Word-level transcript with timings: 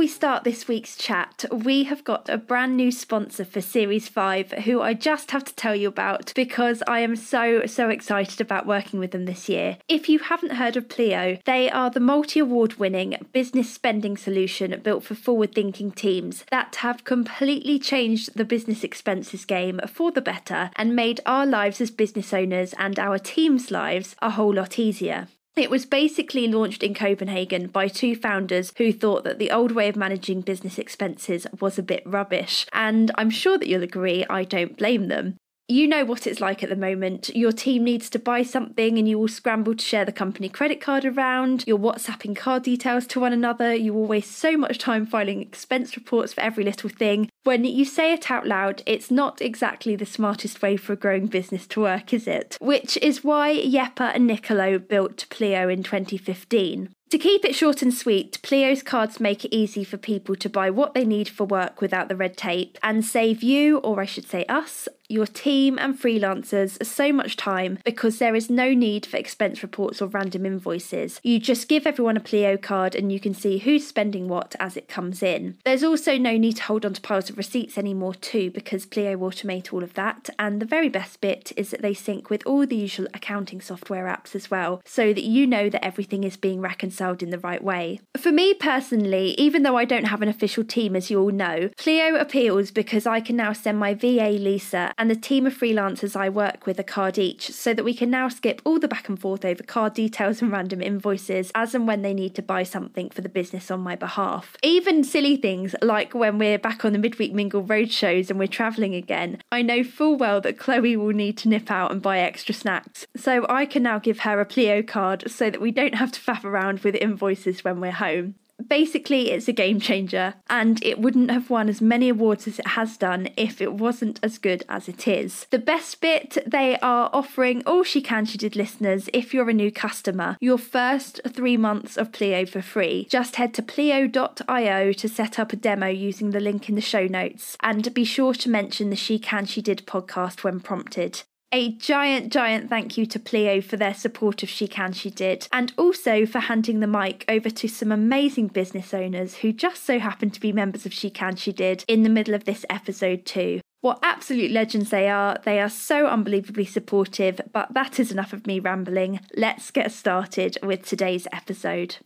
we 0.00 0.08
start 0.08 0.44
this 0.44 0.66
week's 0.66 0.96
chat, 0.96 1.44
we 1.52 1.84
have 1.84 2.02
got 2.04 2.26
a 2.30 2.38
brand 2.38 2.74
new 2.74 2.90
sponsor 2.90 3.44
for 3.44 3.60
Series 3.60 4.08
5 4.08 4.52
who 4.64 4.80
I 4.80 4.94
just 4.94 5.30
have 5.32 5.44
to 5.44 5.54
tell 5.54 5.76
you 5.76 5.88
about 5.88 6.32
because 6.34 6.82
I 6.86 7.00
am 7.00 7.16
so, 7.16 7.66
so 7.66 7.90
excited 7.90 8.40
about 8.40 8.66
working 8.66 8.98
with 8.98 9.10
them 9.10 9.26
this 9.26 9.46
year. 9.46 9.76
If 9.88 10.08
you 10.08 10.18
haven't 10.20 10.54
heard 10.54 10.78
of 10.78 10.88
Pleo, 10.88 11.38
they 11.44 11.70
are 11.70 11.90
the 11.90 12.00
multi 12.00 12.40
award 12.40 12.76
winning 12.78 13.14
business 13.34 13.70
spending 13.70 14.16
solution 14.16 14.80
built 14.80 15.04
for 15.04 15.14
forward 15.14 15.54
thinking 15.54 15.92
teams 15.92 16.46
that 16.50 16.76
have 16.76 17.04
completely 17.04 17.78
changed 17.78 18.34
the 18.34 18.46
business 18.46 18.82
expenses 18.82 19.44
game 19.44 19.82
for 19.86 20.10
the 20.10 20.22
better 20.22 20.70
and 20.76 20.96
made 20.96 21.20
our 21.26 21.44
lives 21.44 21.78
as 21.78 21.90
business 21.90 22.32
owners 22.32 22.72
and 22.78 22.98
our 22.98 23.18
team's 23.18 23.70
lives 23.70 24.16
a 24.22 24.30
whole 24.30 24.54
lot 24.54 24.78
easier. 24.78 25.28
It 25.56 25.70
was 25.70 25.84
basically 25.84 26.46
launched 26.46 26.82
in 26.82 26.94
Copenhagen 26.94 27.66
by 27.66 27.88
two 27.88 28.14
founders 28.14 28.72
who 28.78 28.92
thought 28.92 29.24
that 29.24 29.38
the 29.38 29.50
old 29.50 29.72
way 29.72 29.88
of 29.88 29.96
managing 29.96 30.42
business 30.42 30.78
expenses 30.78 31.46
was 31.60 31.78
a 31.78 31.82
bit 31.82 32.02
rubbish. 32.06 32.66
And 32.72 33.10
I'm 33.16 33.30
sure 33.30 33.58
that 33.58 33.68
you'll 33.68 33.82
agree, 33.82 34.24
I 34.30 34.44
don't 34.44 34.78
blame 34.78 35.08
them 35.08 35.36
you 35.70 35.86
know 35.86 36.04
what 36.04 36.26
it's 36.26 36.40
like 36.40 36.62
at 36.62 36.68
the 36.68 36.76
moment. 36.76 37.34
Your 37.34 37.52
team 37.52 37.84
needs 37.84 38.10
to 38.10 38.18
buy 38.18 38.42
something 38.42 38.98
and 38.98 39.08
you 39.08 39.18
all 39.18 39.28
scramble 39.28 39.74
to 39.74 39.84
share 39.84 40.04
the 40.04 40.12
company 40.12 40.48
credit 40.48 40.80
card 40.80 41.04
around. 41.04 41.64
You're 41.66 41.78
WhatsApping 41.78 42.36
card 42.36 42.64
details 42.64 43.06
to 43.08 43.20
one 43.20 43.32
another. 43.32 43.74
You 43.74 43.94
all 43.94 44.06
waste 44.06 44.32
so 44.32 44.56
much 44.56 44.78
time 44.78 45.06
filing 45.06 45.40
expense 45.40 45.96
reports 45.96 46.32
for 46.32 46.40
every 46.40 46.64
little 46.64 46.90
thing. 46.90 47.30
When 47.44 47.64
you 47.64 47.84
say 47.84 48.12
it 48.12 48.30
out 48.30 48.46
loud, 48.46 48.82
it's 48.84 49.10
not 49.10 49.40
exactly 49.40 49.96
the 49.96 50.06
smartest 50.06 50.60
way 50.60 50.76
for 50.76 50.92
a 50.92 50.96
growing 50.96 51.26
business 51.26 51.66
to 51.68 51.80
work, 51.80 52.12
is 52.12 52.26
it? 52.26 52.58
Which 52.60 52.96
is 52.98 53.24
why 53.24 53.56
Jeppe 53.56 54.14
and 54.14 54.26
Nicolo 54.26 54.78
built 54.78 55.26
Pleo 55.30 55.68
in 55.68 55.82
2015. 55.82 56.90
To 57.10 57.18
keep 57.18 57.44
it 57.44 57.56
short 57.56 57.82
and 57.82 57.92
sweet, 57.92 58.38
Pleo's 58.42 58.84
cards 58.84 59.18
make 59.18 59.44
it 59.44 59.52
easy 59.52 59.82
for 59.82 59.96
people 59.96 60.36
to 60.36 60.48
buy 60.48 60.70
what 60.70 60.94
they 60.94 61.04
need 61.04 61.28
for 61.28 61.44
work 61.44 61.80
without 61.80 62.08
the 62.08 62.14
red 62.14 62.36
tape 62.36 62.78
and 62.84 63.04
save 63.04 63.42
you, 63.42 63.78
or 63.78 64.00
I 64.00 64.04
should 64.04 64.28
say 64.28 64.44
us, 64.44 64.88
your 65.10 65.26
team 65.26 65.78
and 65.78 65.98
freelancers 65.98 66.84
so 66.84 67.12
much 67.12 67.36
time 67.36 67.78
because 67.84 68.18
there 68.18 68.34
is 68.34 68.48
no 68.48 68.72
need 68.72 69.04
for 69.06 69.16
expense 69.16 69.62
reports 69.62 70.00
or 70.00 70.06
random 70.06 70.46
invoices. 70.46 71.20
You 71.22 71.38
just 71.38 71.68
give 71.68 71.86
everyone 71.86 72.16
a 72.16 72.20
Pleo 72.20 72.56
card 72.56 72.94
and 72.94 73.10
you 73.10 73.20
can 73.20 73.34
see 73.34 73.58
who's 73.58 73.86
spending 73.86 74.28
what 74.28 74.54
as 74.60 74.76
it 74.76 74.88
comes 74.88 75.22
in. 75.22 75.58
There's 75.64 75.84
also 75.84 76.16
no 76.16 76.36
need 76.36 76.56
to 76.56 76.62
hold 76.64 76.86
on 76.86 76.94
to 76.94 77.00
piles 77.00 77.30
of 77.30 77.38
receipts 77.38 77.76
anymore 77.76 78.14
too 78.14 78.50
because 78.50 78.86
Pleo 78.86 79.16
automate 79.18 79.72
all 79.72 79.82
of 79.82 79.94
that 79.94 80.30
and 80.38 80.60
the 80.60 80.66
very 80.66 80.88
best 80.88 81.20
bit 81.20 81.52
is 81.56 81.70
that 81.70 81.82
they 81.82 81.94
sync 81.94 82.30
with 82.30 82.46
all 82.46 82.66
the 82.66 82.76
usual 82.76 83.08
accounting 83.12 83.60
software 83.60 84.06
apps 84.06 84.34
as 84.34 84.50
well 84.50 84.80
so 84.84 85.12
that 85.12 85.24
you 85.24 85.46
know 85.46 85.68
that 85.68 85.84
everything 85.84 86.24
is 86.24 86.36
being 86.36 86.60
reconciled 86.60 87.22
in 87.22 87.30
the 87.30 87.38
right 87.38 87.62
way. 87.62 88.00
For 88.16 88.32
me 88.32 88.54
personally, 88.54 89.34
even 89.38 89.62
though 89.62 89.76
I 89.76 89.84
don't 89.84 90.04
have 90.04 90.22
an 90.22 90.28
official 90.28 90.64
team 90.64 90.94
as 90.94 91.10
you 91.10 91.20
all 91.20 91.30
know, 91.30 91.70
Pleo 91.76 92.14
appeals 92.14 92.70
because 92.70 93.06
I 93.06 93.20
can 93.20 93.36
now 93.36 93.52
send 93.52 93.78
my 93.78 93.94
VA 93.94 94.30
Lisa 94.30 94.92
and 95.00 95.10
the 95.10 95.16
team 95.16 95.46
of 95.46 95.58
freelancers 95.58 96.14
I 96.14 96.28
work 96.28 96.66
with 96.66 96.78
a 96.78 96.84
card 96.84 97.16
each 97.16 97.52
so 97.52 97.72
that 97.72 97.86
we 97.86 97.94
can 97.94 98.10
now 98.10 98.28
skip 98.28 98.60
all 98.66 98.78
the 98.78 98.86
back 98.86 99.08
and 99.08 99.18
forth 99.18 99.46
over 99.46 99.62
card 99.62 99.94
details 99.94 100.42
and 100.42 100.52
random 100.52 100.82
invoices 100.82 101.50
as 101.54 101.74
and 101.74 101.88
when 101.88 102.02
they 102.02 102.12
need 102.12 102.34
to 102.34 102.42
buy 102.42 102.64
something 102.64 103.08
for 103.08 103.22
the 103.22 103.30
business 103.30 103.70
on 103.70 103.80
my 103.80 103.96
behalf. 103.96 104.58
Even 104.62 105.02
silly 105.02 105.38
things 105.38 105.74
like 105.80 106.12
when 106.12 106.36
we're 106.36 106.58
back 106.58 106.84
on 106.84 106.92
the 106.92 106.98
midweek 106.98 107.32
mingle 107.32 107.62
road 107.62 107.90
shows 107.90 108.28
and 108.28 108.38
we're 108.38 108.46
travelling 108.46 108.94
again, 108.94 109.40
I 109.50 109.62
know 109.62 109.82
full 109.82 110.16
well 110.16 110.42
that 110.42 110.58
Chloe 110.58 110.98
will 110.98 111.14
need 111.14 111.38
to 111.38 111.48
nip 111.48 111.70
out 111.70 111.92
and 111.92 112.02
buy 112.02 112.18
extra 112.18 112.54
snacks. 112.54 113.06
So 113.16 113.46
I 113.48 113.64
can 113.64 113.82
now 113.82 114.00
give 114.00 114.18
her 114.20 114.38
a 114.38 114.44
Pleo 114.44 114.82
card 114.82 115.30
so 115.30 115.48
that 115.48 115.62
we 115.62 115.70
don't 115.70 115.94
have 115.94 116.12
to 116.12 116.20
faff 116.20 116.44
around 116.44 116.80
with 116.80 116.94
invoices 116.96 117.64
when 117.64 117.80
we're 117.80 117.92
home 117.92 118.34
basically 118.68 119.30
it's 119.30 119.48
a 119.48 119.52
game 119.52 119.80
changer 119.80 120.34
and 120.48 120.82
it 120.84 120.98
wouldn't 120.98 121.30
have 121.30 121.50
won 121.50 121.68
as 121.68 121.80
many 121.80 122.08
awards 122.08 122.46
as 122.46 122.58
it 122.58 122.66
has 122.68 122.96
done 122.96 123.28
if 123.36 123.60
it 123.60 123.74
wasn't 123.74 124.20
as 124.22 124.38
good 124.38 124.64
as 124.68 124.88
it 124.88 125.06
is. 125.08 125.46
The 125.50 125.58
best 125.58 126.00
bit 126.00 126.38
they 126.46 126.78
are 126.80 127.10
offering 127.12 127.62
all 127.66 127.84
she 127.84 128.00
can 128.00 128.24
she 128.24 128.38
did 128.38 128.56
listeners 128.56 129.08
if 129.12 129.32
you're 129.32 129.50
a 129.50 129.54
new 129.54 129.72
customer 129.72 130.36
your 130.40 130.58
first 130.58 131.20
3 131.26 131.56
months 131.56 131.96
of 131.96 132.12
Pleo 132.12 132.44
for 132.44 132.62
free. 132.62 133.06
Just 133.10 133.36
head 133.36 133.54
to 133.54 133.62
pleo.io 133.62 134.92
to 134.92 135.08
set 135.08 135.38
up 135.38 135.52
a 135.52 135.56
demo 135.56 135.86
using 135.86 136.30
the 136.30 136.40
link 136.40 136.68
in 136.68 136.74
the 136.74 136.80
show 136.80 137.06
notes 137.06 137.56
and 137.62 137.92
be 137.94 138.04
sure 138.04 138.34
to 138.34 138.50
mention 138.50 138.90
the 138.90 138.96
She 138.96 139.18
Can 139.18 139.46
She 139.46 139.62
Did 139.62 139.86
podcast 139.86 140.44
when 140.44 140.60
prompted. 140.60 141.22
A 141.52 141.72
giant, 141.72 142.32
giant 142.32 142.70
thank 142.70 142.96
you 142.96 143.06
to 143.06 143.18
Pleo 143.18 143.60
for 143.60 143.76
their 143.76 143.92
support 143.92 144.44
of 144.44 144.48
She 144.48 144.68
Can 144.68 144.92
She 144.92 145.10
Did, 145.10 145.48
and 145.52 145.72
also 145.76 146.24
for 146.24 146.38
handing 146.38 146.78
the 146.78 146.86
mic 146.86 147.24
over 147.28 147.50
to 147.50 147.66
some 147.66 147.90
amazing 147.90 148.46
business 148.46 148.94
owners 148.94 149.38
who 149.38 149.52
just 149.52 149.84
so 149.84 149.98
happen 149.98 150.30
to 150.30 150.38
be 150.38 150.52
members 150.52 150.86
of 150.86 150.92
She 150.92 151.10
Can 151.10 151.34
She 151.34 151.50
Did 151.50 151.84
in 151.88 152.04
the 152.04 152.08
middle 152.08 152.34
of 152.34 152.44
this 152.44 152.64
episode, 152.70 153.26
too. 153.26 153.60
What 153.80 153.98
absolute 154.00 154.52
legends 154.52 154.90
they 154.90 155.08
are. 155.08 155.38
They 155.44 155.60
are 155.60 155.68
so 155.68 156.06
unbelievably 156.06 156.66
supportive, 156.66 157.40
but 157.52 157.74
that 157.74 157.98
is 157.98 158.12
enough 158.12 158.32
of 158.32 158.46
me 158.46 158.60
rambling. 158.60 159.18
Let's 159.36 159.72
get 159.72 159.90
started 159.90 160.56
with 160.62 160.86
today's 160.86 161.26
episode. 161.32 161.96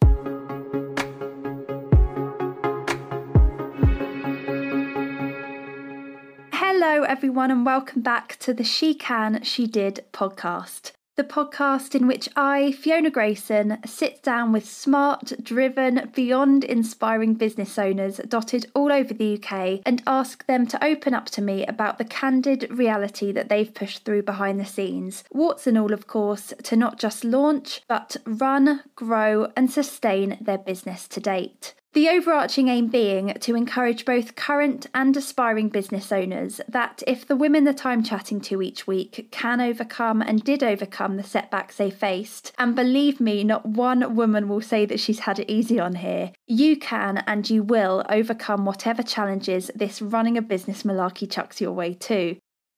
Hello, 6.86 7.02
everyone, 7.04 7.50
and 7.50 7.64
welcome 7.64 8.02
back 8.02 8.36
to 8.40 8.52
the 8.52 8.62
She 8.62 8.92
Can, 8.92 9.42
She 9.42 9.66
Did 9.66 10.04
podcast. 10.12 10.92
The 11.16 11.24
podcast 11.24 11.94
in 11.94 12.06
which 12.06 12.28
I, 12.36 12.72
Fiona 12.72 13.08
Grayson, 13.08 13.78
sit 13.86 14.22
down 14.22 14.52
with 14.52 14.68
smart, 14.68 15.32
driven, 15.42 16.10
beyond 16.14 16.62
inspiring 16.62 17.34
business 17.34 17.78
owners 17.78 18.20
dotted 18.28 18.70
all 18.74 18.92
over 18.92 19.14
the 19.14 19.42
UK 19.42 19.80
and 19.86 20.02
ask 20.06 20.44
them 20.44 20.66
to 20.66 20.84
open 20.84 21.14
up 21.14 21.30
to 21.30 21.40
me 21.40 21.64
about 21.64 21.96
the 21.96 22.04
candid 22.04 22.68
reality 22.70 23.32
that 23.32 23.48
they've 23.48 23.72
pushed 23.72 24.04
through 24.04 24.24
behind 24.24 24.60
the 24.60 24.66
scenes. 24.66 25.24
Warts 25.32 25.66
and 25.66 25.78
all, 25.78 25.94
of 25.94 26.06
course, 26.06 26.52
to 26.64 26.76
not 26.76 26.98
just 26.98 27.24
launch, 27.24 27.80
but 27.88 28.18
run, 28.26 28.82
grow, 28.94 29.50
and 29.56 29.72
sustain 29.72 30.36
their 30.38 30.58
business 30.58 31.08
to 31.08 31.18
date. 31.18 31.72
The 31.94 32.08
overarching 32.08 32.66
aim 32.66 32.88
being 32.88 33.34
to 33.34 33.54
encourage 33.54 34.04
both 34.04 34.34
current 34.34 34.88
and 34.94 35.16
aspiring 35.16 35.68
business 35.68 36.10
owners 36.10 36.60
that 36.66 37.04
if 37.06 37.24
the 37.24 37.36
women 37.36 37.62
that 37.64 37.86
I'm 37.86 38.02
chatting 38.02 38.40
to 38.42 38.60
each 38.62 38.84
week 38.84 39.28
can 39.30 39.60
overcome 39.60 40.20
and 40.20 40.42
did 40.42 40.64
overcome 40.64 41.16
the 41.16 41.22
setbacks 41.22 41.76
they 41.76 41.90
faced, 41.90 42.52
and 42.58 42.74
believe 42.74 43.20
me, 43.20 43.44
not 43.44 43.64
one 43.64 44.16
woman 44.16 44.48
will 44.48 44.60
say 44.60 44.84
that 44.86 44.98
she's 44.98 45.20
had 45.20 45.38
it 45.38 45.48
easy 45.48 45.78
on 45.78 45.94
here, 45.94 46.32
you 46.48 46.76
can 46.76 47.18
and 47.28 47.48
you 47.48 47.62
will 47.62 48.04
overcome 48.08 48.64
whatever 48.64 49.04
challenges 49.04 49.70
this 49.76 50.02
running 50.02 50.36
a 50.36 50.42
business 50.42 50.82
malarkey 50.82 51.30
chucks 51.30 51.60
your 51.60 51.72
way 51.72 51.94
too. 51.94 52.36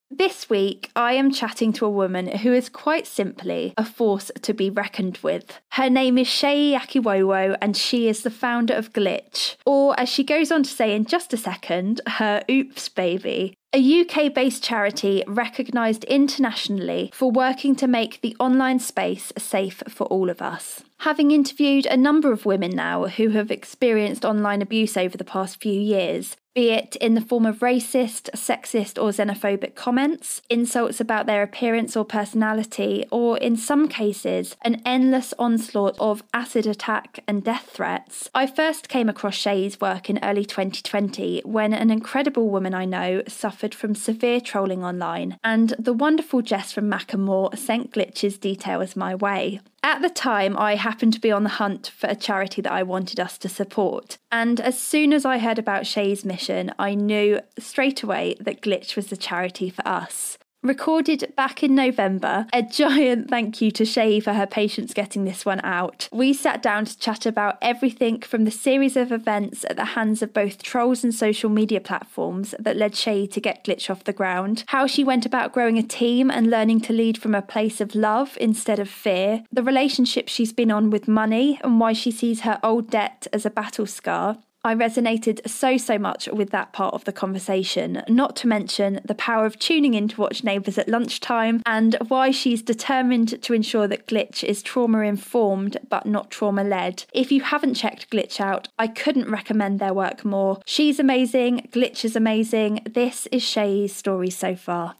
This 0.09 0.49
week, 0.49 0.89
I 0.95 1.13
am 1.13 1.33
chatting 1.33 1.73
to 1.73 1.85
a 1.85 1.89
woman 1.89 2.27
who 2.37 2.53
is 2.53 2.69
quite 2.69 3.05
simply 3.05 3.73
a 3.77 3.83
force 3.83 4.31
to 4.41 4.53
be 4.53 4.69
reckoned 4.69 5.17
with. 5.17 5.59
Her 5.73 5.89
name 5.89 6.17
is 6.17 6.29
Seyi 6.29 6.79
Akiwowo, 6.79 7.57
and 7.61 7.75
she 7.75 8.07
is 8.07 8.23
the 8.23 8.31
founder 8.31 8.73
of 8.73 8.93
Glitch, 8.93 9.57
or 9.65 9.99
as 9.99 10.07
she 10.07 10.23
goes 10.23 10.49
on 10.49 10.63
to 10.63 10.69
say 10.69 10.95
in 10.95 11.03
just 11.03 11.33
a 11.33 11.37
second, 11.37 11.99
her 12.07 12.41
Oops 12.49 12.87
Baby. 12.89 13.57
A 13.77 14.01
UK 14.01 14.33
based 14.33 14.63
charity 14.63 15.23
recognised 15.27 16.03
internationally 16.05 17.11
for 17.13 17.29
working 17.29 17.75
to 17.75 17.85
make 17.85 18.21
the 18.21 18.35
online 18.39 18.79
space 18.79 19.31
safe 19.37 19.83
for 19.87 20.07
all 20.07 20.31
of 20.31 20.41
us. 20.41 20.83
Having 21.01 21.29
interviewed 21.29 21.85
a 21.85 21.95
number 21.95 22.31
of 22.31 22.47
women 22.47 22.71
now 22.71 23.05
who 23.05 23.29
have 23.29 23.51
experienced 23.51 24.25
online 24.25 24.63
abuse 24.63 24.97
over 24.97 25.15
the 25.15 25.23
past 25.23 25.61
few 25.61 25.79
years, 25.79 26.37
be 26.57 26.71
it 26.71 26.95
in 26.95 27.13
the 27.13 27.21
form 27.21 27.45
of 27.45 27.59
racist, 27.59 28.31
sexist, 28.31 28.99
or 28.99 29.11
xenophobic 29.11 29.75
comments, 29.75 30.41
insults 30.49 30.99
about 30.99 31.27
their 31.27 31.43
appearance 31.43 31.95
or 31.95 32.03
personality, 32.03 33.05
or 33.11 33.37
in 33.37 33.55
some 33.55 33.87
cases, 33.87 34.55
an 34.63 34.81
endless 34.83 35.35
onslaught 35.37 35.95
of 35.99 36.23
acid 36.33 36.65
attack 36.65 37.19
and 37.27 37.43
death 37.43 37.69
threats. 37.71 38.27
I 38.33 38.47
first 38.47 38.89
came 38.89 39.07
across 39.07 39.35
Shay's 39.35 39.79
work 39.79 40.09
in 40.09 40.17
early 40.23 40.45
2020 40.45 41.43
when 41.45 41.75
an 41.75 41.91
incredible 41.91 42.49
woman 42.49 42.73
I 42.73 42.85
know 42.85 43.21
suffered 43.27 43.66
from 43.73 43.95
severe 43.95 44.41
trolling 44.41 44.83
online, 44.83 45.37
and 45.43 45.73
the 45.79 45.93
wonderful 45.93 46.41
Jess 46.41 46.71
from 46.71 46.89
Macklemore 46.89 47.57
sent 47.57 47.91
Glitch's 47.91 48.37
details 48.37 48.95
my 48.95 49.15
way. 49.15 49.61
At 49.83 50.01
the 50.01 50.09
time, 50.09 50.57
I 50.57 50.75
happened 50.75 51.13
to 51.13 51.21
be 51.21 51.31
on 51.31 51.43
the 51.43 51.49
hunt 51.49 51.91
for 51.95 52.07
a 52.07 52.15
charity 52.15 52.61
that 52.61 52.71
I 52.71 52.83
wanted 52.83 53.19
us 53.19 53.37
to 53.37 53.49
support. 53.49 54.17
And 54.31 54.59
as 54.59 54.79
soon 54.79 55.13
as 55.13 55.23
I 55.23 55.37
heard 55.37 55.57
about 55.57 55.87
Shay's 55.87 56.25
mission, 56.25 56.73
I 56.77 56.93
knew 56.93 57.39
straight 57.57 58.03
away 58.03 58.35
that 58.41 58.61
Glitch 58.61 58.95
was 58.95 59.07
the 59.07 59.17
charity 59.17 59.69
for 59.69 59.87
us. 59.87 60.36
Recorded 60.67 61.31
back 61.37 61.63
in 61.63 61.75
November, 61.75 62.45
a 62.51 62.61
giant 62.61 63.29
thank 63.29 63.61
you 63.61 63.71
to 63.71 63.85
Shay 63.85 64.19
for 64.19 64.33
her 64.33 64.45
patience 64.45 64.93
getting 64.93 65.23
this 65.23 65.45
one 65.45 65.61
out. 65.63 66.09
We 66.11 66.33
sat 66.33 66.61
down 66.61 66.83
to 66.83 66.99
chat 66.99 67.25
about 67.25 67.57
everything 67.61 68.19
from 68.19 68.43
the 68.43 68.51
series 68.51 68.97
of 68.97 69.13
events 69.13 69.63
at 69.69 69.77
the 69.77 69.85
hands 69.85 70.21
of 70.21 70.33
both 70.33 70.61
trolls 70.61 71.05
and 71.05 71.15
social 71.15 71.49
media 71.49 71.79
platforms 71.79 72.53
that 72.59 72.75
led 72.75 72.97
Shay 72.97 73.27
to 73.27 73.39
get 73.39 73.63
Glitch 73.63 73.89
off 73.89 74.03
the 74.03 74.11
ground, 74.11 74.65
how 74.67 74.87
she 74.87 75.05
went 75.05 75.25
about 75.25 75.53
growing 75.53 75.77
a 75.77 75.83
team 75.83 76.29
and 76.29 76.49
learning 76.49 76.81
to 76.81 76.91
lead 76.91 77.17
from 77.17 77.33
a 77.33 77.41
place 77.41 77.79
of 77.79 77.95
love 77.95 78.37
instead 78.41 78.77
of 78.77 78.89
fear, 78.89 79.45
the 79.49 79.63
relationship 79.63 80.27
she's 80.27 80.51
been 80.51 80.69
on 80.69 80.89
with 80.89 81.07
money 81.07 81.61
and 81.63 81.79
why 81.79 81.93
she 81.93 82.11
sees 82.11 82.41
her 82.41 82.59
old 82.61 82.89
debt 82.89 83.25
as 83.31 83.45
a 83.45 83.49
battle 83.49 83.85
scar, 83.85 84.37
I 84.67 84.75
resonated 84.75 85.47
so, 85.47 85.77
so 85.77 85.97
much 85.97 86.27
with 86.27 86.49
that 86.49 86.73
part 86.73 86.93
of 86.93 87.05
the 87.05 87.13
conversation, 87.13 88.03
not 88.09 88.35
to 88.35 88.49
mention 88.49 88.99
the 89.05 89.15
power 89.15 89.45
of 89.45 89.57
tuning 89.57 89.93
in 89.93 90.09
to 90.09 90.19
watch 90.19 90.43
Neighbours 90.43 90.77
at 90.77 90.89
lunchtime 90.89 91.61
and 91.65 91.95
why 92.09 92.31
she's 92.31 92.61
determined 92.61 93.41
to 93.43 93.53
ensure 93.53 93.87
that 93.87 94.07
Glitch 94.07 94.43
is 94.43 94.61
trauma 94.61 95.03
informed 95.03 95.77
but 95.87 96.05
not 96.05 96.29
trauma 96.29 96.65
led. 96.65 97.05
If 97.13 97.31
you 97.31 97.43
haven't 97.43 97.75
checked 97.75 98.09
Glitch 98.09 98.41
out, 98.41 98.67
I 98.77 98.87
couldn't 98.87 99.31
recommend 99.31 99.79
their 99.79 99.93
work 99.93 100.25
more. 100.25 100.59
She's 100.65 100.99
amazing, 100.99 101.69
Glitch 101.71 102.03
is 102.03 102.17
amazing. 102.17 102.81
This 102.85 103.25
is 103.31 103.43
Shay's 103.43 103.95
story 103.95 104.29
so 104.29 104.53
far. 104.53 104.97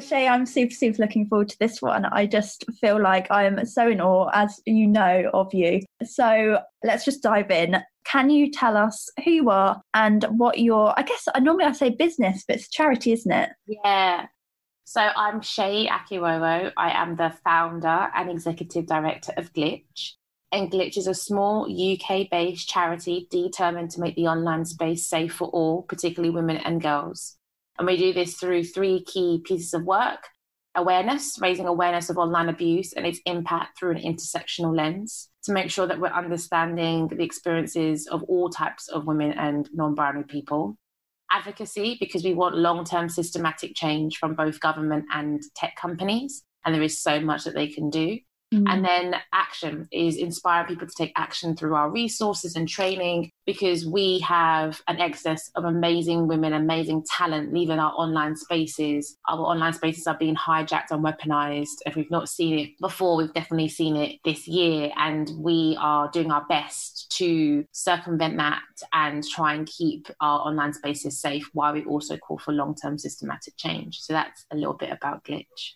Shay, 0.00 0.28
I'm 0.28 0.46
super, 0.46 0.74
super 0.74 1.02
looking 1.02 1.26
forward 1.26 1.48
to 1.50 1.58
this 1.58 1.82
one. 1.82 2.04
I 2.06 2.26
just 2.26 2.64
feel 2.80 3.00
like 3.00 3.30
I 3.30 3.44
am 3.44 3.64
so 3.64 3.88
in 3.88 4.00
awe, 4.00 4.30
as 4.32 4.60
you 4.66 4.86
know, 4.86 5.30
of 5.32 5.52
you. 5.52 5.80
So 6.04 6.60
let's 6.84 7.04
just 7.04 7.22
dive 7.22 7.50
in. 7.50 7.82
Can 8.04 8.30
you 8.30 8.50
tell 8.50 8.76
us 8.76 9.08
who 9.24 9.30
you 9.30 9.50
are 9.50 9.82
and 9.94 10.24
what 10.24 10.58
your, 10.58 10.98
I 10.98 11.02
guess 11.02 11.28
normally 11.40 11.64
I 11.64 11.72
say 11.72 11.90
business, 11.90 12.44
but 12.46 12.56
it's 12.56 12.68
charity, 12.68 13.12
isn't 13.12 13.32
it? 13.32 13.50
Yeah. 13.66 14.26
So 14.84 15.00
I'm 15.00 15.42
Shay 15.42 15.86
Akiwowo. 15.86 16.72
I 16.76 16.90
am 16.90 17.16
the 17.16 17.34
founder 17.44 18.08
and 18.14 18.30
executive 18.30 18.86
director 18.86 19.32
of 19.36 19.52
Glitch. 19.52 20.12
And 20.50 20.70
Glitch 20.70 20.96
is 20.96 21.06
a 21.06 21.14
small 21.14 21.68
UK 21.70 22.30
based 22.30 22.68
charity 22.68 23.28
determined 23.30 23.90
to 23.92 24.00
make 24.00 24.16
the 24.16 24.28
online 24.28 24.64
space 24.64 25.06
safe 25.06 25.34
for 25.34 25.48
all, 25.48 25.82
particularly 25.82 26.30
women 26.30 26.56
and 26.56 26.80
girls. 26.80 27.37
And 27.78 27.86
we 27.86 27.96
do 27.96 28.12
this 28.12 28.34
through 28.34 28.64
three 28.64 29.04
key 29.04 29.40
pieces 29.44 29.74
of 29.74 29.84
work 29.84 30.28
awareness, 30.78 31.38
raising 31.40 31.66
awareness 31.66 32.08
of 32.08 32.18
online 32.18 32.48
abuse 32.48 32.92
and 32.92 33.06
its 33.06 33.20
impact 33.26 33.78
through 33.78 33.90
an 33.90 34.02
intersectional 34.02 34.74
lens 34.74 35.28
to 35.42 35.52
make 35.52 35.70
sure 35.70 35.86
that 35.86 35.98
we're 35.98 36.08
understanding 36.08 37.08
the 37.08 37.22
experiences 37.22 38.06
of 38.06 38.22
all 38.24 38.48
types 38.48 38.88
of 38.88 39.06
women 39.06 39.32
and 39.32 39.68
non 39.72 39.94
binary 39.94 40.24
people. 40.24 40.76
Advocacy, 41.30 41.96
because 42.00 42.24
we 42.24 42.32
want 42.32 42.56
long 42.56 42.84
term 42.84 43.08
systematic 43.08 43.74
change 43.74 44.16
from 44.16 44.34
both 44.34 44.60
government 44.60 45.04
and 45.12 45.42
tech 45.54 45.74
companies. 45.76 46.44
And 46.64 46.74
there 46.74 46.82
is 46.82 47.00
so 47.00 47.20
much 47.20 47.44
that 47.44 47.54
they 47.54 47.68
can 47.68 47.90
do. 47.90 48.18
Mm. 48.52 48.64
And 48.66 48.84
then 48.84 49.14
action 49.32 49.88
is 49.92 50.16
inspire 50.16 50.66
people 50.66 50.86
to 50.86 50.94
take 50.96 51.12
action 51.16 51.54
through 51.54 51.74
our 51.74 51.90
resources 51.90 52.56
and 52.56 52.66
training 52.68 53.30
because 53.44 53.86
we 53.86 54.20
have 54.20 54.80
an 54.88 55.00
excess 55.00 55.50
of 55.54 55.64
amazing 55.64 56.28
women, 56.28 56.54
amazing 56.54 57.04
talent 57.04 57.52
leaving 57.52 57.78
our 57.78 57.92
online 57.92 58.36
spaces. 58.36 59.18
Our 59.28 59.40
online 59.40 59.74
spaces 59.74 60.06
are 60.06 60.16
being 60.16 60.36
hijacked 60.36 60.90
and 60.90 61.04
weaponized. 61.04 61.76
If 61.84 61.96
we've 61.96 62.10
not 62.10 62.28
seen 62.28 62.58
it 62.58 62.70
before, 62.80 63.16
we've 63.16 63.34
definitely 63.34 63.68
seen 63.68 63.96
it 63.96 64.18
this 64.24 64.48
year. 64.48 64.90
And 64.96 65.30
we 65.38 65.76
are 65.78 66.10
doing 66.10 66.30
our 66.30 66.44
best 66.48 67.10
to 67.18 67.64
circumvent 67.72 68.38
that 68.38 68.62
and 68.92 69.24
try 69.24 69.54
and 69.54 69.66
keep 69.66 70.08
our 70.20 70.40
online 70.40 70.72
spaces 70.72 71.20
safe 71.20 71.48
while 71.52 71.74
we 71.74 71.84
also 71.84 72.16
call 72.16 72.38
for 72.38 72.52
long 72.52 72.74
term 72.74 72.96
systematic 72.96 73.56
change. 73.56 74.00
So 74.00 74.14
that's 74.14 74.46
a 74.50 74.56
little 74.56 74.74
bit 74.74 74.90
about 74.90 75.24
Glitch. 75.24 75.74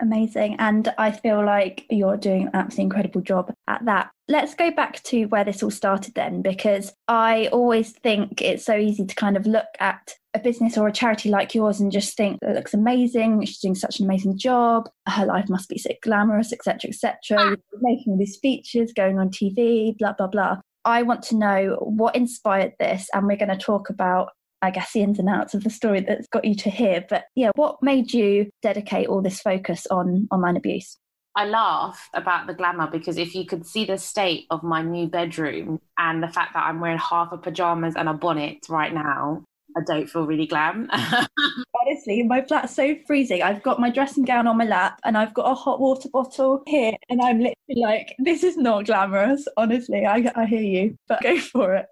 Amazing. 0.00 0.56
And 0.58 0.92
I 0.98 1.12
feel 1.12 1.44
like 1.44 1.86
you're 1.88 2.16
doing 2.16 2.48
an 2.48 2.50
absolutely 2.54 2.84
incredible 2.84 3.20
job 3.20 3.52
at 3.68 3.84
that. 3.84 4.10
Let's 4.28 4.54
go 4.54 4.70
back 4.70 5.02
to 5.04 5.26
where 5.26 5.44
this 5.44 5.62
all 5.62 5.70
started 5.70 6.14
then, 6.14 6.42
because 6.42 6.92
I 7.06 7.48
always 7.52 7.92
think 7.92 8.42
it's 8.42 8.64
so 8.64 8.76
easy 8.76 9.06
to 9.06 9.14
kind 9.14 9.36
of 9.36 9.46
look 9.46 9.66
at 9.78 10.14
a 10.34 10.40
business 10.40 10.76
or 10.76 10.88
a 10.88 10.92
charity 10.92 11.28
like 11.28 11.54
yours 11.54 11.78
and 11.78 11.92
just 11.92 12.16
think 12.16 12.40
it 12.42 12.54
looks 12.54 12.74
amazing. 12.74 13.44
She's 13.44 13.60
doing 13.60 13.76
such 13.76 14.00
an 14.00 14.06
amazing 14.06 14.36
job. 14.36 14.88
Her 15.08 15.26
life 15.26 15.48
must 15.48 15.68
be 15.68 15.78
so 15.78 15.90
glamorous, 16.02 16.52
etc., 16.52 16.90
etc. 16.90 17.16
Ah. 17.38 17.54
Making 17.80 18.14
all 18.14 18.18
these 18.18 18.34
speeches, 18.34 18.92
going 18.92 19.20
on 19.20 19.30
TV, 19.30 19.96
blah 19.96 20.14
blah 20.14 20.26
blah. 20.26 20.58
I 20.84 21.02
want 21.02 21.22
to 21.24 21.36
know 21.36 21.76
what 21.80 22.16
inspired 22.16 22.72
this, 22.80 23.08
and 23.14 23.26
we're 23.26 23.36
going 23.36 23.48
to 23.48 23.56
talk 23.56 23.90
about 23.90 24.30
I 24.64 24.70
guess, 24.70 24.92
the 24.92 25.02
ins 25.02 25.18
and 25.18 25.28
outs 25.28 25.54
of 25.54 25.64
the 25.64 25.70
story 25.70 26.00
that's 26.00 26.28
got 26.28 26.44
you 26.44 26.54
to 26.56 26.70
here. 26.70 27.04
But 27.08 27.24
yeah, 27.34 27.50
what 27.54 27.82
made 27.82 28.12
you 28.12 28.50
dedicate 28.62 29.08
all 29.08 29.22
this 29.22 29.40
focus 29.40 29.86
on 29.90 30.28
online 30.30 30.56
abuse? 30.56 30.96
I 31.36 31.46
laugh 31.46 32.08
about 32.14 32.46
the 32.46 32.54
glamour 32.54 32.88
because 32.90 33.18
if 33.18 33.34
you 33.34 33.44
could 33.44 33.66
see 33.66 33.84
the 33.84 33.98
state 33.98 34.46
of 34.50 34.62
my 34.62 34.82
new 34.82 35.08
bedroom 35.08 35.80
and 35.98 36.22
the 36.22 36.28
fact 36.28 36.54
that 36.54 36.64
I'm 36.64 36.80
wearing 36.80 36.98
half 36.98 37.32
a 37.32 37.38
pajamas 37.38 37.94
and 37.96 38.08
a 38.08 38.14
bonnet 38.14 38.58
right 38.68 38.94
now, 38.94 39.42
I 39.76 39.80
don't 39.84 40.08
feel 40.08 40.26
really 40.26 40.46
glam. 40.46 40.88
Honestly, 41.80 42.22
my 42.22 42.42
flat's 42.42 42.76
so 42.76 42.94
freezing. 43.06 43.42
I've 43.42 43.64
got 43.64 43.80
my 43.80 43.90
dressing 43.90 44.24
gown 44.24 44.46
on 44.46 44.56
my 44.56 44.64
lap 44.64 45.00
and 45.04 45.18
I've 45.18 45.34
got 45.34 45.50
a 45.50 45.54
hot 45.54 45.80
water 45.80 46.08
bottle 46.12 46.62
here, 46.66 46.92
and 47.08 47.20
I'm 47.20 47.38
literally 47.38 47.82
like, 47.82 48.14
this 48.18 48.44
is 48.44 48.56
not 48.56 48.86
glamorous. 48.86 49.46
Honestly, 49.56 50.06
I, 50.06 50.30
I 50.36 50.46
hear 50.46 50.62
you, 50.62 50.96
but 51.08 51.20
go 51.22 51.38
for 51.38 51.74
it. 51.74 51.86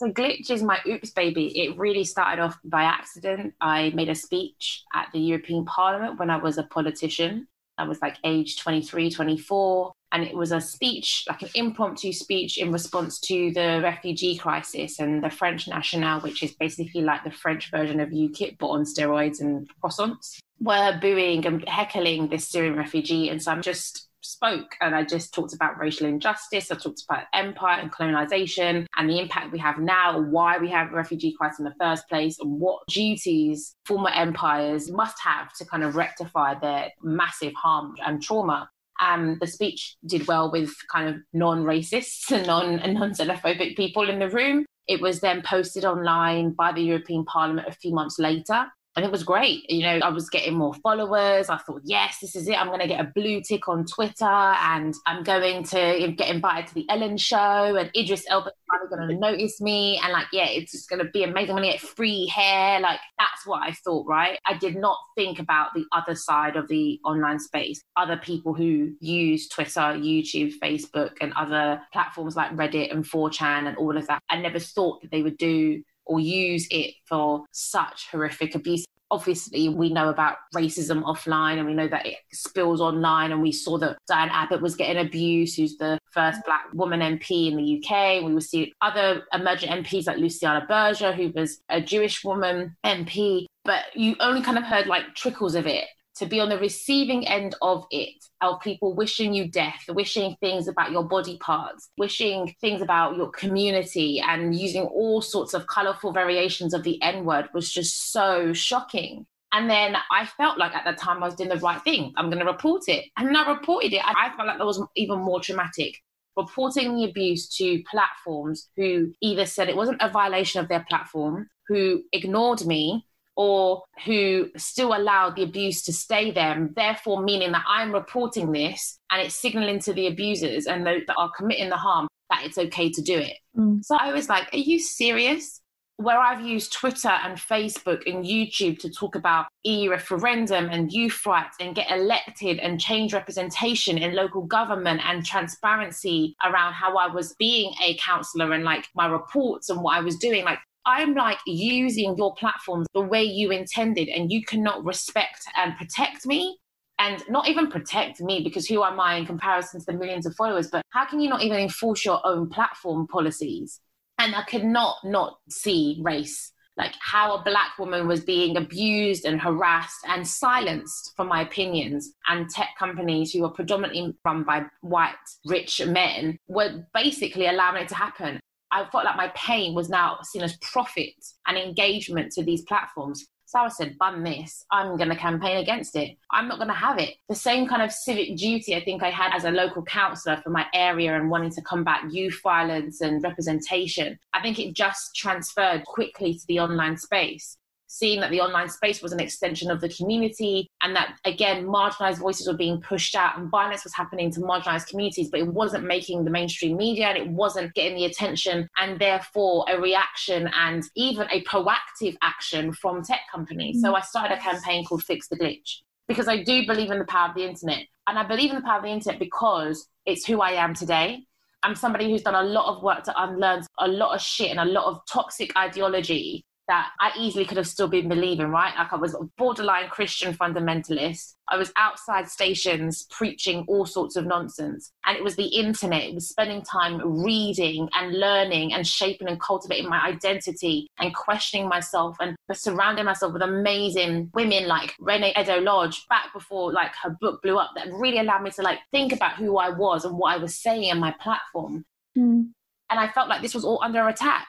So 0.00 0.10
Glitch 0.10 0.50
is 0.50 0.62
my 0.62 0.80
oops 0.88 1.10
baby. 1.10 1.48
It 1.58 1.76
really 1.76 2.04
started 2.04 2.40
off 2.40 2.56
by 2.64 2.84
accident. 2.84 3.52
I 3.60 3.90
made 3.90 4.08
a 4.08 4.14
speech 4.14 4.82
at 4.94 5.08
the 5.12 5.18
European 5.18 5.66
Parliament 5.66 6.18
when 6.18 6.30
I 6.30 6.38
was 6.38 6.56
a 6.56 6.62
politician. 6.62 7.46
I 7.76 7.86
was 7.86 8.00
like 8.00 8.16
age 8.24 8.58
23, 8.58 9.10
24. 9.10 9.92
And 10.12 10.24
it 10.24 10.34
was 10.34 10.52
a 10.52 10.60
speech, 10.60 11.24
like 11.28 11.42
an 11.42 11.50
impromptu 11.54 12.14
speech 12.14 12.56
in 12.56 12.72
response 12.72 13.20
to 13.20 13.52
the 13.52 13.80
refugee 13.82 14.38
crisis 14.38 15.00
and 15.00 15.22
the 15.22 15.28
Front 15.28 15.68
National, 15.68 16.20
which 16.22 16.42
is 16.42 16.52
basically 16.52 17.02
like 17.02 17.22
the 17.22 17.30
French 17.30 17.70
version 17.70 18.00
of 18.00 18.08
UKIP, 18.08 18.56
but 18.56 18.68
on 18.68 18.84
steroids 18.84 19.42
and 19.42 19.68
croissants, 19.84 20.38
were 20.60 20.98
booing 20.98 21.44
and 21.44 21.68
heckling 21.68 22.28
this 22.28 22.48
Syrian 22.48 22.74
refugee. 22.74 23.28
And 23.28 23.42
so 23.42 23.52
I'm 23.52 23.60
just 23.60 24.08
spoke 24.22 24.76
and 24.80 24.94
I 24.94 25.04
just 25.04 25.34
talked 25.34 25.54
about 25.54 25.78
racial 25.78 26.06
injustice. 26.06 26.70
I 26.70 26.76
talked 26.76 27.02
about 27.08 27.24
empire 27.32 27.80
and 27.80 27.90
colonization 27.90 28.86
and 28.96 29.10
the 29.10 29.18
impact 29.18 29.52
we 29.52 29.58
have 29.58 29.78
now, 29.78 30.20
why 30.20 30.58
we 30.58 30.70
have 30.70 30.92
refugee 30.92 31.34
crisis 31.36 31.58
in 31.58 31.64
the 31.64 31.74
first 31.80 32.08
place, 32.08 32.38
and 32.40 32.60
what 32.60 32.86
duties 32.88 33.74
former 33.84 34.10
empires 34.10 34.90
must 34.90 35.18
have 35.20 35.52
to 35.54 35.64
kind 35.64 35.82
of 35.82 35.96
rectify 35.96 36.54
their 36.58 36.90
massive 37.02 37.54
harm 37.54 37.94
and 38.04 38.22
trauma. 38.22 38.68
Um, 39.00 39.38
the 39.40 39.46
speech 39.46 39.96
did 40.06 40.26
well 40.26 40.52
with 40.52 40.74
kind 40.92 41.08
of 41.08 41.16
non-racists 41.32 42.30
and 42.30 42.46
non 42.46 42.78
and 42.80 42.94
non-xenophobic 42.94 43.76
people 43.76 44.10
in 44.10 44.18
the 44.18 44.28
room. 44.28 44.66
It 44.86 45.00
was 45.00 45.20
then 45.20 45.42
posted 45.42 45.84
online 45.84 46.50
by 46.50 46.72
the 46.72 46.82
European 46.82 47.24
Parliament 47.24 47.68
a 47.68 47.72
few 47.72 47.94
months 47.94 48.18
later 48.18 48.66
and 48.96 49.04
it 49.04 49.12
was 49.12 49.22
great. 49.22 49.70
You 49.70 49.82
know, 49.82 50.06
I 50.06 50.08
was 50.08 50.28
getting 50.28 50.54
more 50.54 50.74
followers. 50.74 51.48
I 51.48 51.58
thought, 51.58 51.82
yes, 51.84 52.18
this 52.20 52.34
is 52.34 52.48
it. 52.48 52.60
I'm 52.60 52.66
going 52.66 52.80
to 52.80 52.88
get 52.88 53.00
a 53.00 53.12
blue 53.14 53.40
tick 53.40 53.68
on 53.68 53.86
Twitter 53.86 54.24
and 54.24 54.94
I'm 55.06 55.22
going 55.22 55.62
to 55.64 56.12
get 56.16 56.28
invited 56.28 56.66
to 56.68 56.74
the 56.74 56.86
Ellen 56.90 57.16
show 57.16 57.76
and 57.76 57.90
Idris 57.96 58.24
Elba's 58.28 58.52
finally 58.68 58.88
going 58.96 59.08
to 59.20 59.30
notice 59.30 59.60
me. 59.60 60.00
And 60.02 60.12
like, 60.12 60.26
yeah, 60.32 60.48
it's 60.48 60.72
just 60.72 60.88
going 60.88 61.04
to 61.04 61.10
be 61.10 61.22
amazing. 61.22 61.50
I'm 61.50 61.56
going 61.62 61.72
to 61.72 61.78
get 61.78 61.80
free 61.80 62.26
hair. 62.26 62.80
Like, 62.80 62.98
that's 63.16 63.46
what 63.46 63.62
I 63.62 63.72
thought, 63.72 64.06
right? 64.08 64.38
I 64.44 64.58
did 64.58 64.74
not 64.74 64.98
think 65.16 65.38
about 65.38 65.72
the 65.74 65.84
other 65.92 66.16
side 66.16 66.56
of 66.56 66.66
the 66.66 66.98
online 67.04 67.38
space, 67.38 67.82
other 67.96 68.16
people 68.16 68.54
who 68.54 68.92
use 69.00 69.48
Twitter, 69.48 69.80
YouTube, 69.80 70.54
Facebook, 70.58 71.12
and 71.20 71.32
other 71.34 71.80
platforms 71.92 72.34
like 72.34 72.56
Reddit 72.56 72.92
and 72.92 73.04
4chan 73.04 73.68
and 73.68 73.76
all 73.76 73.96
of 73.96 74.08
that. 74.08 74.20
I 74.28 74.40
never 74.40 74.58
thought 74.58 75.02
that 75.02 75.12
they 75.12 75.22
would 75.22 75.38
do 75.38 75.82
or 76.10 76.18
use 76.18 76.66
it 76.72 76.94
for 77.06 77.44
such 77.52 78.08
horrific 78.10 78.56
abuse. 78.56 78.84
Obviously, 79.12 79.68
we 79.68 79.92
know 79.92 80.08
about 80.08 80.38
racism 80.54 81.04
offline 81.04 81.58
and 81.58 81.66
we 81.66 81.74
know 81.74 81.86
that 81.86 82.04
it 82.04 82.16
spills 82.32 82.80
online. 82.80 83.30
And 83.30 83.40
we 83.40 83.52
saw 83.52 83.78
that 83.78 83.96
Diane 84.08 84.28
Abbott 84.30 84.60
was 84.60 84.74
getting 84.74 85.04
abused, 85.04 85.56
who's 85.56 85.76
the 85.76 85.98
first 86.12 86.40
Black 86.44 86.64
woman 86.74 87.00
MP 87.00 87.48
in 87.50 87.56
the 87.56 87.78
UK. 87.78 88.24
We 88.24 88.34
will 88.34 88.40
see 88.40 88.72
other 88.80 89.22
emergent 89.32 89.86
MPs 89.86 90.08
like 90.08 90.18
Luciana 90.18 90.66
Berger, 90.68 91.12
who 91.12 91.30
was 91.32 91.60
a 91.68 91.80
Jewish 91.80 92.24
woman 92.24 92.76
MP. 92.84 93.46
But 93.64 93.84
you 93.94 94.16
only 94.18 94.42
kind 94.42 94.58
of 94.58 94.64
heard 94.64 94.88
like 94.88 95.14
trickles 95.14 95.54
of 95.54 95.66
it 95.68 95.86
to 96.20 96.26
be 96.26 96.38
on 96.38 96.50
the 96.50 96.58
receiving 96.58 97.26
end 97.26 97.56
of 97.62 97.86
it, 97.90 98.24
of 98.42 98.60
people 98.60 98.94
wishing 98.94 99.34
you 99.34 99.48
death, 99.48 99.84
wishing 99.88 100.36
things 100.40 100.68
about 100.68 100.92
your 100.92 101.02
body 101.02 101.38
parts, 101.38 101.88
wishing 101.96 102.54
things 102.60 102.82
about 102.82 103.16
your 103.16 103.30
community, 103.30 104.20
and 104.20 104.54
using 104.54 104.82
all 104.82 105.22
sorts 105.22 105.54
of 105.54 105.66
colorful 105.66 106.12
variations 106.12 106.74
of 106.74 106.82
the 106.82 107.02
N 107.02 107.24
word 107.24 107.48
was 107.54 107.72
just 107.72 108.12
so 108.12 108.52
shocking. 108.52 109.26
And 109.52 109.68
then 109.68 109.96
I 110.12 110.26
felt 110.26 110.58
like 110.58 110.74
at 110.74 110.84
that 110.84 110.98
time 110.98 111.22
I 111.22 111.26
was 111.26 111.34
doing 111.34 111.48
the 111.48 111.56
right 111.56 111.82
thing. 111.82 112.12
I'm 112.16 112.30
going 112.30 112.44
to 112.44 112.50
report 112.50 112.82
it. 112.86 113.06
And 113.16 113.26
then 113.26 113.36
I 113.36 113.50
reported 113.50 113.92
it. 113.94 114.02
I 114.04 114.30
felt 114.36 114.46
like 114.46 114.58
that 114.58 114.66
was 114.66 114.84
even 114.96 115.20
more 115.20 115.40
traumatic. 115.40 115.96
Reporting 116.36 116.94
the 116.94 117.04
abuse 117.04 117.48
to 117.56 117.82
platforms 117.90 118.68
who 118.76 119.12
either 119.20 119.46
said 119.46 119.68
it 119.68 119.76
wasn't 119.76 120.02
a 120.02 120.08
violation 120.08 120.60
of 120.60 120.68
their 120.68 120.84
platform, 120.88 121.48
who 121.66 122.02
ignored 122.12 122.64
me, 122.64 123.06
or 123.40 123.82
who 124.04 124.50
still 124.58 124.94
allow 124.94 125.30
the 125.30 125.42
abuse 125.42 125.80
to 125.80 125.94
stay 125.94 126.30
there, 126.30 126.68
therefore 126.76 127.22
meaning 127.22 127.52
that 127.52 127.64
I'm 127.66 127.90
reporting 127.90 128.52
this 128.52 128.98
and 129.10 129.22
it's 129.22 129.34
signaling 129.34 129.78
to 129.80 129.94
the 129.94 130.08
abusers 130.08 130.66
and 130.66 130.86
those 130.86 131.00
that 131.06 131.16
are 131.16 131.30
committing 131.34 131.70
the 131.70 131.76
harm 131.78 132.06
that 132.28 132.44
it's 132.44 132.58
okay 132.58 132.90
to 132.90 133.00
do 133.00 133.16
it. 133.16 133.38
Mm. 133.56 133.82
So 133.82 133.96
I 133.98 134.12
was 134.12 134.28
like, 134.28 134.52
are 134.52 134.58
you 134.58 134.78
serious? 134.78 135.62
where 135.96 136.18
I've 136.18 136.40
used 136.40 136.72
Twitter 136.72 137.10
and 137.10 137.36
Facebook 137.36 138.10
and 138.10 138.24
YouTube 138.24 138.78
to 138.78 138.90
talk 138.90 139.16
about 139.16 139.48
EU 139.64 139.90
referendum 139.90 140.70
and 140.70 140.90
youth 140.90 141.26
rights 141.26 141.58
and 141.60 141.74
get 141.74 141.90
elected 141.90 142.58
and 142.58 142.80
change 142.80 143.12
representation 143.12 143.98
in 143.98 144.16
local 144.16 144.40
government 144.40 145.02
and 145.04 145.26
transparency 145.26 146.34
around 146.42 146.72
how 146.72 146.96
I 146.96 147.08
was 147.08 147.34
being 147.38 147.74
a 147.84 147.98
councillor 147.98 148.52
and 148.52 148.64
like 148.64 148.86
my 148.94 149.08
reports 149.08 149.68
and 149.68 149.82
what 149.82 149.94
I 149.94 150.00
was 150.00 150.16
doing, 150.16 150.42
like 150.42 150.60
I'm 150.86 151.14
like 151.14 151.38
using 151.46 152.16
your 152.16 152.34
platform 152.34 152.86
the 152.94 153.00
way 153.00 153.22
you 153.22 153.50
intended, 153.50 154.08
and 154.08 154.30
you 154.32 154.44
cannot 154.44 154.84
respect 154.84 155.42
and 155.56 155.76
protect 155.76 156.26
me. 156.26 156.58
And 156.98 157.22
not 157.30 157.48
even 157.48 157.70
protect 157.70 158.20
me 158.20 158.42
because 158.44 158.66
who 158.66 158.84
am 158.84 159.00
I 159.00 159.14
in 159.14 159.24
comparison 159.24 159.80
to 159.80 159.86
the 159.86 159.94
millions 159.94 160.26
of 160.26 160.34
followers? 160.36 160.68
But 160.70 160.84
how 160.90 161.06
can 161.06 161.18
you 161.18 161.30
not 161.30 161.42
even 161.42 161.58
enforce 161.58 162.04
your 162.04 162.20
own 162.26 162.50
platform 162.50 163.06
policies? 163.06 163.80
And 164.18 164.36
I 164.36 164.42
could 164.42 164.64
not 164.64 164.96
not 165.02 165.38
see 165.48 165.98
race, 166.02 166.52
like 166.76 166.92
how 167.00 167.36
a 167.36 167.42
black 167.42 167.78
woman 167.78 168.06
was 168.06 168.22
being 168.22 168.58
abused 168.58 169.24
and 169.24 169.40
harassed 169.40 170.04
and 170.06 170.28
silenced 170.28 171.14
for 171.16 171.24
my 171.24 171.40
opinions. 171.40 172.12
And 172.28 172.50
tech 172.50 172.68
companies 172.78 173.32
who 173.32 173.40
were 173.42 173.48
predominantly 173.48 174.14
run 174.22 174.42
by 174.42 174.66
white, 174.82 175.14
rich 175.46 175.80
men 175.86 176.36
were 176.48 176.84
basically 176.92 177.46
allowing 177.46 177.84
it 177.84 177.88
to 177.88 177.94
happen. 177.94 178.40
I 178.72 178.84
felt 178.86 179.04
like 179.04 179.16
my 179.16 179.28
pain 179.34 179.74
was 179.74 179.88
now 179.88 180.18
seen 180.22 180.42
as 180.42 180.56
profit 180.58 181.14
and 181.46 181.58
engagement 181.58 182.32
to 182.32 182.42
these 182.42 182.62
platforms. 182.62 183.26
So 183.46 183.58
I 183.58 183.68
said, 183.68 183.98
bun 183.98 184.22
this, 184.22 184.64
I'm 184.70 184.96
going 184.96 185.08
to 185.08 185.16
campaign 185.16 185.56
against 185.56 185.96
it. 185.96 186.16
I'm 186.30 186.46
not 186.46 186.58
going 186.58 186.68
to 186.68 186.74
have 186.74 187.00
it. 187.00 187.16
The 187.28 187.34
same 187.34 187.66
kind 187.66 187.82
of 187.82 187.90
civic 187.90 188.36
duty 188.36 188.76
I 188.76 188.84
think 188.84 189.02
I 189.02 189.10
had 189.10 189.34
as 189.34 189.42
a 189.42 189.50
local 189.50 189.82
councillor 189.82 190.40
for 190.44 190.50
my 190.50 190.66
area 190.72 191.16
and 191.16 191.28
wanting 191.28 191.50
to 191.52 191.62
combat 191.62 192.12
youth 192.12 192.38
violence 192.44 193.00
and 193.00 193.20
representation, 193.24 194.16
I 194.32 194.40
think 194.40 194.60
it 194.60 194.74
just 194.74 195.16
transferred 195.16 195.84
quickly 195.84 196.34
to 196.34 196.46
the 196.46 196.60
online 196.60 196.96
space 196.96 197.56
seeing 197.92 198.20
that 198.20 198.30
the 198.30 198.40
online 198.40 198.68
space 198.68 199.02
was 199.02 199.10
an 199.10 199.18
extension 199.18 199.68
of 199.68 199.80
the 199.80 199.88
community 199.88 200.70
and 200.82 200.94
that 200.94 201.18
again 201.24 201.66
marginalized 201.66 202.18
voices 202.18 202.46
were 202.46 202.56
being 202.56 202.80
pushed 202.80 203.16
out 203.16 203.36
and 203.36 203.50
violence 203.50 203.82
was 203.82 203.92
happening 203.92 204.30
to 204.30 204.38
marginalized 204.40 204.86
communities 204.86 205.28
but 205.28 205.40
it 205.40 205.46
wasn't 205.48 205.84
making 205.84 206.24
the 206.24 206.30
mainstream 206.30 206.76
media 206.76 207.08
and 207.08 207.18
it 207.18 207.26
wasn't 207.26 207.74
getting 207.74 207.96
the 207.96 208.04
attention 208.04 208.68
and 208.76 209.00
therefore 209.00 209.64
a 209.68 209.80
reaction 209.80 210.48
and 210.54 210.84
even 210.94 211.26
a 211.32 211.42
proactive 211.42 212.16
action 212.22 212.72
from 212.72 213.02
tech 213.02 213.22
companies. 213.30 213.80
So 213.80 213.96
i 213.96 214.00
started 214.00 214.38
a 214.38 214.40
campaign 214.40 214.84
called 214.84 215.02
fix 215.02 215.26
the 215.26 215.36
glitch 215.36 215.78
because 216.06 216.28
i 216.28 216.42
do 216.42 216.64
believe 216.66 216.92
in 216.92 217.00
the 217.00 217.04
power 217.06 217.28
of 217.30 217.34
the 217.34 217.44
internet 217.44 217.84
and 218.06 218.16
i 218.16 218.22
believe 218.22 218.50
in 218.50 218.56
the 218.56 218.62
power 218.62 218.78
of 218.78 218.84
the 218.84 218.90
internet 218.90 219.18
because 219.18 219.88
it's 220.06 220.24
who 220.24 220.40
i 220.40 220.52
am 220.52 220.74
today. 220.74 221.24
I'm 221.62 221.74
somebody 221.74 222.10
who's 222.10 222.22
done 222.22 222.36
a 222.36 222.42
lot 222.42 222.74
of 222.74 222.82
work 222.82 223.02
to 223.04 223.22
unlearn 223.22 223.64
a 223.78 223.86
lot 223.86 224.14
of 224.14 224.22
shit 224.22 224.50
and 224.50 224.60
a 224.60 224.64
lot 224.64 224.86
of 224.86 225.02
toxic 225.06 225.54
ideology 225.58 226.42
that 226.70 226.92
I 227.00 227.10
easily 227.18 227.44
could 227.44 227.56
have 227.56 227.66
still 227.66 227.88
been 227.88 228.08
believing, 228.08 228.46
right? 228.46 228.72
Like 228.78 228.92
I 228.92 228.96
was 228.96 229.14
a 229.14 229.24
borderline 229.36 229.88
Christian 229.88 230.32
fundamentalist. 230.32 231.34
I 231.48 231.56
was 231.56 231.72
outside 231.76 232.28
stations 232.28 233.08
preaching 233.10 233.64
all 233.66 233.86
sorts 233.86 234.14
of 234.14 234.24
nonsense. 234.24 234.92
And 235.04 235.16
it 235.16 235.24
was 235.24 235.34
the 235.34 235.48
internet, 235.48 236.04
it 236.04 236.14
was 236.14 236.28
spending 236.28 236.62
time 236.62 237.24
reading 237.24 237.88
and 237.92 238.16
learning 238.16 238.72
and 238.72 238.86
shaping 238.86 239.26
and 239.26 239.40
cultivating 239.40 239.90
my 239.90 240.00
identity 240.00 240.86
and 241.00 241.12
questioning 241.12 241.68
myself 241.68 242.16
and 242.20 242.36
surrounding 242.52 243.04
myself 243.04 243.32
with 243.32 243.42
amazing 243.42 244.30
women 244.32 244.68
like 244.68 244.94
Reni 245.00 245.32
Eddo-Lodge 245.34 246.06
back 246.08 246.32
before 246.32 246.72
like 246.72 246.92
her 247.02 247.16
book 247.20 247.42
blew 247.42 247.58
up 247.58 247.72
that 247.74 247.88
really 247.90 248.20
allowed 248.20 248.44
me 248.44 248.52
to 248.52 248.62
like 248.62 248.78
think 248.92 249.12
about 249.12 249.34
who 249.34 249.58
I 249.58 249.70
was 249.70 250.04
and 250.04 250.16
what 250.16 250.34
I 250.34 250.36
was 250.36 250.54
saying 250.54 250.84
in 250.84 251.00
my 251.00 251.12
platform. 251.20 251.84
Mm. 252.16 252.50
And 252.90 253.00
I 253.00 253.08
felt 253.08 253.28
like 253.28 253.42
this 253.42 253.56
was 253.56 253.64
all 253.64 253.80
under 253.82 254.06
attack 254.06 254.46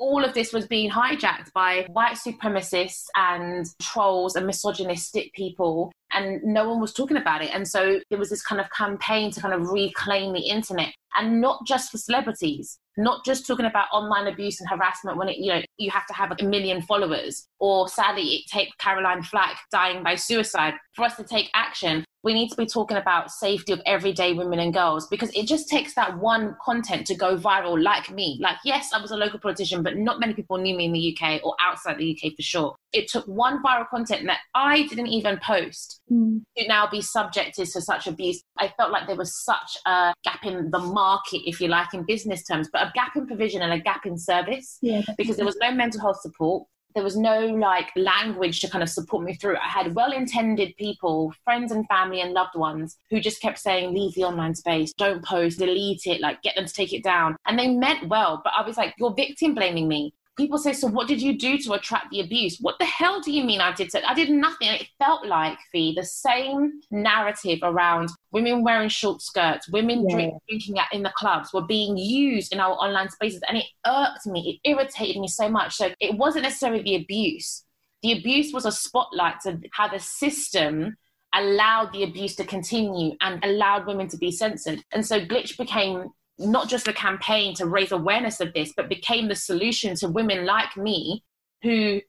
all 0.00 0.24
of 0.24 0.34
this 0.34 0.52
was 0.52 0.66
being 0.66 0.90
hijacked 0.90 1.52
by 1.52 1.86
white 1.90 2.16
supremacists 2.16 3.04
and 3.14 3.66
trolls 3.80 4.34
and 4.34 4.46
misogynistic 4.46 5.32
people 5.34 5.92
and 6.12 6.42
no 6.42 6.68
one 6.68 6.80
was 6.80 6.92
talking 6.92 7.18
about 7.18 7.42
it. 7.42 7.50
And 7.54 7.68
so 7.68 8.00
there 8.08 8.18
was 8.18 8.30
this 8.30 8.42
kind 8.42 8.60
of 8.60 8.66
campaign 8.70 9.30
to 9.30 9.40
kind 9.40 9.54
of 9.54 9.68
reclaim 9.68 10.32
the 10.32 10.40
internet 10.40 10.92
and 11.14 11.40
not 11.40 11.64
just 11.66 11.90
for 11.90 11.98
celebrities 11.98 12.78
not 12.96 13.24
just 13.24 13.46
talking 13.46 13.66
about 13.66 13.86
online 13.92 14.26
abuse 14.26 14.60
and 14.60 14.68
harassment 14.68 15.16
when 15.16 15.28
it 15.28 15.38
you 15.38 15.52
know 15.52 15.60
you 15.78 15.90
have 15.90 16.06
to 16.06 16.12
have 16.12 16.32
a 16.32 16.44
million 16.44 16.82
followers 16.82 17.46
or 17.58 17.88
sadly 17.88 18.22
it 18.22 18.42
take 18.50 18.68
caroline 18.78 19.22
flack 19.22 19.58
dying 19.72 20.02
by 20.02 20.14
suicide 20.14 20.74
for 20.94 21.04
us 21.04 21.16
to 21.16 21.24
take 21.24 21.48
action 21.54 22.04
we 22.22 22.34
need 22.34 22.48
to 22.50 22.56
be 22.56 22.66
talking 22.66 22.96
about 22.96 23.30
safety 23.30 23.72
of 23.72 23.80
everyday 23.86 24.32
women 24.32 24.58
and 24.58 24.74
girls 24.74 25.06
because 25.08 25.30
it 25.30 25.46
just 25.46 25.68
takes 25.68 25.94
that 25.94 26.18
one 26.18 26.56
content 26.62 27.06
to 27.06 27.14
go 27.14 27.36
viral 27.36 27.82
like 27.82 28.10
me. 28.10 28.38
Like 28.40 28.56
yes 28.64 28.92
i 28.92 29.00
was 29.00 29.10
a 29.10 29.16
local 29.16 29.38
politician 29.38 29.82
but 29.82 29.96
not 29.96 30.20
many 30.20 30.34
people 30.34 30.58
knew 30.58 30.76
me 30.76 30.86
in 30.86 30.92
the 30.92 31.16
uk 31.16 31.40
or 31.44 31.54
outside 31.60 31.98
the 31.98 32.10
uk 32.12 32.32
for 32.34 32.42
sure. 32.42 32.76
It 32.92 33.08
took 33.08 33.24
one 33.26 33.62
viral 33.62 33.88
content 33.88 34.26
that 34.26 34.38
i 34.54 34.86
didn't 34.86 35.08
even 35.08 35.38
post 35.44 36.00
mm. 36.10 36.40
to 36.56 36.68
now 36.68 36.88
be 36.90 37.00
subjected 37.00 37.66
to 37.66 37.80
such 37.80 38.06
abuse. 38.06 38.42
I 38.58 38.68
felt 38.76 38.90
like 38.90 39.06
there 39.06 39.16
was 39.16 39.44
such 39.44 39.76
a 39.86 40.12
gap 40.24 40.44
in 40.44 40.70
the 40.70 40.78
market 40.78 41.48
if 41.48 41.60
you 41.60 41.68
like 41.68 41.94
in 41.94 42.04
business 42.04 42.44
terms 42.44 42.68
but 42.72 42.82
a 42.82 42.92
gap 42.94 43.16
in 43.16 43.26
provision 43.26 43.62
and 43.62 43.72
a 43.72 43.80
gap 43.80 44.06
in 44.06 44.18
service 44.18 44.78
yeah, 44.82 45.02
because 45.16 45.36
there 45.36 45.46
was 45.46 45.56
no 45.60 45.72
mental 45.72 46.00
health 46.00 46.20
support 46.20 46.64
there 46.94 47.04
was 47.04 47.16
no 47.16 47.46
like 47.46 47.90
language 47.96 48.60
to 48.60 48.68
kind 48.68 48.82
of 48.82 48.88
support 48.88 49.24
me 49.24 49.34
through. 49.34 49.56
I 49.56 49.68
had 49.68 49.94
well 49.94 50.12
intended 50.12 50.76
people, 50.76 51.32
friends 51.44 51.72
and 51.72 51.86
family 51.86 52.20
and 52.20 52.32
loved 52.32 52.56
ones 52.56 52.96
who 53.10 53.20
just 53.20 53.40
kept 53.40 53.58
saying, 53.58 53.94
leave 53.94 54.14
the 54.14 54.24
online 54.24 54.54
space, 54.54 54.92
don't 54.94 55.24
post, 55.24 55.58
delete 55.58 56.06
it, 56.06 56.20
like 56.20 56.42
get 56.42 56.56
them 56.56 56.66
to 56.66 56.72
take 56.72 56.92
it 56.92 57.04
down. 57.04 57.36
And 57.46 57.58
they 57.58 57.68
meant 57.68 58.08
well, 58.08 58.40
but 58.42 58.52
I 58.56 58.66
was 58.66 58.76
like, 58.76 58.94
you're 58.98 59.14
victim 59.14 59.54
blaming 59.54 59.88
me 59.88 60.14
people 60.40 60.58
say, 60.58 60.72
So 60.72 60.86
what 60.86 61.06
did 61.06 61.20
you 61.20 61.36
do 61.36 61.58
to 61.58 61.74
attract 61.74 62.10
the 62.10 62.20
abuse? 62.20 62.58
What 62.60 62.78
the 62.78 62.86
hell 62.86 63.20
do 63.20 63.30
you 63.30 63.44
mean 63.44 63.60
I 63.60 63.72
did? 63.72 63.92
So? 63.92 64.00
I 64.06 64.14
did 64.14 64.30
nothing. 64.30 64.68
it 64.68 64.88
felt 64.98 65.26
like, 65.26 65.58
Fee, 65.70 65.94
the 65.94 66.04
same 66.04 66.80
narrative 66.90 67.58
around 67.62 68.08
women 68.32 68.64
wearing 68.64 68.88
short 68.88 69.20
skirts, 69.20 69.68
women 69.68 70.08
yeah. 70.08 70.14
drink, 70.14 70.34
drinking 70.48 70.78
at, 70.78 70.92
in 70.92 71.02
the 71.02 71.12
clubs 71.16 71.52
were 71.52 71.66
being 71.66 71.96
used 71.96 72.52
in 72.52 72.60
our 72.60 72.72
online 72.72 73.10
spaces. 73.10 73.42
And 73.48 73.58
it 73.58 73.66
irked 73.86 74.26
me, 74.26 74.60
it 74.64 74.70
irritated 74.70 75.20
me 75.20 75.28
so 75.28 75.48
much. 75.48 75.74
So 75.74 75.90
it 76.00 76.16
wasn't 76.16 76.44
necessarily 76.44 76.82
the 76.82 76.96
abuse. 76.96 77.64
The 78.02 78.12
abuse 78.12 78.52
was 78.52 78.64
a 78.64 78.72
spotlight 78.72 79.40
to 79.42 79.60
how 79.72 79.88
the 79.88 79.98
system 79.98 80.96
allowed 81.34 81.92
the 81.92 82.02
abuse 82.02 82.34
to 82.36 82.44
continue 82.44 83.12
and 83.20 83.44
allowed 83.44 83.86
women 83.86 84.08
to 84.08 84.16
be 84.16 84.32
censored. 84.32 84.82
And 84.90 85.04
so 85.06 85.20
Glitch 85.20 85.56
became 85.58 86.10
not 86.40 86.68
just 86.68 86.88
a 86.88 86.92
campaign 86.92 87.54
to 87.54 87.66
raise 87.66 87.92
awareness 87.92 88.40
of 88.40 88.52
this, 88.52 88.72
but 88.76 88.88
became 88.88 89.28
the 89.28 89.34
solution 89.34 89.94
to 89.96 90.08
women 90.08 90.46
like 90.46 90.76
me 90.76 91.22
who 91.62 92.00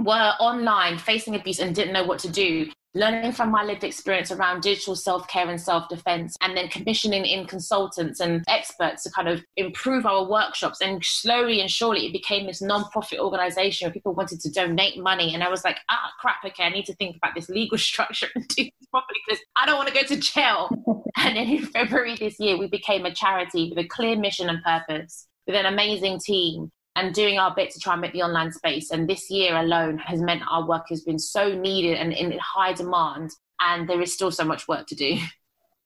were 0.00 0.32
online 0.40 0.98
facing 0.98 1.34
abuse 1.34 1.58
and 1.58 1.74
didn't 1.74 1.92
know 1.92 2.04
what 2.04 2.18
to 2.20 2.28
do 2.28 2.70
learning 2.94 3.32
from 3.32 3.50
my 3.50 3.62
lived 3.62 3.84
experience 3.84 4.30
around 4.30 4.62
digital 4.62 4.96
self-care 4.96 5.48
and 5.48 5.60
self-defense 5.60 6.36
and 6.40 6.56
then 6.56 6.68
commissioning 6.68 7.24
in 7.24 7.46
consultants 7.46 8.20
and 8.20 8.42
experts 8.48 9.02
to 9.02 9.10
kind 9.10 9.28
of 9.28 9.44
improve 9.56 10.06
our 10.06 10.28
workshops. 10.28 10.80
And 10.80 11.04
slowly 11.04 11.60
and 11.60 11.70
surely 11.70 12.06
it 12.06 12.12
became 12.12 12.46
this 12.46 12.62
non-profit 12.62 13.18
organization 13.18 13.86
where 13.86 13.92
people 13.92 14.14
wanted 14.14 14.40
to 14.40 14.50
donate 14.50 14.98
money. 14.98 15.34
And 15.34 15.42
i 15.42 15.48
was 15.48 15.64
like 15.64 15.78
ah 15.90 16.10
crap 16.20 16.44
okay 16.44 16.64
i 16.64 16.68
need 16.70 16.86
to 16.86 16.94
think 16.94 17.16
about 17.16 17.34
this 17.34 17.48
legal 17.48 17.78
structure 17.90 18.28
and 18.34 18.46
do 18.48 18.64
this 18.64 18.88
properly 18.90 19.20
because 19.26 19.42
i 19.56 19.66
don't 19.66 19.76
want 19.76 19.88
to 19.88 19.94
go 19.94 20.02
to 20.02 20.16
jail. 20.16 20.68
And 21.16 21.36
then 21.36 21.48
in 21.48 21.66
february 21.66 22.16
this 22.16 22.38
year 22.38 22.56
we 22.56 22.68
became 22.68 23.04
a 23.04 23.12
charity 23.12 23.70
with 23.74 23.84
a 23.84 23.88
clear 23.88 24.16
mission 24.16 24.48
and 24.48 24.62
purpose 24.62 25.26
with 25.46 25.56
an 25.56 25.66
amazing 25.66 26.20
team 26.20 26.70
and 26.98 27.14
doing 27.14 27.38
our 27.38 27.54
bit 27.54 27.70
to 27.70 27.78
try 27.78 27.92
and 27.92 28.02
make 28.02 28.12
the 28.12 28.22
online 28.22 28.52
space. 28.52 28.90
And 28.90 29.08
this 29.08 29.30
year 29.30 29.56
alone 29.56 29.98
has 29.98 30.20
meant 30.20 30.42
our 30.50 30.66
work 30.66 30.86
has 30.88 31.02
been 31.02 31.18
so 31.18 31.54
needed 31.54 31.96
and 31.96 32.12
in 32.12 32.36
high 32.38 32.72
demand. 32.72 33.30
And 33.60 33.88
there 33.88 34.00
is 34.00 34.12
still 34.12 34.32
so 34.32 34.44
much 34.44 34.66
work 34.66 34.86
to 34.88 34.94
do. 34.96 35.18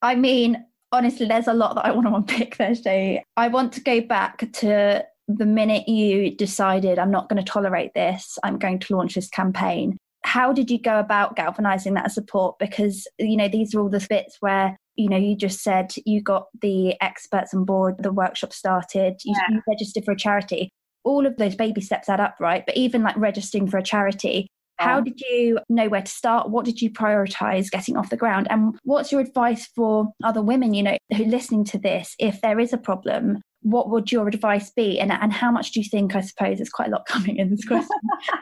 I 0.03 0.15
mean, 0.15 0.65
honestly, 0.91 1.27
there's 1.27 1.49
a 1.49 1.55
lot 1.55 1.75
that 1.75 1.85
I 1.85 1.91
want 1.91 2.07
to 2.07 2.15
unpick 2.15 2.57
there. 2.57 3.23
I 3.37 3.49
want 3.49 3.75
to 3.75 3.81
go 3.83 4.01
back 4.01 4.51
to 4.53 5.05
the 5.29 5.47
minute 5.47 5.87
you 5.87 6.35
decided, 6.35 6.99
I'm 6.99 7.11
not 7.11 7.29
going 7.29 7.43
to 7.43 7.51
tolerate 7.51 7.93
this, 7.95 8.39
I'm 8.43 8.59
going 8.59 8.79
to 8.81 8.97
launch 8.97 9.15
this 9.15 9.29
campaign. 9.29 9.99
How 10.25 10.53
did 10.53 10.71
you 10.71 10.81
go 10.81 10.99
about 10.99 11.37
galvanizing 11.37 11.95
that 11.95 12.13
support? 12.13 12.59
Because, 12.59 13.07
you 13.19 13.37
know, 13.37 13.49
these 13.49 13.75
are 13.75 13.81
all 13.81 13.91
the 13.91 14.05
bits 14.09 14.39
where 14.41 14.77
you 14.95 15.09
know 15.09 15.17
you 15.17 15.35
just 15.35 15.63
said 15.63 15.91
you 16.05 16.21
got 16.21 16.49
the 16.61 16.95
experts 17.01 17.55
on 17.55 17.65
board 17.65 17.95
the 18.01 18.13
workshop 18.13 18.53
started 18.53 19.15
you, 19.25 19.35
yeah. 19.35 19.55
you 19.55 19.63
registered 19.67 20.05
for 20.05 20.13
a 20.13 20.17
charity 20.17 20.71
all 21.05 21.27
of 21.27 21.37
those 21.37 21.55
baby 21.55 21.81
steps 21.81 22.09
add 22.09 22.21
up, 22.21 22.37
right? 22.41 22.65
But 22.65 22.77
even 22.77 23.03
like 23.03 23.17
registering 23.17 23.69
for 23.69 23.79
a 23.79 23.83
charity, 23.83 24.49
how 24.79 25.01
did 25.01 25.21
you 25.21 25.61
know 25.69 25.89
where 25.89 26.03
to 26.03 26.11
start? 26.11 26.51
What 26.51 26.65
did 26.65 26.83
you 26.83 26.91
prioritize 26.91 27.71
getting 27.71 27.97
off 27.97 28.11
the 28.11 28.17
ground? 28.17 28.49
And 28.51 28.77
what's 28.83 29.13
your 29.13 29.21
advice 29.21 29.69
for 29.75 30.13
other 30.25 30.43
women, 30.43 30.75
you 30.75 30.83
know, 30.83 30.97
who 31.17 31.23
are 31.23 31.27
listening 31.27 31.65
to 31.67 31.79
this? 31.79 32.15
If 32.19 32.41
there 32.41 32.59
is 32.59 32.73
a 32.73 32.79
problem, 32.79 33.43
what 33.63 33.91
would 33.91 34.11
your 34.11 34.27
advice 34.29 34.71
be? 34.71 34.99
And, 34.99 35.13
and 35.13 35.33
how 35.33 35.53
much 35.53 35.73
do 35.73 35.81
you 35.81 35.89
think, 35.89 36.17
I 36.17 36.21
suppose, 36.21 36.59
there's 36.59 36.69
quite 36.69 36.89
a 36.89 36.93
lot 36.93 37.07
coming 37.09 37.37
in 37.37 37.51
this 37.51 37.65
question. 37.65 37.89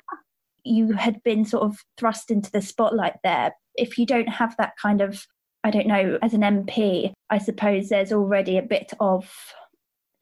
you 0.64 0.92
had 0.92 1.22
been 1.22 1.44
sort 1.44 1.64
of 1.64 1.78
thrust 1.98 2.30
into 2.30 2.50
the 2.50 2.62
spotlight 2.62 3.16
there. 3.22 3.52
If 3.76 3.98
you 3.98 4.06
don't 4.06 4.28
have 4.28 4.56
that 4.56 4.72
kind 4.80 5.00
of, 5.00 5.26
I 5.64 5.70
don't 5.70 5.86
know, 5.86 6.18
as 6.22 6.34
an 6.34 6.42
MP, 6.42 7.12
I 7.28 7.38
suppose 7.38 7.88
there's 7.88 8.12
already 8.12 8.56
a 8.56 8.62
bit 8.62 8.92
of 9.00 9.30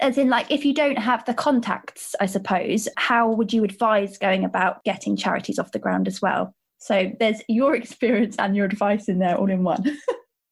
As 0.01 0.17
in, 0.17 0.29
like, 0.29 0.51
if 0.51 0.65
you 0.65 0.73
don't 0.73 0.99
have 0.99 1.25
the 1.25 1.35
contacts, 1.35 2.15
I 2.21 2.27
suppose, 2.27 2.89
how 2.97 3.31
would 3.31 3.53
you 3.53 3.65
advise 3.65 4.17
going 4.17 4.45
about 4.45 4.85
getting 4.85 5.17
charities 5.17 5.59
off 5.59 5.73
the 5.73 5.79
ground 5.79 6.07
as 6.07 6.23
well? 6.23 6.53
So 6.79 7.11
there's 7.19 7.43
your 7.49 7.75
experience 7.77 8.37
and 8.39 8.57
your 8.57 8.67
advice 8.67 9.09
in 9.09 9.19
there 9.19 9.37
all 9.37 9.51
in 9.51 9.65
one. 9.65 9.99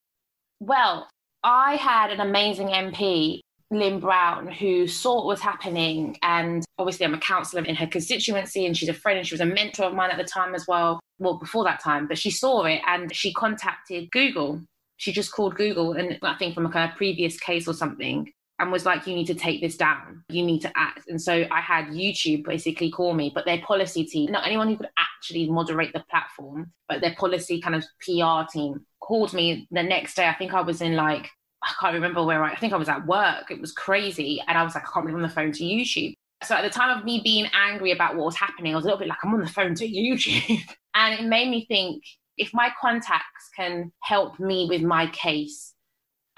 well, 0.61 1.09
I 1.45 1.77
had 1.77 2.11
an 2.11 2.21
amazing 2.21 2.69
MP 2.69 3.41
Lynn 3.71 3.99
Brown, 3.99 4.47
who 4.47 4.87
saw 4.87 5.17
what 5.17 5.27
was 5.27 5.41
happening. 5.41 6.17
And 6.23 6.65
obviously, 6.79 7.05
I'm 7.05 7.15
a 7.15 7.19
councillor 7.19 7.65
in 7.65 7.75
her 7.77 7.87
constituency, 7.87 8.65
and 8.65 8.77
she's 8.77 8.89
a 8.89 8.95
friend, 8.95 9.19
and 9.19 9.27
she 9.27 9.35
was 9.35 9.41
a 9.41 9.47
mentor 9.47 9.85
of 9.85 9.95
mine 9.95 10.11
at 10.11 10.19
the 10.19 10.25
time 10.25 10.55
as 10.55 10.67
well. 10.69 11.01
Well, 11.19 11.39
before 11.39 11.65
that 11.65 11.83
time, 11.83 12.07
but 12.07 12.19
she 12.19 12.31
saw 12.31 12.65
it 12.65 12.83
and 12.87 13.15
she 13.15 13.33
contacted 13.33 14.11
Google. 14.11 14.61
She 14.99 15.13
just 15.13 15.33
called 15.33 15.57
Google, 15.57 15.93
and 15.93 16.19
I 16.23 16.35
think 16.35 16.55
from 16.55 16.67
a 16.67 16.93
previous 16.97 17.39
case 17.39 17.67
or 17.67 17.75
something, 17.75 18.31
and 18.59 18.73
was 18.73 18.87
like, 18.87 19.07
you 19.07 19.15
need 19.15 19.27
to 19.27 19.35
take 19.35 19.61
this 19.61 19.77
down. 19.77 20.25
You 20.29 20.45
need 20.45 20.61
to 20.63 20.73
act. 20.77 21.09
And 21.09 21.21
so 21.21 21.45
I 21.51 21.61
had 21.61 21.89
YouTube 21.89 22.45
basically 22.45 22.91
call 22.91 23.13
me, 23.13 23.31
but 23.35 23.45
their 23.45 23.61
policy 23.61 24.05
team, 24.05 24.33
not 24.33 24.47
anyone 24.47 24.69
who 24.69 24.77
could 24.77 24.89
actually 24.99 25.51
moderate 25.51 25.93
the 25.93 26.05
platform, 26.11 26.73
but 26.89 27.01
their 27.01 27.15
policy 27.15 27.61
kind 27.61 27.75
of 27.75 27.85
PR 28.01 28.51
team 28.51 28.87
called 29.01 29.33
me 29.35 29.69
the 29.71 29.83
next 29.83 30.15
day. 30.15 30.27
I 30.27 30.35
think 30.35 30.55
I 30.55 30.63
was 30.63 30.81
in 30.81 30.97
like 30.97 31.29
I 31.63 31.73
can't 31.81 31.95
remember 31.95 32.23
where 32.25 32.45
I, 32.45 32.53
I 32.53 32.57
think 32.57 32.73
I 32.73 32.77
was 32.77 32.89
at 32.89 33.07
work. 33.07 33.51
It 33.51 33.61
was 33.61 33.73
crazy. 33.73 34.43
And 34.47 34.57
I 34.57 34.63
was 34.63 34.75
like, 34.75 34.85
I 34.85 34.93
can't 34.93 35.07
believe 35.07 35.17
I'm 35.17 35.23
on 35.23 35.29
the 35.29 35.35
phone 35.35 35.53
to 35.53 35.65
YouTube. 35.65 36.15
So 36.45 36.55
at 36.55 36.63
the 36.63 36.71
time 36.71 36.97
of 36.97 37.05
me 37.05 37.21
being 37.25 37.49
angry 37.55 37.93
about 37.93 38.15
what 38.15 38.27
was 38.27 38.37
happening, 38.37 38.73
I 38.73 38.77
was 38.77 38.85
a 38.85 38.89
little 38.89 38.99
bit 38.99 39.09
like, 39.09 39.19
I'm 39.25 39.35
on 39.35 39.41
the 39.41 39.49
phone 39.49 39.75
to 39.75 39.89
YouTube. 39.89 40.61
and 40.95 41.19
it 41.19 41.25
made 41.27 41.51
me 41.51 41.67
think 41.67 42.05
if 42.37 42.53
my 42.53 42.71
contacts 42.81 43.51
can 43.57 43.91
help 44.03 44.39
me 44.39 44.67
with 44.69 44.83
my 44.83 45.07
case, 45.09 45.73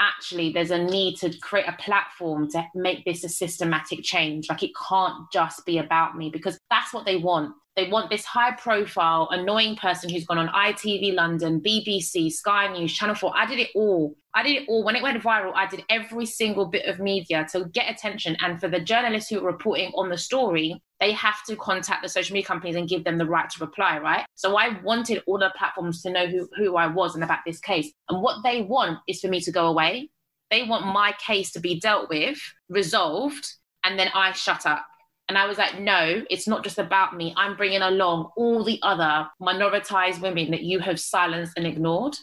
actually 0.01 0.53
there's 0.53 0.71
a 0.71 0.79
need 0.79 1.17
to 1.17 1.37
create 1.39 1.67
a 1.69 1.77
platform 1.81 2.49
to 2.51 2.65
make 2.75 3.05
this 3.05 3.25
a 3.25 3.29
systematic 3.29 4.03
change. 4.03 4.49
Like 4.49 4.63
it 4.63 4.71
can't 4.89 5.31
just 5.33 5.65
be 5.67 5.79
about 5.79 6.17
me 6.17 6.31
because 6.31 6.59
that's 6.71 6.93
what 6.93 7.05
they 7.05 7.17
want. 7.17 7.55
They 7.77 7.89
want 7.89 8.11
this 8.11 8.25
high 8.25 8.53
profile, 8.57 9.29
annoying 9.31 9.77
person 9.77 10.11
who's 10.11 10.27
gone 10.27 10.39
on 10.39 10.49
ITV 10.49 11.15
London, 11.15 11.61
BBC, 11.61 12.33
Sky 12.33 12.67
News, 12.73 12.93
Channel 12.93 13.15
4. 13.15 13.33
I 13.37 13.47
did 13.47 13.61
it 13.61 13.71
all. 13.77 14.17
I 14.35 14.43
did 14.43 14.63
it 14.63 14.69
all. 14.69 14.85
When 14.85 14.97
it 14.97 15.03
went 15.03 15.23
viral, 15.23 15.53
I 15.55 15.67
did 15.67 15.85
every 15.89 16.27
single 16.27 16.67
bit 16.67 16.87
of 16.87 16.99
media 16.99 17.47
to 17.53 17.67
get 17.73 17.89
attention. 17.89 18.37
And 18.41 18.61
for 18.61 18.69
the 18.69 18.81
journalists 18.81 19.31
who 19.31 19.39
are 19.39 19.47
reporting 19.47 19.93
on 19.95 20.09
the 20.09 20.19
story, 20.19 20.83
they 21.01 21.13
have 21.13 21.45
to 21.47 21.57
contact 21.57 22.03
the 22.03 22.09
social 22.09 22.35
media 22.35 22.47
companies 22.47 22.77
and 22.77 22.89
give 22.89 23.05
them 23.05 23.19
the 23.19 23.27
right 23.27 23.49
to 23.51 23.65
reply, 23.65 23.99
right? 23.99 24.27
So 24.35 24.57
I 24.57 24.81
wanted 24.83 25.23
all 25.27 25.39
the 25.39 25.53
platforms 25.57 26.03
to 26.03 26.11
know 26.11 26.27
who, 26.27 26.49
who 26.57 26.77
I 26.77 26.89
was 26.89 27.15
and 27.15 27.23
about 27.23 27.41
this 27.47 27.61
case. 27.61 27.91
And 28.09 28.23
what 28.23 28.43
they 28.43 28.63
want 28.63 28.99
is 29.07 29.21
for 29.21 29.29
me 29.29 29.41
to 29.43 29.53
go 29.53 29.69
away. 29.69 30.11
They 30.51 30.65
want 30.65 30.87
my 30.87 31.15
case 31.25 31.53
to 31.53 31.61
be 31.61 31.79
dealt 31.79 32.09
with, 32.09 32.39
resolved, 32.69 33.47
and 33.85 33.99
then 33.99 34.09
I 34.15 34.33
shut 34.33 34.67
up 34.67 34.85
and 35.29 35.37
I 35.37 35.47
was 35.47 35.59
like, 35.59 35.79
no, 35.79 36.25
it's 36.31 36.49
not 36.49 36.65
just 36.65 36.79
about 36.79 37.15
me. 37.15 37.35
I'm 37.37 37.57
bringing 37.57 37.83
along 37.83 38.31
all 38.37 38.65
the 38.65 38.81
other 38.83 39.29
minoritized 39.41 40.21
women 40.23 40.51
that 40.53 40.63
you 40.63 40.79
have 40.79 40.99
silenced 40.99 41.53
and 41.57 41.67
ignored. 41.67 42.17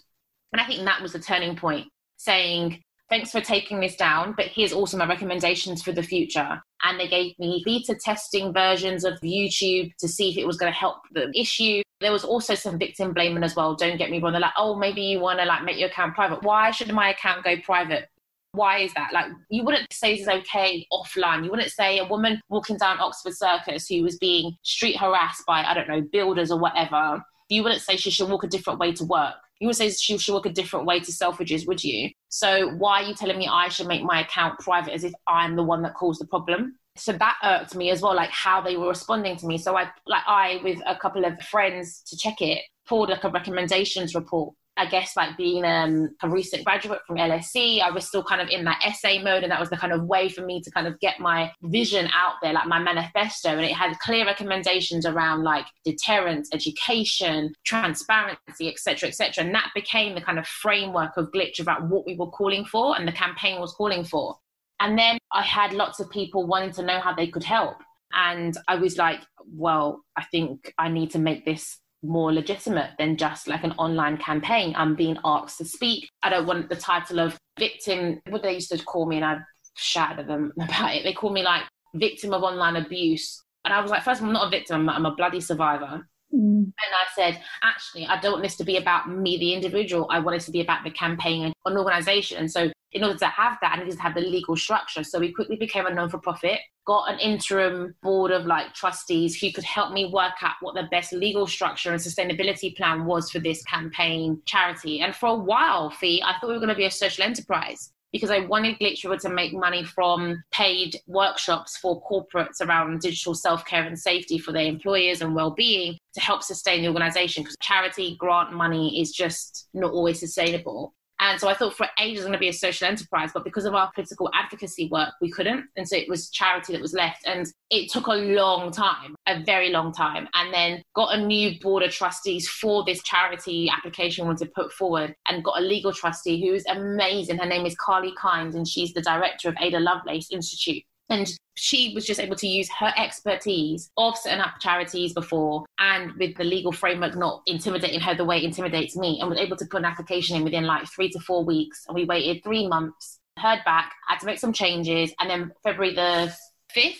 And 0.51 0.61
I 0.61 0.65
think 0.65 0.83
that 0.85 1.01
was 1.01 1.13
the 1.13 1.19
turning 1.19 1.55
point, 1.55 1.87
saying, 2.17 2.81
thanks 3.09 3.31
for 3.31 3.41
taking 3.41 3.79
this 3.79 3.95
down, 3.95 4.33
but 4.35 4.47
here's 4.47 4.73
also 4.73 4.97
my 4.97 5.07
recommendations 5.07 5.81
for 5.81 5.91
the 5.91 6.03
future. 6.03 6.61
And 6.83 6.99
they 6.99 7.07
gave 7.07 7.37
me 7.39 7.61
beta 7.65 7.95
testing 7.95 8.53
versions 8.53 9.03
of 9.03 9.19
YouTube 9.21 9.91
to 9.99 10.07
see 10.07 10.31
if 10.31 10.37
it 10.37 10.47
was 10.47 10.57
going 10.57 10.71
to 10.71 10.77
help 10.77 10.97
the 11.11 11.31
issue. 11.39 11.81
There 12.01 12.11
was 12.11 12.23
also 12.23 12.55
some 12.55 12.77
victim 12.77 13.13
blaming 13.13 13.43
as 13.43 13.55
well. 13.55 13.75
Don't 13.75 13.97
get 13.97 14.11
me 14.11 14.19
wrong. 14.19 14.33
They're 14.33 14.41
like, 14.41 14.53
oh, 14.57 14.75
maybe 14.75 15.01
you 15.01 15.19
want 15.19 15.39
to 15.39 15.45
like 15.45 15.63
make 15.63 15.79
your 15.79 15.89
account 15.89 16.13
private. 16.13 16.43
Why 16.43 16.71
should 16.71 16.91
my 16.93 17.09
account 17.09 17.43
go 17.43 17.55
private? 17.63 18.09
why 18.55 18.79
is 18.79 18.93
that? 18.93 19.13
Like, 19.13 19.27
you 19.49 19.63
wouldn't 19.63 19.91
say 19.91 20.13
this 20.13 20.21
is 20.21 20.27
okay 20.27 20.87
offline. 20.91 21.43
You 21.43 21.51
wouldn't 21.51 21.71
say 21.71 21.99
a 21.99 22.05
woman 22.05 22.41
walking 22.49 22.77
down 22.77 22.99
Oxford 22.99 23.35
Circus 23.35 23.87
who 23.87 24.01
was 24.01 24.17
being 24.17 24.55
street 24.63 24.97
harassed 24.97 25.43
by, 25.45 25.63
I 25.63 25.73
don't 25.73 25.87
know, 25.87 26.01
builders 26.01 26.51
or 26.51 26.59
whatever. 26.59 27.21
You 27.49 27.63
wouldn't 27.63 27.81
say 27.81 27.97
she 27.97 28.09
should 28.09 28.29
walk 28.29 28.43
a 28.43 28.47
different 28.47 28.79
way 28.79 28.93
to 28.93 29.05
work. 29.05 29.35
You 29.59 29.67
would 29.67 29.75
say 29.75 29.89
she 29.89 30.17
should 30.17 30.33
walk 30.33 30.45
a 30.45 30.51
different 30.51 30.85
way 30.85 30.99
to 30.99 31.11
Selfridges, 31.11 31.67
would 31.67 31.83
you? 31.83 32.09
So 32.29 32.69
why 32.71 33.01
are 33.01 33.05
you 33.05 33.15
telling 33.15 33.37
me 33.37 33.47
I 33.47 33.69
should 33.69 33.87
make 33.87 34.03
my 34.03 34.21
account 34.21 34.59
private 34.59 34.93
as 34.93 35.03
if 35.03 35.13
I'm 35.27 35.55
the 35.55 35.63
one 35.63 35.81
that 35.83 35.95
caused 35.95 36.19
the 36.19 36.27
problem? 36.27 36.77
So 36.97 37.11
that 37.13 37.37
irked 37.43 37.75
me 37.75 37.89
as 37.89 38.01
well, 38.01 38.15
like 38.15 38.29
how 38.29 38.61
they 38.61 38.77
were 38.77 38.87
responding 38.87 39.35
to 39.37 39.47
me. 39.47 39.57
So 39.57 39.77
I, 39.77 39.89
like 40.07 40.23
I, 40.27 40.59
with 40.63 40.79
a 40.85 40.95
couple 40.95 41.25
of 41.25 41.41
friends 41.43 42.01
to 42.07 42.17
check 42.17 42.41
it, 42.41 42.59
pulled 42.87 43.09
like 43.09 43.23
a 43.23 43.29
recommendations 43.29 44.15
report 44.15 44.53
I 44.77 44.87
guess 44.87 45.15
like 45.15 45.37
being 45.37 45.63
um, 45.63 46.15
a 46.21 46.29
recent 46.29 46.65
graduate 46.65 46.99
from 47.07 47.15
LSE, 47.15 47.81
I 47.81 47.91
was 47.91 48.05
still 48.05 48.23
kind 48.23 48.41
of 48.41 48.49
in 48.49 48.65
that 48.65 48.81
essay 48.85 49.23
mode, 49.23 49.43
and 49.43 49.51
that 49.51 49.59
was 49.59 49.69
the 49.69 49.77
kind 49.77 49.93
of 49.93 50.03
way 50.03 50.27
for 50.27 50.45
me 50.45 50.61
to 50.61 50.71
kind 50.71 50.85
of 50.85 50.99
get 50.99 51.19
my 51.19 51.51
vision 51.63 52.09
out 52.13 52.33
there, 52.41 52.53
like 52.53 52.67
my 52.67 52.79
manifesto. 52.79 53.49
And 53.49 53.61
it 53.61 53.71
had 53.73 53.97
clear 53.99 54.25
recommendations 54.25 55.05
around 55.05 55.43
like 55.43 55.65
deterrence, 55.85 56.49
education, 56.53 57.53
transparency, 57.65 58.69
etc., 58.69 59.09
etc. 59.09 59.45
And 59.45 59.55
that 59.55 59.71
became 59.73 60.13
the 60.13 60.21
kind 60.21 60.39
of 60.39 60.45
framework 60.45 61.15
of 61.15 61.31
Glitch 61.31 61.59
about 61.59 61.87
what 61.87 62.05
we 62.05 62.15
were 62.15 62.31
calling 62.31 62.65
for, 62.65 62.97
and 62.97 63.07
the 63.07 63.13
campaign 63.13 63.61
was 63.61 63.73
calling 63.73 64.03
for. 64.03 64.35
And 64.81 64.99
then 64.99 65.17
I 65.31 65.41
had 65.41 65.73
lots 65.73 66.01
of 66.01 66.09
people 66.09 66.45
wanting 66.45 66.71
to 66.71 66.83
know 66.83 66.99
how 66.99 67.13
they 67.13 67.27
could 67.27 67.45
help. 67.45 67.77
And 68.13 68.57
I 68.67 68.75
was 68.75 68.97
like, 68.97 69.21
well, 69.45 70.03
I 70.15 70.23
think 70.25 70.73
I 70.77 70.89
need 70.89 71.11
to 71.11 71.19
make 71.19 71.45
this 71.45 71.77
more 72.07 72.33
legitimate 72.33 72.91
than 72.97 73.17
just 73.17 73.47
like 73.47 73.63
an 73.63 73.73
online 73.73 74.17
campaign. 74.17 74.73
I'm 74.77 74.95
being 74.95 75.17
asked 75.23 75.57
to 75.59 75.65
speak. 75.65 76.09
I 76.23 76.29
don't 76.29 76.47
want 76.47 76.69
the 76.69 76.75
title 76.75 77.19
of 77.19 77.37
victim, 77.59 78.21
what 78.29 78.43
they 78.43 78.53
used 78.53 78.71
to 78.71 78.83
call 78.83 79.05
me, 79.05 79.17
and 79.17 79.25
I 79.25 79.37
shouted 79.75 80.19
at 80.19 80.27
them 80.27 80.53
about 80.61 80.95
it. 80.95 81.03
They 81.03 81.13
call 81.13 81.31
me 81.31 81.43
like 81.43 81.63
victim 81.95 82.33
of 82.33 82.43
online 82.43 82.75
abuse. 82.75 83.41
And 83.63 83.73
I 83.73 83.81
was 83.81 83.91
like, 83.91 84.03
first 84.03 84.21
of 84.21 84.25
all, 84.25 84.29
I'm 84.29 84.33
not 84.33 84.47
a 84.47 84.51
victim, 84.51 84.89
I'm 84.89 85.05
a 85.05 85.15
bloody 85.15 85.41
survivor. 85.41 86.07
Mm. 86.33 86.63
And 86.63 86.73
I 86.75 87.05
said, 87.15 87.41
actually, 87.63 88.05
I 88.05 88.19
don't 88.19 88.33
want 88.33 88.43
this 88.43 88.57
to 88.57 88.63
be 88.63 88.77
about 88.77 89.09
me, 89.09 89.37
the 89.37 89.53
individual. 89.53 90.07
I 90.09 90.19
want 90.19 90.37
it 90.37 90.45
to 90.45 90.51
be 90.51 90.61
about 90.61 90.83
the 90.83 90.91
campaign 90.91 91.45
and 91.45 91.53
an 91.65 91.77
organization. 91.77 92.37
And 92.37 92.51
so, 92.51 92.71
in 92.95 93.03
order 93.03 93.19
to 93.19 93.27
have 93.27 93.57
that, 93.61 93.73
I 93.73 93.83
needed 93.83 93.97
to 93.97 94.01
have 94.01 94.15
the 94.15 94.21
legal 94.21 94.55
structure. 94.55 95.03
So, 95.03 95.19
we 95.19 95.33
quickly 95.33 95.57
became 95.57 95.85
a 95.85 95.93
non 95.93 96.09
for 96.09 96.17
profit, 96.17 96.59
got 96.87 97.11
an 97.11 97.19
interim 97.19 97.93
board 98.01 98.31
of 98.31 98.45
like 98.45 98.73
trustees 98.73 99.39
who 99.39 99.51
could 99.51 99.65
help 99.65 99.91
me 99.91 100.05
work 100.05 100.41
out 100.41 100.55
what 100.61 100.75
the 100.75 100.87
best 100.89 101.11
legal 101.11 101.45
structure 101.45 101.91
and 101.91 101.99
sustainability 101.99 102.75
plan 102.75 103.05
was 103.05 103.29
for 103.29 103.39
this 103.39 103.61
campaign 103.63 104.41
charity. 104.45 105.01
And 105.01 105.13
for 105.13 105.27
a 105.29 105.35
while, 105.35 105.89
Fee, 105.89 106.23
I 106.25 106.39
thought 106.39 106.47
we 106.47 106.53
were 106.53 106.59
going 106.59 106.69
to 106.69 106.75
be 106.75 106.85
a 106.85 106.91
social 106.91 107.25
enterprise 107.25 107.91
because 108.13 108.31
I 108.31 108.39
wanted 108.39 108.79
Glitch 108.79 109.01
to 109.21 109.29
make 109.29 109.53
money 109.53 109.83
from 109.83 110.41
paid 110.51 110.95
workshops 111.05 111.75
for 111.75 112.01
corporates 112.09 112.61
around 112.61 113.01
digital 113.01 113.35
self 113.35 113.65
care 113.65 113.83
and 113.83 113.99
safety 113.99 114.37
for 114.37 114.53
their 114.53 114.67
employers 114.67 115.21
and 115.21 115.35
well 115.35 115.51
being 115.51 115.97
to 116.13 116.21
help 116.21 116.43
sustain 116.43 116.81
the 116.81 116.87
organization 116.87 117.43
because 117.43 117.57
charity 117.61 118.15
grant 118.17 118.53
money 118.53 119.01
is 119.01 119.11
just 119.11 119.67
not 119.73 119.91
always 119.91 120.21
sustainable. 120.21 120.93
And 121.19 121.39
so 121.39 121.47
I 121.47 121.53
thought 121.53 121.75
for 121.75 121.87
ages 121.99 122.21
going 122.21 122.33
to 122.33 122.39
be 122.39 122.49
a 122.49 122.53
social 122.53 122.87
enterprise, 122.87 123.31
but 123.33 123.43
because 123.43 123.65
of 123.65 123.73
our 123.73 123.91
political 123.93 124.29
advocacy 124.33 124.89
work, 124.91 125.13
we 125.21 125.31
couldn't. 125.31 125.65
And 125.77 125.87
so 125.87 125.95
it 125.95 126.09
was 126.09 126.29
charity 126.29 126.73
that 126.73 126.81
was 126.81 126.93
left. 126.93 127.25
And 127.25 127.47
it 127.69 127.89
took 127.91 128.07
a 128.07 128.13
long 128.13 128.71
time, 128.71 129.15
a 129.27 129.41
very 129.43 129.69
long 129.69 129.93
time. 129.93 130.27
And 130.33 130.53
then 130.53 130.81
got 130.93 131.17
a 131.17 131.25
new 131.25 131.59
board 131.59 131.83
of 131.83 131.91
trustees 131.91 132.49
for 132.49 132.83
this 132.83 133.01
charity 133.03 133.69
application 133.69 134.25
we 134.25 134.29
wanted 134.29 134.45
to 134.45 134.51
put 134.51 134.73
forward 134.73 135.15
and 135.29 135.43
got 135.43 135.59
a 135.59 135.63
legal 135.63 135.93
trustee 135.93 136.45
who's 136.45 136.65
amazing. 136.67 137.37
Her 137.37 137.45
name 137.45 137.65
is 137.65 137.75
Carly 137.75 138.13
Kind, 138.19 138.53
and 138.53 138.67
she's 138.67 138.93
the 138.93 139.01
director 139.01 139.47
of 139.49 139.55
Ada 139.61 139.79
Lovelace 139.79 140.31
Institute. 140.31 140.83
And 141.09 141.31
she 141.55 141.93
was 141.93 142.05
just 142.05 142.19
able 142.19 142.35
to 142.37 142.47
use 142.47 142.69
her 142.79 142.91
expertise 142.97 143.91
of 143.97 144.17
setting 144.17 144.39
up 144.39 144.55
charities 144.59 145.13
before 145.13 145.65
and 145.79 146.11
with 146.17 146.35
the 146.35 146.43
legal 146.43 146.71
framework 146.71 147.15
not 147.15 147.43
intimidating 147.45 147.99
her 147.99 148.15
the 148.15 148.25
way 148.25 148.37
it 148.37 148.43
intimidates 148.43 148.97
me 148.97 149.19
and 149.19 149.29
was 149.29 149.39
able 149.39 149.55
to 149.57 149.65
put 149.65 149.79
an 149.79 149.85
application 149.85 150.35
in 150.35 150.43
within 150.43 150.65
like 150.65 150.87
three 150.87 151.09
to 151.09 151.19
four 151.19 151.45
weeks. 151.45 151.85
And 151.87 151.95
we 151.95 152.05
waited 152.05 152.43
three 152.43 152.67
months, 152.67 153.19
heard 153.37 153.59
back, 153.65 153.93
had 154.07 154.19
to 154.19 154.25
make 154.25 154.39
some 154.39 154.53
changes. 154.53 155.13
And 155.19 155.29
then 155.29 155.51
February 155.63 155.93
the 155.93 156.35
5th, 156.75 156.95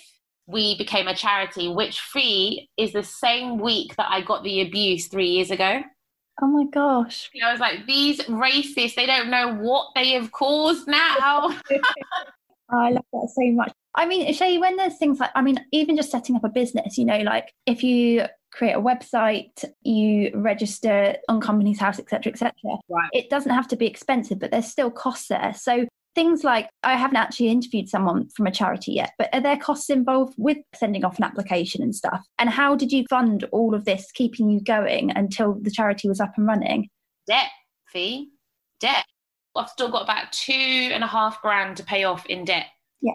we 0.48 0.78
became 0.78 1.08
a 1.08 1.15
charity, 1.15 1.68
which 1.68 2.00
Fee 2.00 2.70
is 2.78 2.94
the 2.94 3.04
same 3.04 3.58
week 3.58 3.96
that 3.96 4.08
I 4.10 4.22
got 4.22 4.44
the 4.44 4.62
abuse 4.62 5.08
three 5.08 5.30
years 5.30 5.50
ago. 5.50 5.82
Oh 6.41 6.48
my 6.48 6.65
gosh. 6.65 7.32
I 7.44 7.52
was 7.52 7.62
like, 7.62 7.88
these 7.88 8.22
racists, 8.24 8.96
they 8.96 9.06
don't 9.06 9.30
know 9.30 9.56
what 9.56 9.88
they 9.96 10.12
have 10.12 10.32
caused 10.32 10.88
now. 10.88 11.50
I 12.70 12.91
love 12.91 13.06
that 13.13 13.30
so 13.34 13.52
much. 13.52 13.72
I 13.95 14.05
mean, 14.05 14.31
Shay, 14.34 14.58
when 14.58 14.75
there's 14.75 14.97
things 14.97 15.19
like, 15.19 15.31
I 15.36 15.41
mean, 15.41 15.63
even 15.71 15.95
just 15.95 16.12
setting 16.12 16.36
up 16.36 16.43
a 16.43 16.49
business, 16.49 16.97
you 16.97 17.05
know, 17.05 17.19
like 17.19 17.53
if 17.65 17.84
you 17.84 18.25
create 18.51 18.73
a 18.73 18.81
website, 18.81 19.63
you 19.81 20.31
register 20.34 21.15
on 21.29 21.41
Companies 21.41 21.79
House, 21.79 21.99
etc., 21.99 22.31
etc. 22.31 22.53
Right. 22.89 23.10
It 23.13 23.29
doesn't 23.29 23.51
have 23.51 23.67
to 23.69 23.75
be 23.75 23.88
expensive, 23.88 24.39
but 24.39 24.51
there's 24.51 24.67
still 24.67 24.91
costs 24.91 25.27
there. 25.29 25.53
So 25.55 25.88
things 26.15 26.43
like 26.43 26.69
I 26.84 26.95
haven't 26.95 27.17
actually 27.17 27.49
interviewed 27.49 27.89
someone 27.89 28.29
from 28.29 28.47
a 28.47 28.51
charity 28.51 28.93
yet, 28.93 29.12
but 29.17 29.29
are 29.34 29.41
there 29.41 29.58
costs 29.58 29.89
involved 29.89 30.34
with 30.38 30.58
sending 30.73 31.03
off 31.03 31.17
an 31.17 31.25
application 31.25 31.84
and 31.84 31.93
stuff? 31.93 32.25
And 32.39 32.49
how 32.49 32.75
did 32.75 32.91
you 32.91 33.05
fund 33.10 33.43
all 33.51 33.75
of 33.75 33.86
this, 33.86 34.12
keeping 34.13 34.49
you 34.49 34.62
going 34.62 35.12
until 35.12 35.58
the 35.62 35.71
charity 35.71 36.08
was 36.08 36.21
up 36.21 36.31
and 36.38 36.47
running? 36.47 36.89
Debt 37.27 37.49
fee, 37.91 38.31
debt. 38.79 39.05
I've 39.55 39.69
still 39.69 39.89
got 39.89 40.03
about 40.03 40.31
two 40.31 40.53
and 40.53 41.03
a 41.03 41.08
half 41.08 41.41
grand 41.41 41.77
to 41.77 41.84
pay 41.84 42.03
off 42.03 42.25
in 42.25 42.43
debt. 42.45 42.67
Yeah. 43.01 43.13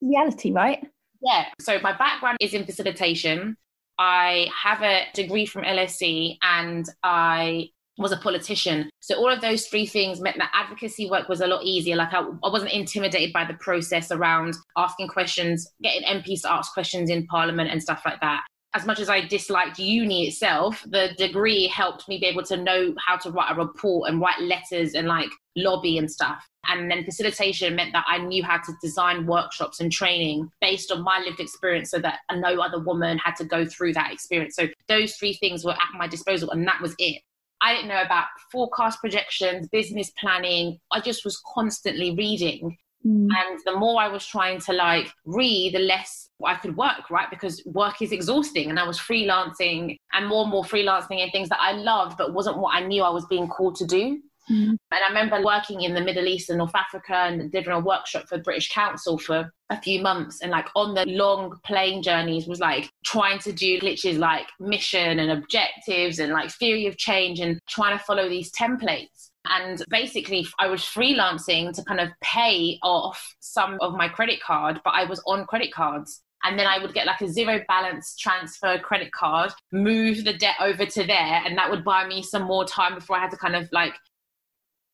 Reality, 0.00 0.52
right? 0.52 0.84
Yeah. 1.22 1.46
So 1.60 1.78
my 1.80 1.96
background 1.96 2.38
is 2.40 2.54
in 2.54 2.64
facilitation. 2.64 3.56
I 3.98 4.48
have 4.62 4.82
a 4.82 5.04
degree 5.14 5.44
from 5.44 5.64
LSE 5.64 6.38
and 6.42 6.86
I 7.02 7.68
was 7.98 8.12
a 8.12 8.16
politician. 8.16 8.88
So 9.00 9.16
all 9.16 9.30
of 9.30 9.42
those 9.42 9.66
three 9.66 9.84
things 9.84 10.20
meant 10.20 10.38
that 10.38 10.50
advocacy 10.54 11.10
work 11.10 11.28
was 11.28 11.42
a 11.42 11.46
lot 11.46 11.64
easier. 11.64 11.96
Like 11.96 12.14
I, 12.14 12.20
I, 12.20 12.48
wasn't 12.50 12.72
intimidated 12.72 13.32
by 13.32 13.44
the 13.44 13.54
process 13.54 14.10
around 14.10 14.54
asking 14.76 15.08
questions, 15.08 15.70
getting 15.82 16.02
MPs 16.04 16.42
to 16.42 16.52
ask 16.52 16.72
questions 16.72 17.10
in 17.10 17.26
Parliament 17.26 17.70
and 17.70 17.82
stuff 17.82 18.00
like 18.06 18.20
that. 18.22 18.42
As 18.72 18.86
much 18.86 19.00
as 19.00 19.08
I 19.08 19.22
disliked 19.26 19.80
uni 19.80 20.28
itself, 20.28 20.84
the 20.86 21.10
degree 21.18 21.66
helped 21.66 22.08
me 22.08 22.18
be 22.18 22.26
able 22.26 22.44
to 22.44 22.56
know 22.56 22.94
how 23.04 23.16
to 23.16 23.30
write 23.30 23.50
a 23.50 23.56
report 23.56 24.08
and 24.08 24.20
write 24.20 24.40
letters 24.40 24.94
and 24.94 25.08
like 25.08 25.28
lobby 25.56 25.98
and 25.98 26.08
stuff. 26.08 26.46
And 26.68 26.88
then 26.88 27.04
facilitation 27.04 27.74
meant 27.74 27.92
that 27.94 28.04
I 28.06 28.18
knew 28.18 28.44
how 28.44 28.58
to 28.58 28.72
design 28.80 29.26
workshops 29.26 29.80
and 29.80 29.90
training 29.90 30.48
based 30.60 30.92
on 30.92 31.02
my 31.02 31.18
lived 31.18 31.40
experience 31.40 31.90
so 31.90 31.98
that 31.98 32.20
no 32.32 32.60
other 32.60 32.78
woman 32.78 33.18
had 33.18 33.34
to 33.36 33.44
go 33.44 33.66
through 33.66 33.94
that 33.94 34.12
experience. 34.12 34.54
So 34.54 34.68
those 34.86 35.16
three 35.16 35.34
things 35.34 35.64
were 35.64 35.72
at 35.72 35.98
my 35.98 36.06
disposal 36.06 36.50
and 36.50 36.66
that 36.68 36.80
was 36.80 36.94
it. 36.98 37.22
I 37.60 37.74
didn't 37.74 37.88
know 37.88 38.00
about 38.00 38.26
forecast 38.52 39.00
projections, 39.00 39.68
business 39.68 40.12
planning. 40.18 40.78
I 40.92 41.00
just 41.00 41.24
was 41.24 41.42
constantly 41.54 42.14
reading. 42.14 42.78
Mm. 43.06 43.28
And 43.30 43.60
the 43.64 43.76
more 43.76 44.00
I 44.00 44.08
was 44.08 44.26
trying 44.26 44.60
to 44.60 44.72
like 44.72 45.10
read, 45.24 45.74
the 45.74 45.78
less 45.78 46.28
I 46.44 46.54
could 46.54 46.76
work, 46.76 47.10
right? 47.10 47.30
Because 47.30 47.62
work 47.64 48.02
is 48.02 48.12
exhausting. 48.12 48.70
And 48.70 48.78
I 48.78 48.86
was 48.86 48.98
freelancing 48.98 49.96
and 50.12 50.26
more 50.26 50.42
and 50.42 50.50
more 50.50 50.64
freelancing 50.64 51.24
in 51.24 51.30
things 51.30 51.48
that 51.48 51.60
I 51.60 51.72
loved, 51.72 52.18
but 52.18 52.34
wasn't 52.34 52.58
what 52.58 52.74
I 52.74 52.86
knew 52.86 53.02
I 53.02 53.10
was 53.10 53.26
being 53.26 53.48
called 53.48 53.76
to 53.76 53.86
do. 53.86 54.20
Mm. 54.50 54.70
And 54.70 54.78
I 55.04 55.08
remember 55.08 55.44
working 55.44 55.82
in 55.82 55.94
the 55.94 56.00
Middle 56.00 56.26
East 56.26 56.50
and 56.50 56.58
North 56.58 56.74
Africa 56.74 57.14
and 57.14 57.52
delivering 57.52 57.78
a 57.78 57.84
workshop 57.84 58.28
for 58.28 58.36
the 58.36 58.42
British 58.42 58.70
Council 58.70 59.16
for 59.16 59.52
a 59.70 59.80
few 59.80 60.02
months. 60.02 60.40
And 60.40 60.50
like 60.50 60.68
on 60.74 60.94
the 60.94 61.04
long 61.06 61.56
plane 61.64 62.02
journeys 62.02 62.46
was 62.46 62.60
like 62.60 62.90
trying 63.04 63.38
to 63.40 63.52
do 63.52 63.78
glitches 63.80 64.18
like 64.18 64.46
mission 64.58 65.20
and 65.20 65.30
objectives 65.30 66.18
and 66.18 66.32
like 66.32 66.50
theory 66.50 66.86
of 66.86 66.96
change 66.96 67.38
and 67.38 67.60
trying 67.68 67.96
to 67.96 68.04
follow 68.04 68.28
these 68.28 68.50
templates. 68.52 69.29
And 69.46 69.82
basically, 69.88 70.46
I 70.58 70.68
was 70.68 70.82
freelancing 70.82 71.72
to 71.74 71.82
kind 71.84 72.00
of 72.00 72.08
pay 72.22 72.78
off 72.82 73.34
some 73.40 73.78
of 73.80 73.94
my 73.94 74.08
credit 74.08 74.40
card, 74.42 74.80
but 74.84 74.90
I 74.90 75.04
was 75.04 75.22
on 75.26 75.46
credit 75.46 75.72
cards 75.72 76.22
and 76.42 76.58
then 76.58 76.66
I 76.66 76.78
would 76.78 76.94
get 76.94 77.06
like 77.06 77.20
a 77.20 77.28
zero 77.28 77.60
balance 77.68 78.16
transfer 78.16 78.78
credit 78.78 79.12
card, 79.12 79.52
move 79.72 80.24
the 80.24 80.32
debt 80.32 80.56
over 80.60 80.86
to 80.86 81.06
there, 81.06 81.42
and 81.44 81.56
that 81.58 81.70
would 81.70 81.84
buy 81.84 82.06
me 82.06 82.22
some 82.22 82.42
more 82.42 82.64
time 82.64 82.94
before 82.94 83.16
I 83.16 83.20
had 83.20 83.30
to 83.30 83.36
kind 83.36 83.56
of 83.56 83.68
like 83.72 83.94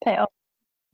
pay 0.05 0.17
off. 0.17 0.31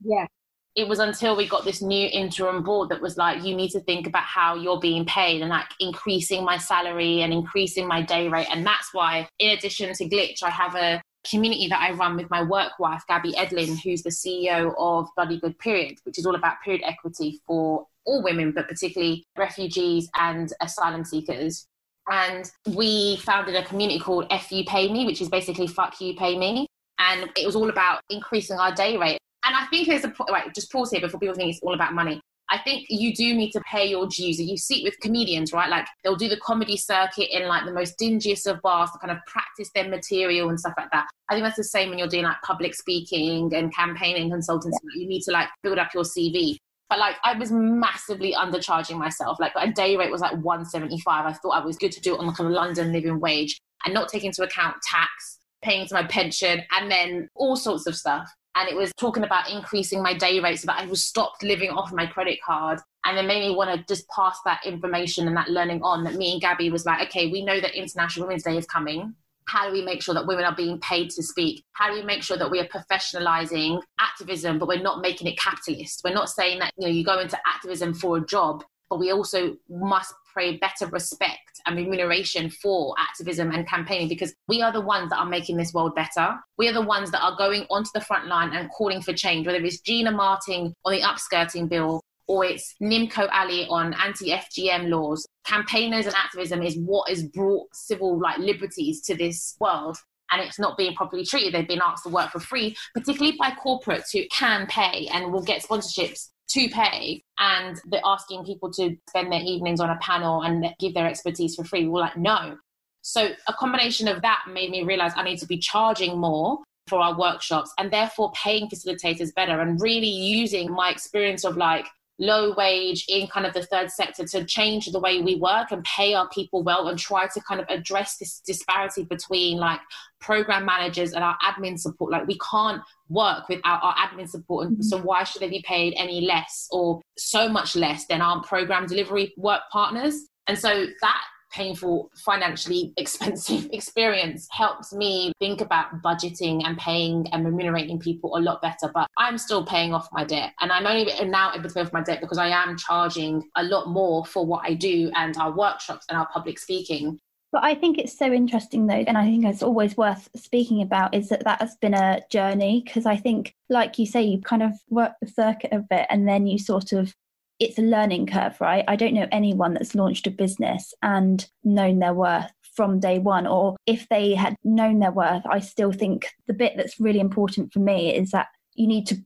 Yeah. 0.03 0.27
It 0.75 0.87
was 0.87 0.99
until 0.99 1.35
we 1.35 1.47
got 1.47 1.65
this 1.65 1.81
new 1.83 2.09
interim 2.11 2.63
board 2.63 2.89
that 2.89 3.01
was 3.01 3.15
like, 3.15 3.43
you 3.43 3.55
need 3.55 3.69
to 3.71 3.79
think 3.81 4.07
about 4.07 4.23
how 4.23 4.55
you're 4.55 4.79
being 4.79 5.05
paid 5.05 5.41
and 5.41 5.49
like 5.49 5.67
increasing 5.79 6.43
my 6.43 6.57
salary 6.57 7.21
and 7.21 7.31
increasing 7.31 7.87
my 7.87 8.01
day 8.01 8.27
rate. 8.27 8.47
And 8.51 8.65
that's 8.65 8.91
why, 8.91 9.27
in 9.37 9.51
addition 9.51 9.93
to 9.93 10.09
Glitch, 10.09 10.41
I 10.41 10.49
have 10.49 10.75
a 10.75 11.01
community 11.29 11.67
that 11.67 11.81
I 11.81 11.91
run 11.93 12.17
with 12.17 12.29
my 12.29 12.43
work 12.43 12.79
wife, 12.79 13.03
Gabby 13.07 13.33
Edlin, 13.33 13.77
who's 13.81 14.03
the 14.03 14.09
CEO 14.09 14.73
of 14.77 15.07
Bloody 15.15 15.39
Good 15.39 15.57
Period, 15.59 15.97
which 16.03 16.17
is 16.17 16.25
all 16.25 16.35
about 16.35 16.61
period 16.63 16.81
equity 16.85 17.41
for 17.47 17.87
all 18.05 18.23
women, 18.23 18.51
but 18.51 18.67
particularly 18.67 19.25
refugees 19.37 20.09
and 20.15 20.51
asylum 20.61 21.05
seekers. 21.05 21.67
And 22.11 22.51
we 22.67 23.17
founded 23.17 23.55
a 23.55 23.63
community 23.63 23.99
called 23.99 24.27
F 24.29 24.51
You 24.51 24.65
Pay 24.65 24.91
Me, 24.91 25.05
which 25.05 25.21
is 25.21 25.29
basically 25.29 25.67
fuck 25.67 25.99
you, 26.01 26.15
pay 26.15 26.37
me. 26.37 26.67
And 26.99 27.29
it 27.37 27.45
was 27.45 27.55
all 27.55 27.69
about 27.69 28.01
increasing 28.09 28.59
our 28.59 28.73
day 28.73 28.97
rate. 28.97 29.19
And 29.45 29.55
I 29.55 29.65
think 29.67 29.87
there's 29.87 30.03
a 30.03 30.09
point, 30.09 30.29
right, 30.31 30.53
just 30.53 30.71
pause 30.71 30.91
here 30.91 31.01
before 31.01 31.19
people 31.19 31.35
think 31.35 31.51
it's 31.51 31.61
all 31.61 31.73
about 31.73 31.93
money. 31.93 32.21
I 32.49 32.59
think 32.59 32.85
you 32.89 33.13
do 33.15 33.33
need 33.33 33.51
to 33.51 33.61
pay 33.61 33.85
your 33.85 34.05
dues. 34.05 34.39
You 34.39 34.57
see 34.57 34.81
it 34.81 34.83
with 34.83 34.99
comedians, 34.99 35.53
right? 35.53 35.69
Like 35.69 35.87
they'll 36.03 36.15
do 36.15 36.29
the 36.29 36.39
comedy 36.39 36.77
circuit 36.77 37.35
in 37.35 37.47
like 37.47 37.65
the 37.65 37.73
most 37.73 37.97
dingiest 37.97 38.45
of 38.47 38.61
bars 38.61 38.91
to 38.91 38.99
kind 38.99 39.11
of 39.11 39.17
practice 39.25 39.69
their 39.73 39.87
material 39.87 40.49
and 40.49 40.59
stuff 40.59 40.73
like 40.77 40.91
that. 40.91 41.07
I 41.29 41.33
think 41.33 41.45
that's 41.45 41.57
the 41.57 41.63
same 41.63 41.89
when 41.89 41.97
you're 41.97 42.07
doing 42.07 42.23
like 42.23 42.41
public 42.43 42.75
speaking 42.75 43.53
and 43.55 43.73
campaigning 43.73 44.29
consultancy. 44.29 44.73
Yeah. 44.95 45.01
You 45.01 45.07
need 45.07 45.21
to 45.23 45.31
like 45.31 45.47
build 45.63 45.79
up 45.79 45.93
your 45.93 46.03
CV. 46.03 46.57
But 46.89 46.99
like 46.99 47.15
I 47.23 47.37
was 47.37 47.51
massively 47.51 48.33
undercharging 48.33 48.97
myself. 48.97 49.39
Like 49.39 49.53
a 49.55 49.71
day 49.71 49.95
rate 49.95 50.11
was 50.11 50.21
like 50.21 50.33
175. 50.33 51.25
I 51.25 51.33
thought 51.33 51.51
I 51.51 51.65
was 51.65 51.77
good 51.77 51.91
to 51.93 52.01
do 52.01 52.13
it 52.13 52.19
on 52.19 52.27
like 52.27 52.39
a 52.39 52.43
London 52.43 52.91
living 52.91 53.19
wage 53.19 53.59
and 53.85 53.93
not 53.93 54.09
take 54.09 54.23
into 54.23 54.43
account 54.43 54.75
tax 54.83 55.39
paying 55.63 55.87
to 55.87 55.93
my 55.93 56.03
pension, 56.03 56.61
and 56.77 56.91
then 56.91 57.29
all 57.35 57.55
sorts 57.55 57.87
of 57.87 57.95
stuff. 57.95 58.29
And 58.55 58.69
it 58.69 58.75
was 58.75 58.91
talking 58.97 59.23
about 59.23 59.49
increasing 59.49 60.01
my 60.03 60.13
day 60.13 60.39
rate 60.39 60.59
so 60.59 60.67
that 60.67 60.79
I 60.79 60.85
was 60.85 61.03
stopped 61.03 61.43
living 61.43 61.69
off 61.69 61.91
my 61.91 62.05
credit 62.05 62.39
card. 62.45 62.79
And 63.05 63.17
then 63.17 63.27
made 63.27 63.47
me 63.47 63.55
want 63.55 63.69
to 63.69 63.93
just 63.93 64.07
pass 64.09 64.39
that 64.45 64.65
information 64.65 65.27
and 65.27 65.35
that 65.35 65.49
learning 65.49 65.81
on. 65.83 66.03
That 66.03 66.15
me 66.15 66.33
and 66.33 66.41
Gabby 66.41 66.69
was 66.69 66.85
like, 66.85 67.07
okay, 67.09 67.29
we 67.29 67.43
know 67.43 67.59
that 67.59 67.75
International 67.75 68.27
Women's 68.27 68.43
Day 68.43 68.57
is 68.57 68.65
coming. 68.65 69.15
How 69.45 69.67
do 69.67 69.73
we 69.73 69.81
make 69.81 70.01
sure 70.01 70.15
that 70.15 70.25
women 70.25 70.45
are 70.45 70.55
being 70.55 70.79
paid 70.79 71.09
to 71.11 71.23
speak? 71.23 71.65
How 71.73 71.89
do 71.89 71.95
we 71.95 72.03
make 72.03 72.23
sure 72.23 72.37
that 72.37 72.49
we 72.49 72.61
are 72.61 72.67
professionalizing 72.67 73.81
activism, 73.99 74.57
but 74.57 74.69
we're 74.69 74.81
not 74.81 75.01
making 75.01 75.27
it 75.27 75.37
capitalist? 75.37 76.01
We're 76.05 76.13
not 76.13 76.29
saying 76.29 76.59
that 76.59 76.71
you 76.77 76.87
know 76.87 76.93
you 76.93 77.03
go 77.03 77.19
into 77.19 77.37
activism 77.45 77.93
for 77.93 78.17
a 78.17 78.25
job, 78.25 78.63
but 78.89 78.99
we 78.99 79.11
also 79.11 79.57
must 79.69 80.13
pray 80.33 80.57
better 80.57 80.87
respect 80.87 81.61
and 81.65 81.75
remuneration 81.77 82.49
for 82.49 82.95
activism 82.99 83.51
and 83.51 83.67
campaigning 83.67 84.07
because 84.07 84.33
we 84.47 84.61
are 84.61 84.73
the 84.73 84.81
ones 84.81 85.09
that 85.09 85.19
are 85.19 85.25
making 85.25 85.57
this 85.57 85.73
world 85.73 85.95
better. 85.95 86.35
We 86.57 86.67
are 86.67 86.73
the 86.73 86.81
ones 86.81 87.11
that 87.11 87.23
are 87.23 87.37
going 87.37 87.65
onto 87.69 87.89
the 87.93 88.01
front 88.01 88.27
line 88.27 88.53
and 88.53 88.69
calling 88.71 89.01
for 89.01 89.13
change, 89.13 89.45
whether 89.45 89.63
it's 89.63 89.79
Gina 89.81 90.11
Martin 90.11 90.73
on 90.85 90.93
the 90.93 91.01
upskirting 91.01 91.69
bill 91.69 92.01
or 92.27 92.45
it's 92.45 92.73
Nimco 92.81 93.29
Ali 93.31 93.67
on 93.67 93.93
anti-FGM 93.93 94.89
laws. 94.89 95.25
Campaigners 95.45 96.05
and 96.05 96.15
activism 96.15 96.63
is 96.63 96.77
what 96.77 97.09
has 97.09 97.23
brought 97.23 97.67
civil 97.73 98.19
like 98.19 98.37
liberties 98.39 99.01
to 99.01 99.15
this 99.15 99.55
world 99.59 99.97
and 100.31 100.41
it's 100.41 100.59
not 100.59 100.77
being 100.77 100.95
properly 100.95 101.25
treated. 101.25 101.53
They've 101.53 101.67
been 101.67 101.81
asked 101.83 102.03
to 102.03 102.09
work 102.09 102.31
for 102.31 102.39
free, 102.39 102.75
particularly 102.95 103.37
by 103.37 103.51
corporates 103.51 104.11
who 104.11 104.23
can 104.31 104.65
pay 104.67 105.07
and 105.13 105.31
will 105.31 105.43
get 105.43 105.63
sponsorships 105.63 106.29
to 106.49 106.69
pay 106.69 107.23
and 107.39 107.79
they're 107.85 108.01
asking 108.05 108.45
people 108.45 108.71
to 108.73 108.95
spend 109.09 109.31
their 109.31 109.41
evenings 109.41 109.79
on 109.79 109.89
a 109.89 109.97
panel 109.97 110.41
and 110.41 110.65
give 110.79 110.93
their 110.93 111.07
expertise 111.07 111.55
for 111.55 111.63
free. 111.63 111.87
We're 111.87 112.01
like, 112.01 112.17
no. 112.17 112.57
So 113.01 113.29
a 113.47 113.53
combination 113.53 114.07
of 114.07 114.21
that 114.21 114.43
made 114.51 114.71
me 114.71 114.83
realize 114.83 115.13
I 115.15 115.23
need 115.23 115.39
to 115.39 115.47
be 115.47 115.57
charging 115.57 116.19
more 116.19 116.59
for 116.87 116.99
our 116.99 117.17
workshops 117.17 117.73
and 117.77 117.91
therefore 117.91 118.31
paying 118.33 118.69
facilitators 118.69 119.33
better 119.33 119.61
and 119.61 119.81
really 119.81 120.07
using 120.07 120.71
my 120.71 120.89
experience 120.89 121.43
of 121.43 121.57
like 121.57 121.85
low 122.19 122.53
wage 122.55 123.05
in 123.09 123.27
kind 123.27 123.45
of 123.45 123.53
the 123.53 123.63
third 123.63 123.89
sector 123.89 124.25
to 124.25 124.45
change 124.45 124.85
the 124.87 124.99
way 124.99 125.21
we 125.21 125.35
work 125.35 125.71
and 125.71 125.83
pay 125.83 126.13
our 126.13 126.29
people 126.29 126.63
well 126.63 126.87
and 126.87 126.99
try 126.99 127.27
to 127.27 127.41
kind 127.41 127.59
of 127.59 127.65
address 127.69 128.17
this 128.17 128.39
disparity 128.45 129.03
between 129.03 129.57
like 129.57 129.79
program 130.21 130.63
managers 130.65 131.13
and 131.13 131.23
our 131.23 131.35
admin 131.43 131.77
support 131.77 132.11
like 132.11 132.27
we 132.27 132.37
can't 132.51 132.81
work 133.09 133.49
without 133.49 133.83
our 133.83 133.95
admin 133.95 134.29
support 134.29 134.67
and 134.67 134.77
mm-hmm. 134.77 134.83
so 134.83 134.97
why 134.99 135.23
should 135.23 135.41
they 135.41 135.49
be 135.49 135.63
paid 135.67 135.93
any 135.97 136.21
less 136.21 136.67
or 136.71 137.01
so 137.17 137.49
much 137.49 137.75
less 137.75 138.05
than 138.05 138.21
our 138.21 138.41
program 138.43 138.85
delivery 138.85 139.33
work 139.37 139.61
partners 139.71 140.27
and 140.47 140.57
so 140.57 140.85
that 141.01 141.23
painful, 141.53 142.09
financially 142.15 142.93
expensive 142.97 143.69
experience 143.71 144.47
helps 144.51 144.93
me 144.93 145.31
think 145.39 145.61
about 145.61 146.01
budgeting 146.01 146.65
and 146.65 146.77
paying 146.77 147.27
and 147.31 147.45
remunerating 147.45 147.99
people 147.99 148.35
a 148.37 148.39
lot 148.39 148.61
better. 148.61 148.91
But 148.93 149.07
I'm 149.17 149.37
still 149.37 149.65
paying 149.65 149.93
off 149.93 150.09
my 150.11 150.23
debt. 150.23 150.53
And 150.59 150.71
I'm 150.71 150.85
only 150.85 151.11
now 151.25 151.53
able 151.53 151.69
to 151.69 151.73
pay 151.73 151.81
off 151.81 151.93
my 151.93 152.01
debt 152.01 152.21
because 152.21 152.37
I 152.37 152.47
am 152.47 152.77
charging 152.77 153.49
a 153.55 153.63
lot 153.63 153.87
more 153.87 154.25
for 154.25 154.45
what 154.45 154.63
I 154.65 154.73
do 154.73 155.11
and 155.15 155.37
our 155.37 155.51
workshops 155.51 156.05
and 156.09 156.17
our 156.17 156.27
public 156.33 156.59
speaking. 156.59 157.19
But 157.53 157.63
I 157.63 157.75
think 157.75 157.99
it's 157.99 158.17
so 158.17 158.33
interesting, 158.33 158.87
though, 158.87 158.95
and 158.95 159.15
I 159.15 159.25
think 159.25 159.45
it's 159.45 159.61
always 159.61 159.95
worth 159.95 160.27
speaking 160.35 160.81
about 160.81 161.13
is 161.13 161.29
that 161.29 161.43
that 161.43 161.61
has 161.61 161.75
been 161.75 161.93
a 161.93 162.19
journey 162.31 162.81
because 162.83 163.05
I 163.05 163.15
think, 163.15 163.53
like 163.69 163.99
you 163.99 164.07
say, 164.07 164.23
you 164.23 164.41
kind 164.41 164.63
of 164.63 164.71
work 164.89 165.11
the 165.21 165.27
circuit 165.27 165.71
a 165.71 165.77
bit 165.87 166.07
and 166.09 166.27
then 166.27 166.47
you 166.47 166.57
sort 166.57 166.93
of 166.93 167.13
it's 167.59 167.77
a 167.77 167.83
learning 167.83 168.27
curve, 168.27 168.59
right? 168.59 168.83
I 168.87 168.95
don't 168.95 169.13
know 169.13 169.27
anyone 169.31 169.73
that's 169.73 169.95
launched 169.95 170.27
a 170.27 170.31
business 170.31 170.93
and 171.01 171.47
known 171.63 171.99
their 171.99 172.13
worth 172.13 172.51
from 172.75 172.99
day 172.99 173.19
one, 173.19 173.45
or 173.45 173.75
if 173.85 174.07
they 174.09 174.33
had 174.33 174.55
known 174.63 174.99
their 174.99 175.11
worth, 175.11 175.43
I 175.45 175.59
still 175.59 175.91
think 175.91 176.27
the 176.47 176.53
bit 176.53 176.73
that's 176.75 176.99
really 176.99 177.19
important 177.19 177.71
for 177.71 177.79
me 177.79 178.15
is 178.15 178.31
that 178.31 178.47
you 178.73 178.87
need 178.87 179.05
to 179.07 179.17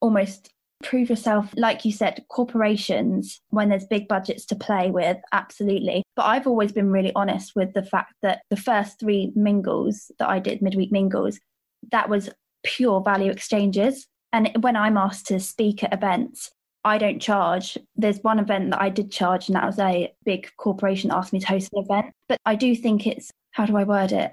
almost 0.00 0.50
prove 0.82 1.08
yourself. 1.10 1.52
Like 1.56 1.84
you 1.84 1.92
said, 1.92 2.24
corporations, 2.28 3.40
when 3.50 3.68
there's 3.68 3.86
big 3.86 4.08
budgets 4.08 4.44
to 4.46 4.56
play 4.56 4.90
with, 4.90 5.16
absolutely. 5.32 6.02
But 6.16 6.26
I've 6.26 6.46
always 6.46 6.72
been 6.72 6.90
really 6.90 7.12
honest 7.14 7.52
with 7.54 7.72
the 7.74 7.82
fact 7.84 8.14
that 8.22 8.42
the 8.50 8.56
first 8.56 8.98
three 8.98 9.32
mingles 9.34 10.10
that 10.18 10.28
I 10.28 10.38
did, 10.38 10.62
midweek 10.62 10.92
mingles, 10.92 11.38
that 11.92 12.08
was 12.08 12.30
pure 12.64 13.00
value 13.00 13.30
exchanges. 13.30 14.06
And 14.32 14.50
when 14.60 14.76
I'm 14.76 14.96
asked 14.96 15.26
to 15.28 15.40
speak 15.40 15.82
at 15.82 15.94
events, 15.94 16.50
I 16.84 16.98
don't 16.98 17.20
charge. 17.20 17.76
There's 17.96 18.22
one 18.22 18.38
event 18.38 18.70
that 18.70 18.80
I 18.80 18.88
did 18.88 19.10
charge, 19.10 19.48
and 19.48 19.56
that 19.56 19.66
was 19.66 19.78
a 19.78 20.12
big 20.24 20.50
corporation 20.56 21.10
asked 21.10 21.32
me 21.32 21.40
to 21.40 21.46
host 21.46 21.70
an 21.72 21.84
event. 21.84 22.06
But 22.28 22.38
I 22.46 22.54
do 22.54 22.74
think 22.74 23.06
it's, 23.06 23.30
how 23.52 23.66
do 23.66 23.76
I 23.76 23.84
word 23.84 24.12
it? 24.12 24.30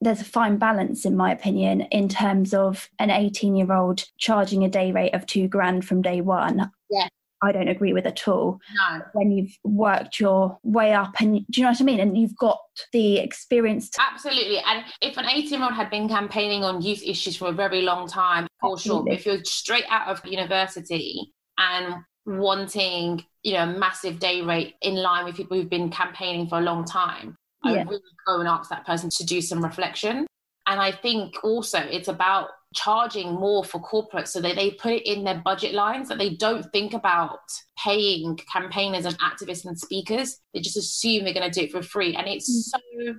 There's 0.00 0.20
a 0.20 0.24
fine 0.24 0.58
balance, 0.58 1.04
in 1.06 1.16
my 1.16 1.32
opinion, 1.32 1.82
in 1.82 2.08
terms 2.08 2.52
of 2.52 2.88
an 2.98 3.10
18 3.10 3.56
year 3.56 3.72
old 3.72 4.04
charging 4.18 4.62
a 4.64 4.68
day 4.68 4.92
rate 4.92 5.14
of 5.14 5.26
two 5.26 5.48
grand 5.48 5.86
from 5.86 6.02
day 6.02 6.20
one. 6.20 6.70
Yeah. 6.90 7.08
I 7.42 7.52
don't 7.52 7.68
agree 7.68 7.92
with 7.92 8.06
at 8.06 8.26
all. 8.28 8.60
No. 8.76 9.02
When 9.12 9.30
you've 9.30 9.56
worked 9.62 10.20
your 10.20 10.58
way 10.62 10.92
up 10.94 11.20
and 11.20 11.46
do 11.50 11.60
you 11.60 11.64
know 11.64 11.70
what 11.70 11.80
I 11.80 11.84
mean? 11.84 12.00
And 12.00 12.16
you've 12.16 12.36
got 12.36 12.58
the 12.92 13.18
experience. 13.18 13.90
To- 13.90 14.02
Absolutely. 14.02 14.58
And 14.58 14.84
if 15.02 15.16
an 15.16 15.26
18 15.26 15.50
year 15.50 15.62
old 15.62 15.74
had 15.74 15.90
been 15.90 16.08
campaigning 16.08 16.64
on 16.64 16.82
youth 16.82 17.02
issues 17.04 17.36
for 17.36 17.48
a 17.48 17.52
very 17.52 17.82
long 17.82 18.08
time, 18.08 18.46
for 18.60 18.78
sure. 18.78 19.04
If 19.06 19.26
you're 19.26 19.44
straight 19.44 19.84
out 19.90 20.08
of 20.08 20.24
university 20.24 21.32
and 21.58 21.96
wanting, 22.26 23.24
you 23.42 23.54
know, 23.54 23.62
a 23.62 23.78
massive 23.78 24.18
day 24.18 24.42
rate 24.42 24.74
in 24.82 24.96
line 24.96 25.24
with 25.24 25.36
people 25.36 25.56
who've 25.56 25.70
been 25.70 25.90
campaigning 25.90 26.48
for 26.48 26.58
a 26.58 26.62
long 26.62 26.84
time, 26.84 27.36
yeah. 27.64 27.72
I 27.72 27.82
really 27.82 28.02
go 28.26 28.40
and 28.40 28.48
ask 28.48 28.70
that 28.70 28.86
person 28.86 29.10
to 29.10 29.24
do 29.24 29.40
some 29.40 29.62
reflection. 29.62 30.26
And 30.66 30.80
I 30.80 30.90
think 30.90 31.36
also 31.44 31.78
it's 31.78 32.08
about 32.08 32.48
charging 32.74 33.32
more 33.32 33.64
for 33.64 33.80
corporates 33.80 34.28
so 34.28 34.40
that 34.40 34.56
they 34.56 34.72
put 34.72 34.92
it 34.92 35.06
in 35.06 35.24
their 35.24 35.40
budget 35.44 35.72
lines 35.72 36.08
that 36.08 36.18
they 36.18 36.30
don't 36.30 36.64
think 36.72 36.92
about 36.92 37.38
paying 37.82 38.38
campaigners 38.52 39.06
and 39.06 39.18
activists 39.20 39.64
and 39.64 39.78
speakers. 39.78 40.40
They 40.52 40.60
just 40.60 40.76
assume 40.76 41.24
they're 41.24 41.32
going 41.32 41.50
to 41.50 41.60
do 41.60 41.66
it 41.66 41.72
for 41.72 41.82
free. 41.82 42.16
And 42.16 42.26
it's 42.26 42.50
mm. 42.50 42.78
so 42.78 43.14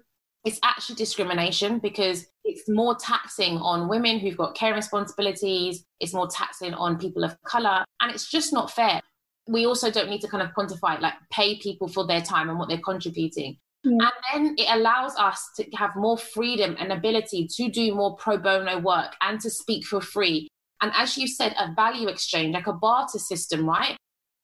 it's 0.48 0.60
actually 0.64 0.96
discrimination 0.96 1.78
because 1.80 2.26
it's 2.46 2.70
more 2.70 2.96
taxing 2.96 3.58
on 3.58 3.90
women 3.90 4.18
who've 4.18 4.38
got 4.38 4.56
care 4.56 4.74
responsibilities, 4.74 5.84
it's 6.00 6.14
more 6.14 6.30
taxing 6.30 6.74
on 6.74 6.98
people 6.98 7.26
of 7.26 7.36
color, 7.44 7.84
and 8.00 8.12
it's 8.14 8.32
just 8.32 8.54
not 8.54 8.72
fair. 8.72 9.02
We 9.50 9.66
also 9.66 9.92
don't 9.92 10.10
need 10.10 10.22
to 10.22 10.30
kind 10.30 10.42
of 10.42 10.52
quantify, 10.58 11.02
like 11.02 11.16
pay 11.34 11.60
people 11.60 11.90
for 11.90 12.08
their 12.08 12.22
time 12.22 12.50
and 12.50 12.58
what 12.58 12.70
they're 12.70 12.80
contributing. 12.80 13.58
Hmm. 13.84 14.00
And 14.00 14.12
then 14.34 14.56
it 14.58 14.68
allows 14.70 15.18
us 15.18 15.50
to 15.58 15.66
have 15.76 15.98
more 15.98 16.18
freedom 16.18 16.78
and 16.80 16.94
ability 16.94 17.50
to 17.56 17.70
do 17.70 17.94
more 17.94 18.16
pro 18.16 18.38
bono 18.38 18.80
work 18.80 19.16
and 19.20 19.42
to 19.42 19.50
speak 19.50 19.86
for 19.86 20.00
free. 20.00 20.48
And 20.82 20.94
as 20.96 21.18
you 21.18 21.28
said, 21.28 21.56
a 21.60 21.74
value 21.74 22.08
exchange, 22.08 22.54
like 22.54 22.68
a 22.68 22.74
barter 22.74 23.20
system, 23.20 23.68
right? 23.68 23.97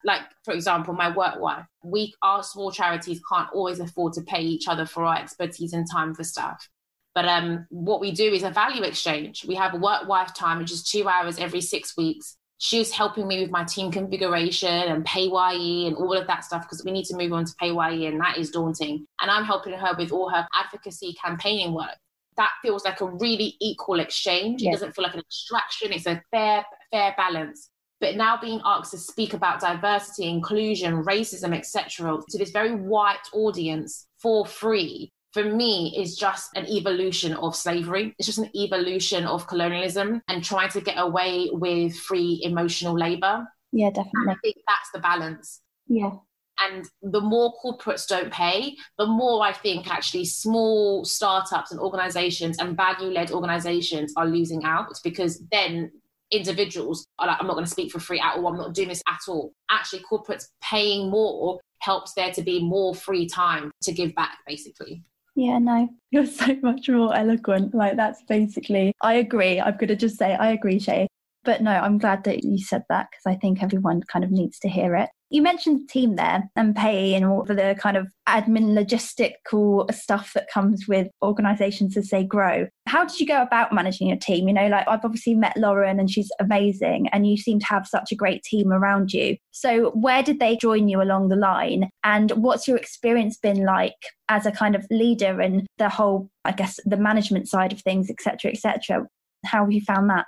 Like, 0.03 0.21
for 0.43 0.53
example, 0.53 0.93
my 0.93 1.15
work 1.15 1.39
wife, 1.39 1.65
we, 1.83 2.13
our 2.21 2.43
small 2.43 2.71
charities 2.71 3.21
can't 3.31 3.49
always 3.53 3.79
afford 3.79 4.13
to 4.13 4.21
pay 4.21 4.41
each 4.41 4.67
other 4.67 4.85
for 4.85 5.05
our 5.05 5.17
expertise 5.17 5.73
and 5.73 5.87
time 5.89 6.13
for 6.13 6.23
stuff. 6.23 6.69
But 7.15 7.25
um, 7.25 7.67
what 7.69 8.01
we 8.01 8.11
do 8.11 8.33
is 8.33 8.43
a 8.43 8.49
value 8.49 8.83
exchange. 8.83 9.45
We 9.45 9.55
have 9.55 9.73
a 9.73 9.77
work 9.77 10.07
wife 10.07 10.33
time, 10.33 10.57
which 10.57 10.71
is 10.71 10.83
two 10.83 11.07
hours 11.07 11.37
every 11.37 11.61
six 11.61 11.95
weeks 11.95 12.37
she 12.63 12.79
was 12.79 12.93
helping 12.93 13.27
me 13.27 13.41
with 13.41 13.51
my 13.51 13.65
team 13.65 13.91
configuration 13.91 14.69
and 14.69 15.03
PAYE 15.03 15.85
and 15.85 15.97
all 15.97 16.13
of 16.13 16.27
that 16.27 16.45
stuff 16.45 16.61
because 16.61 16.81
we 16.85 16.91
need 16.91 17.03
to 17.03 17.17
move 17.17 17.33
on 17.33 17.43
to 17.43 17.53
PAYE 17.59 18.05
and 18.05 18.21
that 18.21 18.37
is 18.37 18.51
daunting. 18.51 19.05
And 19.19 19.29
I'm 19.29 19.43
helping 19.43 19.73
her 19.73 19.93
with 19.97 20.13
all 20.13 20.29
her 20.29 20.47
advocacy 20.57 21.13
campaigning 21.21 21.73
work. 21.73 21.97
That 22.37 22.51
feels 22.61 22.85
like 22.85 23.01
a 23.01 23.05
really 23.05 23.57
equal 23.59 23.99
exchange. 23.99 24.61
Yes. 24.61 24.69
It 24.69 24.71
doesn't 24.75 24.95
feel 24.95 25.03
like 25.03 25.13
an 25.13 25.19
extraction. 25.19 25.91
It's 25.91 26.05
a 26.05 26.23
fair, 26.31 26.63
fair 26.89 27.13
balance. 27.17 27.69
But 28.03 28.17
now 28.17 28.37
being 28.37 28.59
asked 28.65 28.91
to 28.91 28.97
speak 28.97 29.33
about 29.33 29.61
diversity, 29.61 30.27
inclusion, 30.27 31.05
racism, 31.05 31.55
etc., 31.55 32.19
to 32.29 32.37
this 32.37 32.51
very 32.51 32.75
white 32.75 33.25
audience 33.31 34.07
for 34.17 34.45
free 34.45 35.13
for 35.31 35.45
me 35.45 35.95
is 35.97 36.17
just 36.17 36.49
an 36.57 36.67
evolution 36.67 37.33
of 37.35 37.55
slavery. 37.55 38.13
It's 38.19 38.25
just 38.25 38.39
an 38.39 38.51
evolution 38.53 39.23
of 39.23 39.47
colonialism 39.47 40.21
and 40.27 40.43
trying 40.43 40.67
to 40.71 40.81
get 40.81 40.97
away 40.97 41.47
with 41.53 41.97
free 41.97 42.41
emotional 42.43 42.99
labor. 42.99 43.47
Yeah, 43.71 43.89
definitely. 43.89 44.11
And 44.15 44.31
I 44.31 44.35
think 44.43 44.57
that's 44.67 44.91
the 44.93 44.99
balance. 44.99 45.61
Yeah. 45.87 46.11
And 46.59 46.85
the 47.01 47.21
more 47.21 47.53
corporates 47.63 48.05
don't 48.05 48.33
pay, 48.33 48.75
the 48.97 49.07
more 49.07 49.41
I 49.43 49.53
think 49.53 49.89
actually 49.89 50.25
small 50.25 51.05
startups 51.05 51.71
and 51.71 51.79
organizations 51.79 52.59
and 52.59 52.75
value 52.75 53.11
led 53.11 53.31
organizations 53.31 54.13
are 54.17 54.27
losing 54.27 54.65
out 54.65 54.93
because 55.05 55.41
then 55.53 55.89
individuals 56.33 57.05
are 57.19 57.27
like, 57.27 57.37
I'm 57.39 57.47
not 57.47 57.53
going 57.53 57.65
to 57.65 57.71
speak 57.71 57.91
for 57.91 57.99
free 57.99 58.19
at 58.19 58.37
all. 58.37 58.47
I'm 58.47 58.57
not 58.57 58.73
doing 58.73 58.89
this 58.89 59.01
at 59.07 59.19
all. 59.27 59.53
Actually, 59.69 60.03
corporates 60.09 60.47
paying 60.61 61.09
more 61.09 61.59
helps 61.79 62.13
there 62.13 62.31
to 62.31 62.41
be 62.41 62.63
more 62.63 62.95
free 62.95 63.27
time 63.27 63.71
to 63.83 63.91
give 63.91 64.15
back, 64.15 64.37
basically. 64.47 65.03
Yeah, 65.35 65.59
no, 65.59 65.89
you're 66.11 66.25
so 66.25 66.55
much 66.61 66.89
more 66.89 67.15
eloquent. 67.15 67.73
Like, 67.73 67.95
that's 67.95 68.23
basically, 68.23 68.93
I 69.01 69.15
agree. 69.15 69.59
I'm 69.59 69.77
going 69.77 69.89
to 69.89 69.95
just 69.95 70.17
say, 70.17 70.35
I 70.35 70.51
agree, 70.51 70.79
Shay. 70.79 71.07
But 71.43 71.61
no, 71.61 71.71
I'm 71.71 71.97
glad 71.97 72.23
that 72.23 72.43
you 72.43 72.57
said 72.57 72.83
that 72.89 73.07
because 73.11 73.35
I 73.35 73.37
think 73.37 73.61
everyone 73.61 74.01
kind 74.03 74.23
of 74.23 74.31
needs 74.31 74.59
to 74.59 74.69
hear 74.69 74.95
it. 74.95 75.09
You 75.29 75.41
mentioned 75.41 75.89
team 75.89 76.15
there 76.15 76.43
and 76.55 76.75
pay 76.75 77.15
and 77.15 77.25
all 77.25 77.43
the 77.43 77.75
kind 77.79 77.97
of 77.97 78.07
admin 78.29 78.77
logistical 78.77 79.91
stuff 79.91 80.31
that 80.35 80.47
comes 80.53 80.87
with 80.87 81.07
organizations 81.23 81.97
as 81.97 82.09
they 82.09 82.23
grow. 82.23 82.67
How 82.85 83.03
did 83.03 83.19
you 83.19 83.25
go 83.25 83.41
about 83.41 83.73
managing 83.73 84.09
your 84.09 84.17
team? 84.17 84.47
You 84.47 84.53
know, 84.53 84.67
like 84.67 84.87
I've 84.87 85.03
obviously 85.03 85.33
met 85.33 85.57
Lauren 85.57 85.99
and 85.99 86.09
she's 86.09 86.31
amazing, 86.39 87.09
and 87.11 87.27
you 87.27 87.35
seem 87.35 87.59
to 87.59 87.65
have 87.65 87.87
such 87.87 88.11
a 88.11 88.15
great 88.15 88.43
team 88.43 88.71
around 88.71 89.11
you. 89.11 89.37
So, 89.51 89.89
where 89.95 90.21
did 90.21 90.39
they 90.39 90.55
join 90.55 90.87
you 90.87 91.01
along 91.01 91.29
the 91.29 91.35
line? 91.35 91.89
And 92.03 92.29
what's 92.31 92.67
your 92.67 92.77
experience 92.77 93.35
been 93.37 93.65
like 93.65 93.93
as 94.29 94.45
a 94.45 94.51
kind 94.51 94.75
of 94.75 94.85
leader 94.91 95.41
and 95.41 95.65
the 95.79 95.89
whole, 95.89 96.29
I 96.45 96.51
guess, 96.51 96.79
the 96.85 96.97
management 96.97 97.49
side 97.49 97.73
of 97.73 97.81
things, 97.81 98.11
etc., 98.11 98.51
etc.? 98.51 99.07
How 99.45 99.63
have 99.63 99.71
you 99.71 99.81
found 99.81 100.11
that? 100.11 100.25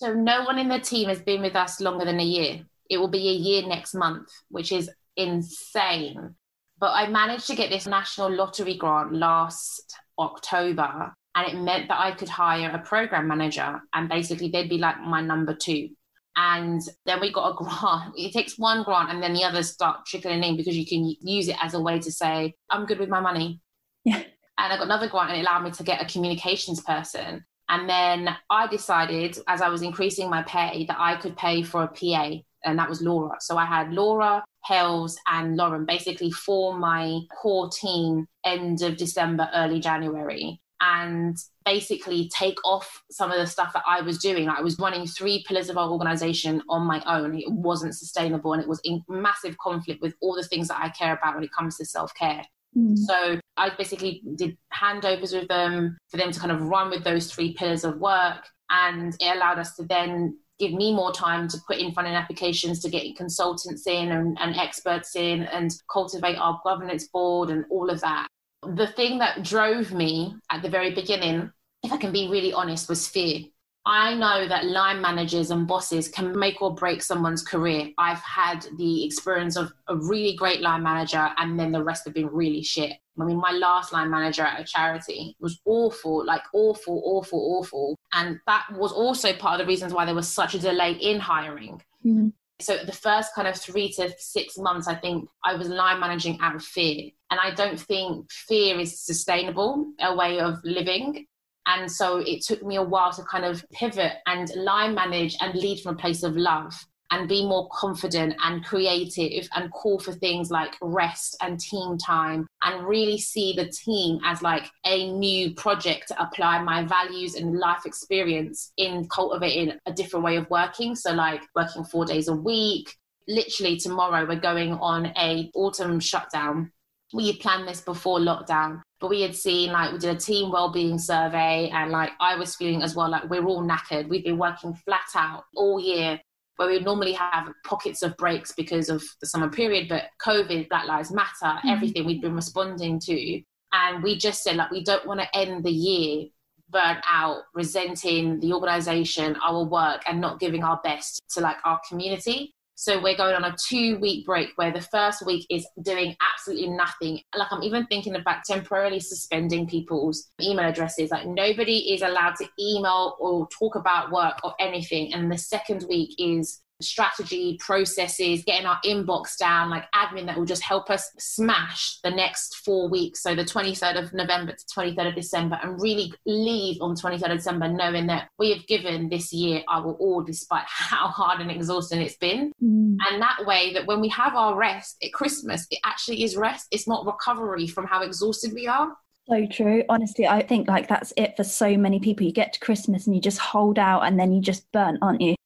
So 0.00 0.14
no 0.14 0.44
one 0.44 0.58
in 0.58 0.68
the 0.68 0.78
team 0.78 1.10
has 1.10 1.20
been 1.20 1.42
with 1.42 1.54
us 1.54 1.78
longer 1.78 2.06
than 2.06 2.20
a 2.20 2.24
year. 2.24 2.64
It 2.88 2.96
will 2.96 3.08
be 3.08 3.28
a 3.28 3.32
year 3.32 3.68
next 3.68 3.92
month, 3.92 4.30
which 4.48 4.72
is 4.72 4.88
insane. 5.14 6.36
But 6.78 6.92
I 6.94 7.06
managed 7.06 7.46
to 7.48 7.54
get 7.54 7.68
this 7.68 7.86
national 7.86 8.34
lottery 8.34 8.78
grant 8.78 9.12
last 9.12 9.94
October, 10.18 11.14
and 11.34 11.46
it 11.46 11.60
meant 11.60 11.88
that 11.88 12.00
I 12.00 12.12
could 12.12 12.30
hire 12.30 12.70
a 12.70 12.78
program 12.78 13.28
manager, 13.28 13.78
and 13.92 14.08
basically 14.08 14.48
they'd 14.48 14.70
be 14.70 14.78
like 14.78 14.98
my 15.02 15.20
number 15.20 15.54
two. 15.54 15.90
And 16.34 16.80
then 17.04 17.20
we 17.20 17.30
got 17.30 17.50
a 17.50 17.54
grant. 17.62 18.14
It 18.16 18.32
takes 18.32 18.58
one 18.58 18.84
grant, 18.84 19.10
and 19.10 19.22
then 19.22 19.34
the 19.34 19.44
others 19.44 19.70
start 19.70 20.06
trickling 20.06 20.42
in 20.42 20.56
because 20.56 20.78
you 20.78 20.86
can 20.86 21.14
use 21.20 21.48
it 21.48 21.62
as 21.62 21.74
a 21.74 21.80
way 21.80 21.98
to 21.98 22.10
say, 22.10 22.54
I'm 22.70 22.86
good 22.86 23.00
with 23.00 23.10
my 23.10 23.20
money. 23.20 23.60
Yeah. 24.06 24.22
And 24.56 24.72
I 24.72 24.78
got 24.78 24.86
another 24.86 25.10
grant, 25.10 25.28
and 25.28 25.40
it 25.40 25.42
allowed 25.42 25.64
me 25.64 25.72
to 25.72 25.82
get 25.82 26.00
a 26.00 26.10
communications 26.10 26.80
person. 26.80 27.44
And 27.70 27.88
then 27.88 28.36
I 28.50 28.66
decided, 28.66 29.38
as 29.46 29.62
I 29.62 29.68
was 29.68 29.82
increasing 29.82 30.28
my 30.28 30.42
pay, 30.42 30.86
that 30.86 30.96
I 30.98 31.14
could 31.14 31.36
pay 31.36 31.62
for 31.62 31.84
a 31.84 31.88
PA, 31.88 32.42
and 32.64 32.78
that 32.78 32.88
was 32.88 33.00
Laura. 33.00 33.36
So 33.38 33.56
I 33.56 33.64
had 33.64 33.92
Laura, 33.92 34.44
Hales, 34.66 35.16
and 35.28 35.56
Lauren 35.56 35.86
basically 35.86 36.32
for 36.32 36.76
my 36.76 37.20
core 37.40 37.70
team 37.70 38.26
end 38.44 38.82
of 38.82 38.96
December, 38.96 39.48
early 39.54 39.78
January. 39.78 40.60
And 40.80 41.36
basically 41.64 42.28
take 42.36 42.56
off 42.64 43.04
some 43.10 43.30
of 43.30 43.38
the 43.38 43.46
stuff 43.46 43.72
that 43.74 43.84
I 43.86 44.00
was 44.00 44.18
doing. 44.18 44.48
I 44.48 44.62
was 44.62 44.78
running 44.78 45.06
three 45.06 45.44
pillars 45.46 45.68
of 45.68 45.76
our 45.76 45.90
organization 45.90 46.62
on 46.68 46.86
my 46.86 47.02
own. 47.06 47.38
It 47.38 47.52
wasn't 47.52 47.94
sustainable 47.94 48.54
and 48.54 48.62
it 48.62 48.68
was 48.68 48.80
in 48.82 49.04
massive 49.06 49.58
conflict 49.58 50.00
with 50.00 50.14
all 50.20 50.34
the 50.34 50.42
things 50.42 50.68
that 50.68 50.80
I 50.82 50.88
care 50.88 51.12
about 51.12 51.34
when 51.34 51.44
it 51.44 51.52
comes 51.52 51.76
to 51.76 51.84
self 51.84 52.14
care. 52.14 52.42
Mm. 52.76 52.96
So 52.96 53.40
I 53.56 53.70
basically 53.76 54.22
did 54.36 54.56
handovers 54.72 55.38
with 55.38 55.48
them 55.48 55.98
for 56.08 56.16
them 56.16 56.30
to 56.30 56.40
kind 56.40 56.52
of 56.52 56.62
run 56.62 56.90
with 56.90 57.04
those 57.04 57.32
three 57.32 57.54
pillars 57.54 57.84
of 57.84 57.98
work. 57.98 58.46
And 58.70 59.14
it 59.20 59.36
allowed 59.36 59.58
us 59.58 59.74
to 59.76 59.84
then 59.84 60.38
give 60.60 60.72
me 60.72 60.94
more 60.94 61.12
time 61.12 61.48
to 61.48 61.58
put 61.66 61.78
in 61.78 61.92
funding 61.92 62.14
applications 62.14 62.80
to 62.80 62.90
get 62.90 63.16
consultants 63.16 63.86
in 63.86 64.12
and, 64.12 64.38
and 64.40 64.54
experts 64.56 65.16
in 65.16 65.42
and 65.44 65.72
cultivate 65.90 66.36
our 66.36 66.60
governance 66.62 67.08
board 67.08 67.50
and 67.50 67.64
all 67.70 67.90
of 67.90 68.00
that. 68.02 68.28
The 68.62 68.86
thing 68.86 69.18
that 69.18 69.42
drove 69.42 69.92
me 69.92 70.36
at 70.50 70.62
the 70.62 70.68
very 70.68 70.94
beginning, 70.94 71.50
if 71.82 71.92
I 71.92 71.96
can 71.96 72.12
be 72.12 72.28
really 72.28 72.52
honest, 72.52 72.88
was 72.88 73.08
fear. 73.08 73.40
I 73.86 74.14
know 74.14 74.46
that 74.46 74.66
line 74.66 75.00
managers 75.00 75.50
and 75.50 75.66
bosses 75.66 76.08
can 76.08 76.38
make 76.38 76.60
or 76.60 76.74
break 76.74 77.02
someone's 77.02 77.42
career. 77.42 77.90
I've 77.96 78.20
had 78.20 78.66
the 78.76 79.04
experience 79.04 79.56
of 79.56 79.72
a 79.88 79.96
really 79.96 80.36
great 80.36 80.60
line 80.60 80.82
manager 80.82 81.30
and 81.38 81.58
then 81.58 81.72
the 81.72 81.82
rest 81.82 82.04
have 82.04 82.14
been 82.14 82.28
really 82.28 82.62
shit. 82.62 82.92
I 83.18 83.24
mean, 83.24 83.38
my 83.38 83.52
last 83.52 83.92
line 83.92 84.10
manager 84.10 84.42
at 84.42 84.60
a 84.60 84.64
charity 84.64 85.36
was 85.40 85.60
awful, 85.64 86.24
like 86.24 86.42
awful, 86.54 87.02
awful, 87.04 87.58
awful. 87.58 87.96
And 88.12 88.38
that 88.46 88.66
was 88.72 88.92
also 88.92 89.32
part 89.34 89.60
of 89.60 89.66
the 89.66 89.68
reasons 89.68 89.92
why 89.92 90.04
there 90.04 90.14
was 90.14 90.28
such 90.28 90.54
a 90.54 90.58
delay 90.58 90.92
in 90.92 91.20
hiring. 91.20 91.82
Mm-hmm. 92.04 92.28
So 92.60 92.76
the 92.84 92.92
first 92.92 93.34
kind 93.34 93.48
of 93.48 93.56
three 93.56 93.90
to 93.92 94.12
six 94.18 94.58
months, 94.58 94.86
I 94.86 94.94
think 94.94 95.28
I 95.44 95.54
was 95.54 95.68
line 95.68 96.00
managing 96.00 96.38
out 96.40 96.54
of 96.54 96.62
fear. 96.62 97.10
And 97.30 97.40
I 97.40 97.54
don't 97.54 97.80
think 97.80 98.30
fear 98.30 98.78
is 98.78 99.00
sustainable, 99.00 99.92
a 100.00 100.14
way 100.14 100.40
of 100.40 100.58
living. 100.64 101.26
And 101.66 101.90
so 101.90 102.18
it 102.18 102.42
took 102.42 102.62
me 102.62 102.76
a 102.76 102.82
while 102.82 103.12
to 103.12 103.22
kind 103.22 103.44
of 103.44 103.64
pivot 103.72 104.14
and 104.26 104.50
line 104.56 104.94
manage 104.94 105.36
and 105.40 105.54
lead 105.54 105.80
from 105.80 105.94
a 105.94 105.98
place 105.98 106.22
of 106.22 106.36
love 106.36 106.74
and 107.12 107.28
be 107.28 107.44
more 107.44 107.68
confident 107.72 108.34
and 108.44 108.64
creative 108.64 109.48
and 109.54 109.72
call 109.72 109.98
for 109.98 110.12
things 110.12 110.50
like 110.50 110.76
rest 110.80 111.36
and 111.40 111.58
team 111.58 111.98
time 111.98 112.46
and 112.62 112.86
really 112.86 113.18
see 113.18 113.52
the 113.52 113.66
team 113.66 114.20
as 114.24 114.42
like 114.42 114.70
a 114.86 115.12
new 115.12 115.52
project 115.54 116.08
to 116.08 116.22
apply 116.22 116.62
my 116.62 116.84
values 116.84 117.34
and 117.34 117.58
life 117.58 117.84
experience 117.84 118.72
in 118.76 119.08
cultivating 119.08 119.72
a 119.86 119.92
different 119.92 120.24
way 120.24 120.36
of 120.36 120.48
working. 120.50 120.94
So 120.94 121.12
like 121.12 121.42
working 121.56 121.84
4 121.84 122.04
days 122.04 122.28
a 122.28 122.34
week. 122.34 122.94
Literally 123.26 123.76
tomorrow 123.76 124.24
we're 124.26 124.40
going 124.40 124.74
on 124.74 125.06
a 125.06 125.50
autumn 125.54 125.98
shutdown. 125.98 126.70
We 127.12 127.36
planned 127.38 127.66
this 127.66 127.80
before 127.80 128.20
lockdown 128.20 128.82
but 129.00 129.10
we 129.10 129.20
had 129.20 129.34
seen 129.34 129.72
like 129.72 129.92
we 129.92 129.98
did 129.98 130.14
a 130.14 130.18
team 130.18 130.50
well-being 130.50 130.98
survey 130.98 131.70
and 131.72 131.90
like 131.90 132.10
i 132.20 132.34
was 132.36 132.54
feeling 132.54 132.82
as 132.82 132.94
well 132.94 133.10
like 133.10 133.28
we're 133.30 133.44
all 133.44 133.62
knackered 133.62 134.08
we've 134.08 134.24
been 134.24 134.38
working 134.38 134.74
flat 134.74 135.08
out 135.14 135.44
all 135.56 135.80
year 135.80 136.20
where 136.60 136.68
we 136.68 136.78
normally 136.78 137.14
have 137.14 137.48
pockets 137.64 138.02
of 138.02 138.14
breaks 138.18 138.52
because 138.52 138.90
of 138.90 139.02
the 139.22 139.26
summer 139.26 139.48
period, 139.48 139.88
but 139.88 140.10
COVID, 140.22 140.68
Black 140.68 140.86
Lives 140.86 141.10
Matter, 141.10 141.30
mm-hmm. 141.42 141.70
everything 141.70 142.04
we've 142.04 142.20
been 142.20 142.34
responding 142.34 143.00
to. 143.00 143.42
And 143.72 144.02
we 144.02 144.18
just 144.18 144.42
said, 144.42 144.56
like, 144.56 144.70
we 144.70 144.84
don't 144.84 145.06
want 145.06 145.20
to 145.20 145.34
end 145.34 145.64
the 145.64 145.70
year 145.70 146.26
burnt 146.68 147.02
out, 147.08 147.44
resenting 147.54 148.40
the 148.40 148.52
organization, 148.52 149.36
our 149.42 149.64
work, 149.64 150.02
and 150.06 150.20
not 150.20 150.38
giving 150.38 150.62
our 150.62 150.78
best 150.84 151.22
to 151.30 151.40
like 151.40 151.56
our 151.64 151.80
community. 151.88 152.54
So 152.80 152.98
we're 152.98 153.14
going 153.14 153.34
on 153.34 153.44
a 153.44 153.54
two 153.68 153.98
week 153.98 154.24
break 154.24 154.52
where 154.56 154.72
the 154.72 154.80
first 154.80 155.26
week 155.26 155.44
is 155.50 155.68
doing 155.82 156.16
absolutely 156.32 156.70
nothing. 156.70 157.20
Like 157.36 157.48
I'm 157.50 157.62
even 157.62 157.86
thinking 157.88 158.16
about 158.16 158.42
temporarily 158.46 159.00
suspending 159.00 159.66
people's 159.66 160.30
email 160.40 160.64
addresses. 160.64 161.10
Like 161.10 161.26
nobody 161.26 161.92
is 161.92 162.00
allowed 162.00 162.36
to 162.36 162.48
email 162.58 163.18
or 163.20 163.46
talk 163.48 163.74
about 163.74 164.10
work 164.10 164.38
or 164.42 164.54
anything. 164.58 165.12
And 165.12 165.30
the 165.30 165.36
second 165.36 165.84
week 165.90 166.14
is 166.16 166.62
strategy, 166.80 167.58
processes, 167.60 168.42
getting 168.44 168.66
our 168.66 168.80
inbox 168.84 169.36
down, 169.36 169.70
like 169.70 169.84
admin 169.92 170.26
that 170.26 170.36
will 170.36 170.44
just 170.44 170.62
help 170.62 170.90
us 170.90 171.10
smash 171.18 171.98
the 172.02 172.10
next 172.10 172.56
four 172.56 172.88
weeks. 172.88 173.22
So 173.22 173.34
the 173.34 173.44
23rd 173.44 174.04
of 174.04 174.12
November 174.12 174.52
to 174.52 174.64
23rd 174.76 175.08
of 175.08 175.14
December, 175.14 175.58
and 175.62 175.80
really 175.80 176.12
leave 176.26 176.80
on 176.80 176.94
23rd 176.94 177.32
of 177.32 177.38
December 177.38 177.68
knowing 177.68 178.06
that 178.06 178.28
we 178.38 178.52
have 178.52 178.66
given 178.66 179.08
this 179.08 179.32
year 179.32 179.62
our 179.68 179.92
all 179.92 180.22
despite 180.22 180.64
how 180.66 181.08
hard 181.08 181.40
and 181.40 181.50
exhausting 181.50 182.00
it's 182.00 182.16
been. 182.16 182.52
Mm. 182.62 182.96
And 183.08 183.22
that 183.22 183.44
way, 183.46 183.72
that 183.74 183.86
when 183.86 184.00
we 184.00 184.08
have 184.08 184.34
our 184.34 184.56
rest 184.56 184.96
at 185.02 185.12
Christmas, 185.12 185.66
it 185.70 185.78
actually 185.84 186.22
is 186.22 186.36
rest. 186.36 186.66
It's 186.70 186.88
not 186.88 187.06
recovery 187.06 187.66
from 187.66 187.86
how 187.86 188.02
exhausted 188.02 188.52
we 188.52 188.66
are. 188.66 188.96
So 189.30 189.46
true. 189.46 189.84
Honestly, 189.88 190.26
I 190.26 190.42
think 190.42 190.66
like 190.66 190.88
that's 190.88 191.12
it 191.16 191.36
for 191.36 191.44
so 191.44 191.76
many 191.76 192.00
people. 192.00 192.26
You 192.26 192.32
get 192.32 192.52
to 192.54 192.60
Christmas 192.60 193.06
and 193.06 193.14
you 193.14 193.22
just 193.22 193.38
hold 193.38 193.78
out 193.78 194.00
and 194.00 194.18
then 194.18 194.32
you 194.32 194.40
just 194.40 194.70
burn, 194.72 194.98
aren't 195.00 195.20
you? 195.20 195.36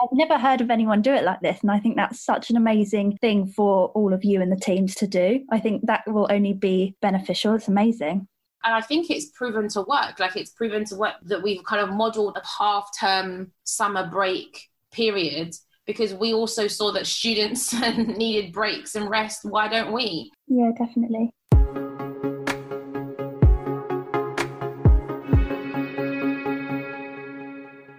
I've 0.00 0.08
never 0.12 0.38
heard 0.38 0.60
of 0.60 0.70
anyone 0.70 1.02
do 1.02 1.12
it 1.12 1.24
like 1.24 1.40
this. 1.40 1.60
And 1.62 1.70
I 1.70 1.78
think 1.78 1.96
that's 1.96 2.24
such 2.24 2.50
an 2.50 2.56
amazing 2.56 3.16
thing 3.18 3.46
for 3.46 3.88
all 3.88 4.12
of 4.12 4.24
you 4.24 4.42
and 4.42 4.50
the 4.50 4.56
teams 4.56 4.94
to 4.96 5.06
do. 5.06 5.44
I 5.50 5.60
think 5.60 5.86
that 5.86 6.02
will 6.06 6.26
only 6.30 6.52
be 6.52 6.96
beneficial. 7.00 7.54
It's 7.54 7.68
amazing. 7.68 8.26
And 8.64 8.74
I 8.74 8.80
think 8.80 9.10
it's 9.10 9.26
proven 9.26 9.68
to 9.70 9.82
work. 9.82 10.18
Like 10.18 10.36
it's 10.36 10.50
proven 10.50 10.84
to 10.86 10.96
work 10.96 11.14
that 11.24 11.42
we've 11.42 11.62
kind 11.64 11.82
of 11.82 11.94
modeled 11.94 12.36
a 12.36 12.46
half 12.58 12.88
term 12.98 13.52
summer 13.64 14.08
break 14.10 14.68
period 14.92 15.54
because 15.86 16.14
we 16.14 16.32
also 16.32 16.66
saw 16.66 16.90
that 16.92 17.06
students 17.06 17.72
needed 17.96 18.52
breaks 18.52 18.94
and 18.94 19.10
rest. 19.10 19.40
Why 19.44 19.68
don't 19.68 19.92
we? 19.92 20.32
Yeah, 20.48 20.70
definitely. 20.78 21.30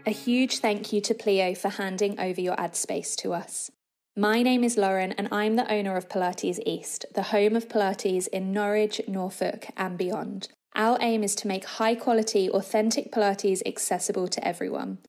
A 0.07 0.11
huge 0.11 0.59
thank 0.59 0.93
you 0.93 1.01
to 1.01 1.15
Pleo 1.15 1.55
for 1.55 1.69
handing 1.69 2.19
over 2.19 2.39
your 2.39 2.59
ad 2.59 2.75
space 2.75 3.15
to 3.15 3.33
us. 3.33 3.71
My 4.15 4.43
name 4.43 4.63
is 4.63 4.77
Lauren, 4.77 5.13
and 5.13 5.27
I'm 5.31 5.55
the 5.55 5.71
owner 5.71 5.97
of 5.97 6.09
Pilates 6.09 6.59
East, 6.63 7.07
the 7.15 7.23
home 7.23 7.55
of 7.55 7.67
Pilates 7.67 8.27
in 8.27 8.51
Norwich, 8.51 9.01
Norfolk, 9.07 9.65
and 9.75 9.97
beyond. 9.97 10.49
Our 10.75 10.99
aim 11.01 11.23
is 11.23 11.33
to 11.37 11.47
make 11.47 11.65
high 11.65 11.95
quality, 11.95 12.47
authentic 12.51 13.11
Pilates 13.11 13.63
accessible 13.65 14.27
to 14.27 14.47
everyone. 14.47 14.99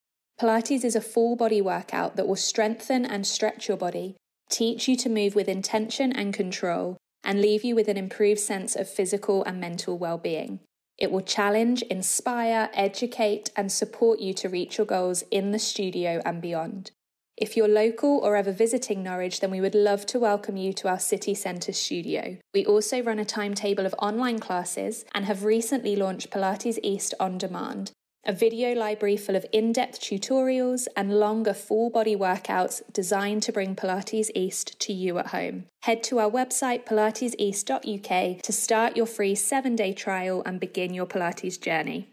Pilates 0.41 0.83
is 0.83 0.97
a 0.97 1.03
full 1.03 1.37
body 1.37 1.61
workout 1.61 2.17
that 2.17 2.27
will 2.27 2.35
strengthen 2.35 3.05
and 3.05 3.27
stretch 3.27 3.69
your 3.69 3.77
body, 3.77 4.17
teach 4.49 4.89
you 4.89 4.97
to 4.97 5.11
move 5.11 5.35
with 5.35 5.47
intention 5.47 6.11
and 6.11 6.33
control, 6.33 6.97
and 7.23 7.43
leave 7.43 7.65
you 7.65 7.75
with 7.75 7.89
an 7.89 7.99
improved 7.99 8.41
sense 8.41 8.75
of 8.75 8.89
physical 8.89 9.45
and 9.45 9.61
mental 9.61 9.99
well 9.99 10.17
being. 10.17 10.61
It 10.99 11.13
will 11.13 11.21
challenge, 11.21 11.83
inspire, 11.83 12.71
educate, 12.73 13.51
and 13.55 13.71
support 13.71 14.19
you 14.19 14.33
to 14.35 14.49
reach 14.49 14.79
your 14.79 14.87
goals 14.87 15.25
in 15.31 15.51
the 15.51 15.59
studio 15.59 16.23
and 16.25 16.41
beyond. 16.41 16.91
If 17.37 17.55
you're 17.55 17.69
local 17.69 18.19
or 18.23 18.35
ever 18.35 18.51
visiting 18.51 19.03
Norwich, 19.03 19.41
then 19.41 19.51
we 19.51 19.61
would 19.61 19.75
love 19.75 20.07
to 20.07 20.19
welcome 20.19 20.57
you 20.57 20.73
to 20.73 20.89
our 20.89 20.99
city 20.99 21.35
centre 21.35 21.75
studio. 21.75 22.39
We 22.55 22.65
also 22.65 23.03
run 23.03 23.19
a 23.19 23.27
timetable 23.27 23.85
of 23.85 23.95
online 23.99 24.39
classes 24.39 25.05
and 25.15 25.27
have 25.27 25.45
recently 25.45 25.97
launched 25.97 26.31
Pilates 26.31 26.79
East 26.83 27.13
on 27.21 27.37
demand, 27.37 27.93
a 28.27 28.33
video 28.33 28.75
library 28.75 29.17
full 29.17 29.37
of 29.37 29.47
in 29.53 29.73
depth 29.73 30.01
tutorials 30.01 30.89
and 30.97 31.19
longer 31.19 31.55
full 31.55 31.91
body 31.91 32.17
workouts 32.17 32.83
designed 32.93 33.43
to 33.45 33.53
bring 33.53 33.77
Pilates 33.77 34.31
East 34.35 34.79
to 34.81 34.93
you 34.93 35.19
at 35.19 35.29
home. 35.29 35.67
Head 35.83 36.03
to 36.05 36.19
our 36.19 36.31
website, 36.31 36.85
pilateseast.uk, 36.85 38.43
to 38.43 38.53
start 38.53 38.97
your 38.97 39.07
free 39.07 39.37
seven 39.37 39.77
day 39.77 39.93
trial 39.93 40.43
and 40.45 40.59
begin 40.59 40.93
your 40.93 41.07
Pilates 41.07 41.61
journey. 41.61 42.09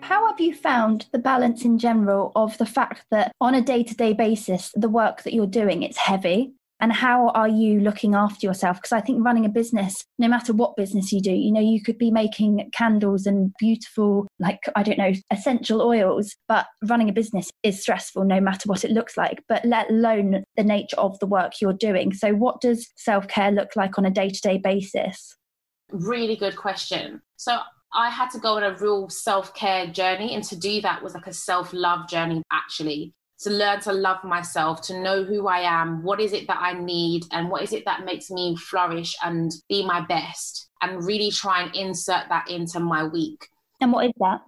How 0.00 0.26
have 0.28 0.40
you 0.40 0.54
found 0.54 1.06
the 1.12 1.18
balance 1.18 1.64
in 1.64 1.78
general 1.78 2.30
of 2.36 2.56
the 2.58 2.66
fact 2.66 3.04
that 3.10 3.32
on 3.40 3.54
a 3.54 3.62
day 3.62 3.82
to 3.82 3.94
day 3.94 4.12
basis, 4.12 4.70
the 4.76 4.88
work 4.88 5.24
that 5.24 5.34
you're 5.34 5.46
doing, 5.46 5.82
it's 5.82 5.98
heavy 5.98 6.54
and 6.80 6.92
how 6.92 7.28
are 7.30 7.48
you 7.48 7.80
looking 7.80 8.14
after 8.14 8.46
yourself? 8.46 8.78
Because 8.78 8.92
i 8.92 9.00
think 9.00 9.24
running 9.24 9.44
a 9.44 9.48
business 9.48 10.04
no 10.18 10.28
matter 10.28 10.52
what 10.52 10.76
business 10.76 11.12
you 11.12 11.20
do 11.20 11.32
you 11.32 11.52
know 11.52 11.60
you 11.60 11.82
could 11.82 11.98
be 11.98 12.10
making 12.10 12.70
candles 12.72 13.26
and 13.26 13.52
beautiful 13.58 14.26
like 14.38 14.60
i 14.76 14.82
don't 14.82 14.98
know 14.98 15.12
essential 15.30 15.82
oils 15.82 16.34
but 16.48 16.66
running 16.84 17.08
a 17.08 17.12
business 17.12 17.50
is 17.62 17.80
stressful 17.80 18.24
no 18.24 18.40
matter 18.40 18.62
what 18.66 18.84
it 18.84 18.90
looks 18.90 19.16
like 19.16 19.42
but 19.48 19.64
let 19.64 19.90
alone 19.90 20.42
the 20.56 20.62
nature 20.62 20.96
of 20.98 21.18
the 21.20 21.26
work 21.26 21.60
you're 21.60 21.72
doing. 21.72 22.12
So 22.12 22.32
what 22.32 22.60
does 22.60 22.88
self-care 22.96 23.52
look 23.52 23.76
like 23.76 23.98
on 23.98 24.04
a 24.04 24.10
day-to-day 24.10 24.58
basis? 24.58 25.36
Really 25.90 26.36
good 26.36 26.56
question. 26.56 27.22
So 27.36 27.58
I 27.92 28.10
had 28.10 28.30
to 28.30 28.38
go 28.38 28.56
on 28.56 28.62
a 28.62 28.76
real 28.76 29.08
self 29.08 29.54
care 29.54 29.86
journey, 29.86 30.34
and 30.34 30.44
to 30.44 30.56
do 30.56 30.80
that 30.82 31.02
was 31.02 31.14
like 31.14 31.26
a 31.26 31.32
self 31.32 31.72
love 31.72 32.08
journey, 32.08 32.42
actually 32.52 33.14
to 33.40 33.50
learn 33.50 33.80
to 33.80 33.92
love 33.92 34.22
myself, 34.24 34.82
to 34.82 35.00
know 35.00 35.24
who 35.24 35.48
I 35.48 35.60
am, 35.60 36.02
what 36.02 36.20
is 36.20 36.32
it 36.32 36.46
that 36.48 36.58
I 36.60 36.74
need, 36.74 37.24
and 37.32 37.50
what 37.50 37.62
is 37.62 37.72
it 37.72 37.84
that 37.86 38.04
makes 38.04 38.30
me 38.30 38.56
flourish 38.56 39.16
and 39.24 39.50
be 39.68 39.84
my 39.84 40.00
best, 40.06 40.68
and 40.82 41.04
really 41.04 41.30
try 41.30 41.62
and 41.62 41.74
insert 41.74 42.28
that 42.28 42.50
into 42.50 42.80
my 42.80 43.04
week. 43.04 43.48
And 43.80 43.92
what 43.92 44.06
is 44.06 44.12
that? 44.18 44.42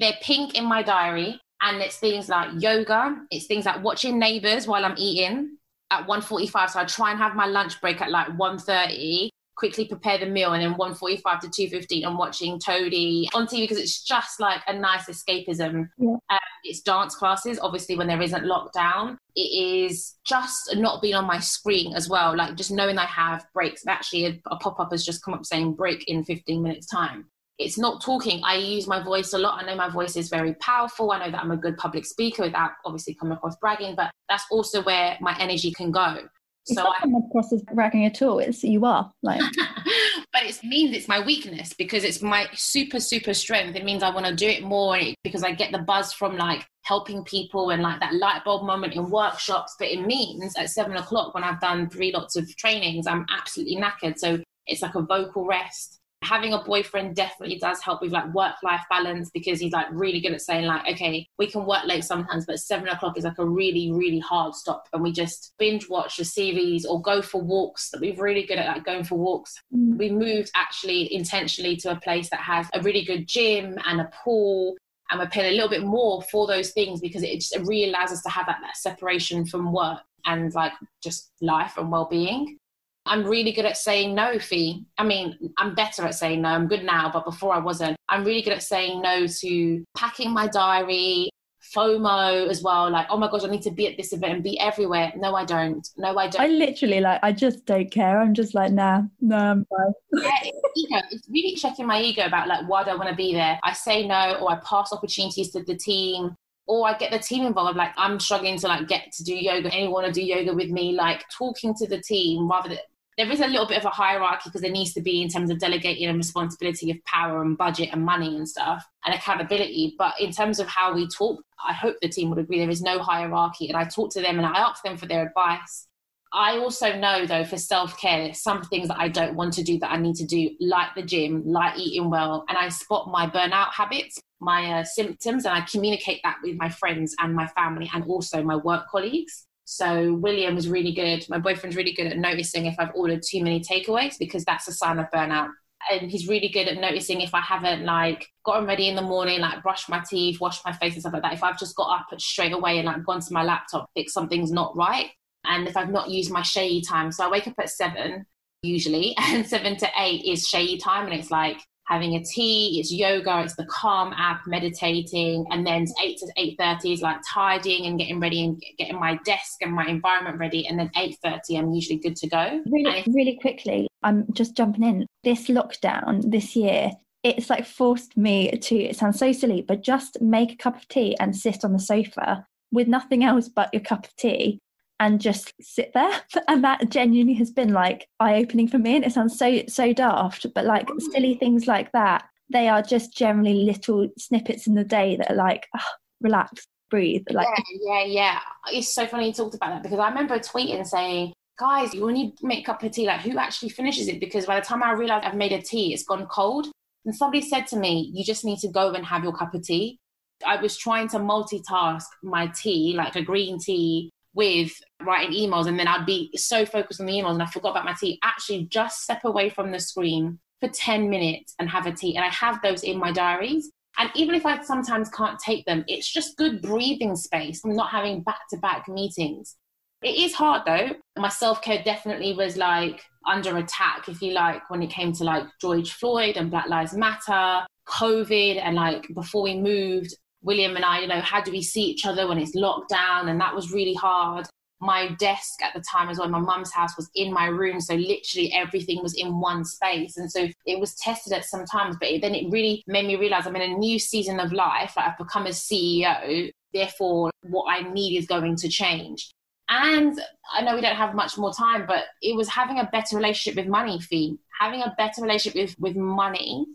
They're 0.00 0.18
pink 0.22 0.54
in 0.54 0.64
my 0.64 0.82
diary, 0.82 1.40
and 1.62 1.80
it's 1.80 1.96
things 1.96 2.28
like 2.28 2.50
yoga, 2.60 3.16
it's 3.30 3.46
things 3.46 3.64
like 3.64 3.82
watching 3.82 4.18
neighbors 4.18 4.66
while 4.66 4.84
I'm 4.84 4.98
eating 4.98 5.56
at 5.90 6.06
1.45 6.06 6.70
so 6.70 6.80
i 6.80 6.84
try 6.84 7.10
and 7.10 7.18
have 7.18 7.34
my 7.34 7.46
lunch 7.46 7.80
break 7.80 8.00
at 8.00 8.10
like 8.10 8.28
1.30 8.28 9.28
quickly 9.56 9.86
prepare 9.86 10.18
the 10.18 10.26
meal 10.26 10.52
and 10.52 10.62
then 10.62 10.76
145 10.76 11.40
to 11.40 11.48
2.15 11.48 12.04
i'm 12.04 12.16
watching 12.16 12.58
toadie 12.58 13.26
on 13.34 13.46
tv 13.46 13.62
because 13.62 13.78
it's 13.78 14.02
just 14.02 14.40
like 14.40 14.60
a 14.66 14.76
nice 14.76 15.06
escapism 15.06 15.88
yeah. 15.98 16.16
um, 16.30 16.38
it's 16.64 16.80
dance 16.80 17.14
classes 17.14 17.58
obviously 17.60 17.96
when 17.96 18.06
there 18.06 18.22
isn't 18.22 18.44
lockdown 18.44 19.16
it 19.36 19.40
is 19.40 20.16
just 20.24 20.76
not 20.76 21.02
being 21.02 21.14
on 21.14 21.26
my 21.26 21.38
screen 21.38 21.94
as 21.94 22.08
well 22.08 22.36
like 22.36 22.54
just 22.56 22.70
knowing 22.70 22.98
i 22.98 23.06
have 23.06 23.46
breaks 23.54 23.86
actually 23.86 24.26
a, 24.26 24.40
a 24.50 24.56
pop-up 24.56 24.90
has 24.90 25.04
just 25.04 25.24
come 25.24 25.34
up 25.34 25.44
saying 25.44 25.74
break 25.74 26.04
in 26.08 26.24
15 26.24 26.62
minutes 26.62 26.86
time 26.86 27.26
it's 27.58 27.78
not 27.78 28.02
talking. 28.02 28.40
I 28.44 28.56
use 28.56 28.88
my 28.88 29.02
voice 29.02 29.32
a 29.32 29.38
lot. 29.38 29.62
I 29.62 29.66
know 29.66 29.76
my 29.76 29.88
voice 29.88 30.16
is 30.16 30.28
very 30.28 30.54
powerful. 30.54 31.12
I 31.12 31.24
know 31.24 31.30
that 31.30 31.40
I'm 31.40 31.52
a 31.52 31.56
good 31.56 31.76
public 31.76 32.04
speaker 32.04 32.42
without 32.42 32.72
obviously 32.84 33.14
coming 33.14 33.36
across 33.36 33.56
bragging, 33.56 33.94
but 33.94 34.10
that's 34.28 34.44
also 34.50 34.82
where 34.82 35.16
my 35.20 35.36
energy 35.38 35.70
can 35.72 35.92
go. 35.92 36.18
It's 36.66 36.76
so 36.76 36.82
not 36.82 36.96
I, 37.02 37.26
across 37.26 37.52
as 37.52 37.62
bragging 37.62 38.06
at 38.06 38.22
all. 38.22 38.38
It's 38.38 38.64
you 38.64 38.84
are 38.84 39.12
like, 39.22 39.40
but 40.32 40.44
it 40.44 40.58
means 40.64 40.96
it's 40.96 41.08
my 41.08 41.20
weakness 41.20 41.72
because 41.74 42.04
it's 42.04 42.22
my 42.22 42.48
super 42.54 43.00
super 43.00 43.34
strength. 43.34 43.76
It 43.76 43.84
means 43.84 44.02
I 44.02 44.10
want 44.10 44.26
to 44.26 44.34
do 44.34 44.48
it 44.48 44.62
more 44.62 44.98
because 45.22 45.42
I 45.42 45.52
get 45.52 45.72
the 45.72 45.78
buzz 45.78 46.12
from 46.12 46.36
like 46.36 46.66
helping 46.82 47.24
people 47.24 47.70
and 47.70 47.82
like 47.82 48.00
that 48.00 48.14
light 48.14 48.44
bulb 48.44 48.64
moment 48.64 48.94
in 48.94 49.10
workshops. 49.10 49.76
But 49.78 49.88
it 49.88 50.06
means 50.06 50.56
at 50.56 50.70
seven 50.70 50.96
o'clock 50.96 51.34
when 51.34 51.44
I've 51.44 51.60
done 51.60 51.90
three 51.90 52.12
lots 52.12 52.36
of 52.36 52.48
trainings, 52.56 53.06
I'm 53.06 53.26
absolutely 53.30 53.76
knackered. 53.76 54.18
So 54.18 54.42
it's 54.66 54.82
like 54.82 54.94
a 54.94 55.02
vocal 55.02 55.46
rest 55.46 56.00
having 56.24 56.52
a 56.52 56.62
boyfriend 56.62 57.14
definitely 57.14 57.58
does 57.58 57.80
help 57.80 58.00
with 58.00 58.12
like 58.12 58.32
work 58.34 58.54
life 58.62 58.82
balance 58.90 59.30
because 59.30 59.60
he's 59.60 59.72
like 59.72 59.86
really 59.90 60.20
good 60.20 60.32
at 60.32 60.40
saying 60.40 60.66
like 60.66 60.86
okay 60.88 61.26
we 61.38 61.46
can 61.46 61.64
work 61.64 61.84
late 61.84 62.04
sometimes 62.04 62.46
but 62.46 62.58
seven 62.58 62.88
o'clock 62.88 63.16
is 63.16 63.24
like 63.24 63.38
a 63.38 63.44
really 63.44 63.92
really 63.92 64.18
hard 64.18 64.54
stop. 64.54 64.88
And 64.92 65.02
we 65.02 65.12
just 65.12 65.54
binge 65.58 65.88
watch 65.88 66.16
the 66.16 66.24
series 66.24 66.84
or 66.84 67.00
go 67.00 67.22
for 67.22 67.40
walks. 67.40 67.90
That 67.90 68.00
we're 68.00 68.14
really 68.14 68.44
good 68.44 68.58
at 68.58 68.66
like 68.66 68.84
going 68.84 69.04
for 69.04 69.16
walks. 69.16 69.54
Mm. 69.74 69.98
we 69.98 70.10
moved 70.10 70.50
actually 70.54 71.12
intentionally 71.14 71.76
to 71.76 71.92
a 71.92 72.00
place 72.00 72.30
that 72.30 72.40
has 72.40 72.68
a 72.74 72.82
really 72.82 73.04
good 73.04 73.26
gym 73.26 73.78
and 73.86 74.00
a 74.00 74.10
pool 74.22 74.76
and 75.10 75.20
we're 75.20 75.28
paying 75.28 75.52
a 75.52 75.54
little 75.54 75.68
bit 75.68 75.84
more 75.84 76.22
for 76.22 76.46
those 76.46 76.70
things 76.70 77.00
because 77.00 77.22
it 77.22 77.34
just 77.36 77.54
it 77.54 77.62
really 77.66 77.90
allows 77.90 78.12
us 78.12 78.22
to 78.22 78.30
have 78.30 78.46
that, 78.46 78.58
that 78.62 78.76
separation 78.76 79.44
from 79.44 79.72
work 79.72 80.00
and 80.24 80.54
like 80.54 80.72
just 81.02 81.30
life 81.40 81.76
and 81.76 81.90
well-being 81.90 82.58
I'm 83.06 83.24
really 83.24 83.52
good 83.52 83.66
at 83.66 83.76
saying 83.76 84.14
no, 84.14 84.38
Fee. 84.38 84.86
I 84.96 85.04
mean, 85.04 85.52
I'm 85.58 85.74
better 85.74 86.04
at 86.04 86.14
saying 86.14 86.42
no. 86.42 86.48
I'm 86.48 86.68
good 86.68 86.84
now, 86.84 87.10
but 87.12 87.24
before 87.24 87.54
I 87.54 87.58
wasn't. 87.58 87.96
I'm 88.08 88.24
really 88.24 88.42
good 88.42 88.54
at 88.54 88.62
saying 88.62 89.02
no 89.02 89.26
to 89.26 89.84
packing 89.94 90.30
my 90.30 90.46
diary, 90.46 91.28
FOMO 91.74 92.48
as 92.48 92.62
well. 92.62 92.90
Like, 92.90 93.06
oh 93.10 93.18
my 93.18 93.30
gosh, 93.30 93.44
I 93.44 93.48
need 93.48 93.62
to 93.62 93.70
be 93.70 93.86
at 93.88 93.98
this 93.98 94.14
event 94.14 94.34
and 94.34 94.42
be 94.42 94.58
everywhere. 94.58 95.12
No, 95.16 95.34
I 95.34 95.44
don't. 95.44 95.86
No, 95.98 96.16
I 96.16 96.28
don't. 96.28 96.40
I 96.40 96.48
literally 96.48 97.00
like, 97.00 97.20
I 97.22 97.32
just 97.32 97.66
don't 97.66 97.90
care. 97.90 98.20
I'm 98.20 98.32
just 98.32 98.54
like, 98.54 98.72
nah, 98.72 99.02
no, 99.20 99.36
nah, 99.36 99.50
I'm 99.50 99.66
fine. 99.66 99.92
yeah, 100.24 100.38
it's 100.42 100.78
ego. 100.78 100.98
It's 101.10 101.28
really 101.28 101.56
checking 101.56 101.86
my 101.86 102.00
ego 102.00 102.24
about 102.24 102.48
like, 102.48 102.66
why 102.68 102.84
do 102.84 102.90
I 102.90 102.94
want 102.94 103.10
to 103.10 103.16
be 103.16 103.34
there? 103.34 103.58
I 103.62 103.74
say 103.74 104.06
no, 104.06 104.36
or 104.40 104.52
I 104.52 104.60
pass 104.64 104.92
opportunities 104.92 105.50
to 105.50 105.62
the 105.62 105.76
team 105.76 106.36
or 106.66 106.88
I 106.88 106.96
get 106.96 107.12
the 107.12 107.18
team 107.18 107.44
involved. 107.44 107.76
Like 107.76 107.92
I'm 107.96 108.18
struggling 108.18 108.58
to 108.58 108.68
like 108.68 108.88
get 108.88 109.12
to 109.12 109.24
do 109.24 109.34
yoga. 109.34 109.72
Anyone 109.72 109.92
want 109.92 110.06
to 110.06 110.12
do 110.12 110.24
yoga 110.24 110.54
with 110.54 110.70
me? 110.70 110.92
Like 110.92 111.24
talking 111.36 111.74
to 111.74 111.86
the 111.86 112.00
team 112.00 112.48
rather 112.48 112.70
than 112.70 112.78
there 113.16 113.30
is 113.30 113.40
a 113.40 113.46
little 113.46 113.66
bit 113.66 113.78
of 113.78 113.84
a 113.84 113.90
hierarchy 113.90 114.42
because 114.46 114.62
there 114.62 114.70
needs 114.70 114.92
to 114.94 115.00
be 115.00 115.22
in 115.22 115.28
terms 115.28 115.50
of 115.50 115.58
delegating 115.58 116.06
and 116.06 116.16
responsibility 116.16 116.90
of 116.90 116.96
power 117.04 117.42
and 117.42 117.56
budget 117.56 117.90
and 117.92 118.04
money 118.04 118.36
and 118.36 118.48
stuff 118.48 118.84
and 119.04 119.14
accountability. 119.14 119.94
But 119.96 120.14
in 120.20 120.32
terms 120.32 120.58
of 120.58 120.66
how 120.66 120.94
we 120.94 121.06
talk, 121.08 121.40
I 121.66 121.72
hope 121.72 121.96
the 122.02 122.08
team 122.08 122.30
would 122.30 122.38
agree 122.38 122.58
there 122.58 122.68
is 122.68 122.82
no 122.82 122.98
hierarchy. 122.98 123.68
And 123.68 123.76
I 123.76 123.84
talk 123.84 124.12
to 124.14 124.20
them 124.20 124.38
and 124.38 124.46
I 124.46 124.58
ask 124.58 124.82
them 124.82 124.96
for 124.96 125.06
their 125.06 125.26
advice. 125.26 125.86
I 126.32 126.58
also 126.58 126.96
know 126.96 127.26
though 127.26 127.44
for 127.44 127.56
self 127.56 127.96
care, 127.96 128.24
there's 128.24 128.42
some 128.42 128.62
things 128.62 128.88
that 128.88 128.98
I 128.98 129.06
don't 129.06 129.36
want 129.36 129.52
to 129.54 129.62
do 129.62 129.78
that 129.78 129.92
I 129.92 129.96
need 129.96 130.16
to 130.16 130.26
do, 130.26 130.50
like 130.58 130.88
the 130.96 131.02
gym, 131.02 131.44
like 131.46 131.78
eating 131.78 132.10
well, 132.10 132.44
and 132.48 132.58
I 132.58 132.68
spot 132.70 133.08
my 133.08 133.28
burnout 133.28 133.72
habits, 133.72 134.18
my 134.40 134.80
uh, 134.80 134.84
symptoms, 134.84 135.44
and 135.44 135.54
I 135.54 135.60
communicate 135.60 136.20
that 136.24 136.38
with 136.42 136.56
my 136.56 136.68
friends 136.68 137.14
and 137.20 137.36
my 137.36 137.46
family 137.46 137.88
and 137.94 138.02
also 138.06 138.42
my 138.42 138.56
work 138.56 138.88
colleagues. 138.88 139.46
So 139.64 140.14
William 140.14 140.56
is 140.56 140.68
really 140.68 140.92
good. 140.92 141.24
My 141.28 141.38
boyfriend's 141.38 141.76
really 141.76 141.92
good 141.92 142.06
at 142.06 142.18
noticing 142.18 142.66
if 142.66 142.76
I've 142.78 142.94
ordered 142.94 143.22
too 143.22 143.42
many 143.42 143.60
takeaways 143.60 144.18
because 144.18 144.44
that's 144.44 144.68
a 144.68 144.72
sign 144.72 144.98
of 144.98 145.10
burnout. 145.10 145.48
And 145.90 146.10
he's 146.10 146.28
really 146.28 146.48
good 146.48 146.68
at 146.68 146.78
noticing 146.78 147.20
if 147.20 147.34
I 147.34 147.40
haven't 147.40 147.84
like 147.84 148.26
gotten 148.44 148.66
ready 148.66 148.88
in 148.88 148.96
the 148.96 149.02
morning, 149.02 149.40
like 149.40 149.62
brushed 149.62 149.88
my 149.88 150.02
teeth, 150.08 150.40
washed 150.40 150.64
my 150.64 150.72
face 150.72 150.94
and 150.94 151.02
stuff 151.02 151.12
like 151.12 151.22
that. 151.22 151.34
If 151.34 151.42
I've 151.42 151.58
just 151.58 151.76
got 151.76 152.00
up 152.00 152.20
straight 152.20 152.52
away 152.52 152.78
and 152.78 152.86
like 152.86 153.04
gone 153.04 153.20
to 153.20 153.32
my 153.32 153.42
laptop, 153.42 153.90
think 153.94 154.08
something's 154.08 154.52
not 154.52 154.76
right. 154.76 155.10
And 155.46 155.68
if 155.68 155.76
I've 155.76 155.90
not 155.90 156.10
used 156.10 156.30
my 156.30 156.42
shady 156.42 156.80
time, 156.80 157.12
so 157.12 157.24
I 157.26 157.30
wake 157.30 157.46
up 157.46 157.54
at 157.58 157.68
seven 157.68 158.24
usually, 158.62 159.14
and 159.20 159.46
seven 159.46 159.76
to 159.78 159.88
eight 159.98 160.24
is 160.24 160.48
shady 160.48 160.78
time, 160.78 161.06
and 161.06 161.14
it's 161.14 161.30
like 161.30 161.60
having 161.86 162.14
a 162.14 162.24
tea, 162.24 162.78
it's 162.80 162.92
yoga, 162.92 163.42
it's 163.42 163.56
the 163.56 163.66
Calm 163.66 164.12
app, 164.16 164.46
meditating, 164.46 165.46
and 165.50 165.66
then 165.66 165.86
eight 166.02 166.18
to 166.18 166.26
eight 166.36 166.56
thirty 166.58 166.92
is 166.92 167.02
like 167.02 167.18
tidying 167.32 167.86
and 167.86 167.98
getting 167.98 168.20
ready 168.20 168.44
and 168.44 168.62
getting 168.78 168.98
my 168.98 169.18
desk 169.24 169.56
and 169.60 169.72
my 169.72 169.86
environment 169.86 170.38
ready, 170.38 170.66
and 170.66 170.78
then 170.78 170.90
eight 170.96 171.16
thirty 171.22 171.56
I'm 171.56 171.72
usually 171.72 171.98
good 171.98 172.16
to 172.16 172.28
go. 172.28 172.62
Really, 172.70 173.04
really 173.08 173.38
quickly, 173.40 173.88
I'm 174.02 174.26
just 174.32 174.56
jumping 174.56 174.82
in. 174.82 175.06
This 175.22 175.48
lockdown 175.48 176.30
this 176.30 176.56
year, 176.56 176.90
it's 177.22 177.50
like 177.50 177.66
forced 177.66 178.16
me 178.16 178.50
to. 178.50 178.76
It 178.76 178.96
sounds 178.96 179.18
so 179.18 179.32
silly, 179.32 179.62
but 179.62 179.82
just 179.82 180.20
make 180.20 180.52
a 180.52 180.56
cup 180.56 180.76
of 180.76 180.88
tea 180.88 181.16
and 181.20 181.36
sit 181.36 181.64
on 181.64 181.72
the 181.72 181.78
sofa 181.78 182.46
with 182.72 182.88
nothing 182.88 183.22
else 183.22 183.48
but 183.48 183.72
your 183.72 183.82
cup 183.82 184.04
of 184.04 184.16
tea 184.16 184.58
and 185.00 185.20
just 185.20 185.52
sit 185.60 185.92
there. 185.94 186.12
And 186.48 186.62
that 186.64 186.90
genuinely 186.90 187.34
has 187.34 187.50
been 187.50 187.72
like 187.72 188.08
eye 188.20 188.36
opening 188.36 188.68
for 188.68 188.78
me. 188.78 188.96
And 188.96 189.04
it 189.04 189.12
sounds 189.12 189.38
so, 189.38 189.62
so 189.68 189.92
daft, 189.92 190.46
but 190.54 190.64
like 190.64 190.86
mm. 190.86 191.00
silly 191.12 191.34
things 191.34 191.66
like 191.66 191.90
that, 191.92 192.24
they 192.52 192.68
are 192.68 192.82
just 192.82 193.16
generally 193.16 193.64
little 193.64 194.08
snippets 194.18 194.66
in 194.66 194.74
the 194.74 194.84
day 194.84 195.16
that 195.16 195.30
are 195.30 195.36
like, 195.36 195.66
oh, 195.76 195.92
relax, 196.20 196.66
breathe. 196.90 197.24
Like, 197.30 197.48
yeah, 197.80 198.02
yeah, 198.02 198.04
yeah. 198.04 198.40
It's 198.72 198.94
so 198.94 199.06
funny 199.06 199.28
you 199.28 199.32
talked 199.32 199.54
about 199.54 199.70
that 199.70 199.82
because 199.82 199.98
I 199.98 200.08
remember 200.08 200.38
tweeting 200.38 200.86
saying, 200.86 201.32
guys, 201.58 201.94
you 201.94 202.32
make 202.42 202.60
a 202.60 202.72
cup 202.72 202.82
of 202.82 202.92
tea, 202.92 203.06
like 203.06 203.20
who 203.20 203.38
actually 203.38 203.70
finishes 203.70 204.08
it? 204.08 204.20
Because 204.20 204.46
by 204.46 204.60
the 204.60 204.66
time 204.66 204.82
I 204.82 204.92
realize 204.92 205.22
I've 205.24 205.36
made 205.36 205.52
a 205.52 205.62
tea, 205.62 205.94
it's 205.94 206.04
gone 206.04 206.26
cold. 206.26 206.66
And 207.04 207.14
somebody 207.14 207.42
said 207.42 207.66
to 207.68 207.76
me, 207.76 208.10
you 208.14 208.24
just 208.24 208.44
need 208.44 208.58
to 208.60 208.68
go 208.68 208.92
and 208.92 209.04
have 209.04 209.24
your 209.24 209.36
cup 209.36 209.54
of 209.54 209.62
tea. 209.62 209.98
I 210.44 210.60
was 210.60 210.76
trying 210.76 211.08
to 211.08 211.18
multitask 211.18 212.04
my 212.22 212.48
tea, 212.48 212.94
like 212.96 213.16
a 213.16 213.22
green 213.22 213.58
tea 213.58 214.10
with 214.34 214.72
writing 215.02 215.32
emails 215.32 215.66
and 215.66 215.78
then 215.78 215.88
I'd 215.88 216.06
be 216.06 216.30
so 216.34 216.66
focused 216.66 217.00
on 217.00 217.06
the 217.06 217.12
emails 217.12 217.32
and 217.32 217.42
I 217.42 217.46
forgot 217.46 217.70
about 217.70 217.84
my 217.84 217.94
tea. 217.98 218.18
Actually, 218.22 218.64
just 218.64 219.02
step 219.02 219.24
away 219.24 219.48
from 219.48 219.70
the 219.70 219.80
screen 219.80 220.38
for 220.60 220.68
10 220.68 221.08
minutes 221.08 221.54
and 221.58 221.68
have 221.70 221.86
a 221.86 221.92
tea. 221.92 222.16
And 222.16 222.24
I 222.24 222.28
have 222.28 222.60
those 222.62 222.82
in 222.82 222.98
my 222.98 223.12
diaries. 223.12 223.70
And 223.98 224.10
even 224.14 224.34
if 224.34 224.44
I 224.44 224.60
sometimes 224.62 225.08
can't 225.08 225.38
take 225.38 225.64
them, 225.66 225.84
it's 225.86 226.12
just 226.12 226.36
good 226.36 226.60
breathing 226.60 227.14
space 227.14 227.60
from 227.60 227.76
not 227.76 227.90
having 227.90 228.22
back 228.22 228.40
to 228.50 228.56
back 228.56 228.88
meetings. 228.88 229.56
It 230.02 230.16
is 230.16 230.34
hard 230.34 230.62
though. 230.66 230.90
My 231.16 231.28
self 231.28 231.62
care 231.62 231.82
definitely 231.82 232.34
was 232.34 232.56
like 232.56 233.02
under 233.26 233.56
attack, 233.56 234.08
if 234.08 234.20
you 234.20 234.32
like, 234.32 234.68
when 234.68 234.82
it 234.82 234.90
came 234.90 235.12
to 235.14 235.24
like 235.24 235.44
George 235.60 235.92
Floyd 235.92 236.36
and 236.36 236.50
Black 236.50 236.68
Lives 236.68 236.94
Matter, 236.94 237.64
COVID, 237.88 238.60
and 238.62 238.74
like 238.74 239.06
before 239.14 239.42
we 239.42 239.58
moved, 239.58 240.14
William 240.44 240.76
and 240.76 240.84
I, 240.84 241.00
you 241.00 241.08
know, 241.08 241.20
how 241.20 241.40
do 241.40 241.50
we 241.50 241.62
see 241.62 241.82
each 241.82 242.06
other 242.06 242.28
when 242.28 242.38
it's 242.38 242.54
locked 242.54 242.90
down? 242.90 243.28
And 243.28 243.40
that 243.40 243.54
was 243.54 243.72
really 243.72 243.94
hard. 243.94 244.46
My 244.80 245.08
desk 245.18 245.62
at 245.62 245.72
the 245.72 245.82
time 245.90 246.10
as 246.10 246.18
well, 246.18 246.28
my 246.28 246.38
mum's 246.38 246.72
house 246.72 246.96
was 246.96 247.10
in 247.14 247.32
my 247.32 247.46
room. 247.46 247.80
So 247.80 247.94
literally 247.94 248.52
everything 248.52 249.02
was 249.02 249.14
in 249.14 249.40
one 249.40 249.64
space. 249.64 250.18
And 250.18 250.30
so 250.30 250.48
it 250.66 250.78
was 250.78 250.94
tested 250.96 251.32
at 251.32 251.46
some 251.46 251.64
times, 251.64 251.96
but 251.98 252.10
then 252.20 252.34
it 252.34 252.50
really 252.50 252.84
made 252.86 253.06
me 253.06 253.16
realize 253.16 253.46
I'm 253.46 253.56
in 253.56 253.62
a 253.62 253.78
new 253.78 253.98
season 253.98 254.38
of 254.38 254.52
life. 254.52 254.92
Like 254.96 255.06
I've 255.06 255.18
become 255.18 255.46
a 255.46 255.50
CEO. 255.50 256.50
Therefore, 256.74 257.30
what 257.42 257.66
I 257.68 257.90
need 257.90 258.18
is 258.18 258.26
going 258.26 258.56
to 258.56 258.68
change. 258.68 259.30
And 259.70 260.20
I 260.52 260.60
know 260.60 260.74
we 260.74 260.82
don't 260.82 260.96
have 260.96 261.14
much 261.14 261.38
more 261.38 261.54
time, 261.54 261.86
but 261.86 262.04
it 262.20 262.36
was 262.36 262.48
having 262.48 262.78
a 262.80 262.88
better 262.92 263.16
relationship 263.16 263.56
with 263.56 263.70
money, 263.70 263.98
Fee. 263.98 264.38
Having 264.60 264.82
a 264.82 264.94
better 264.98 265.22
relationship 265.22 265.54
with, 265.58 265.78
with 265.78 265.96
money 265.96 266.66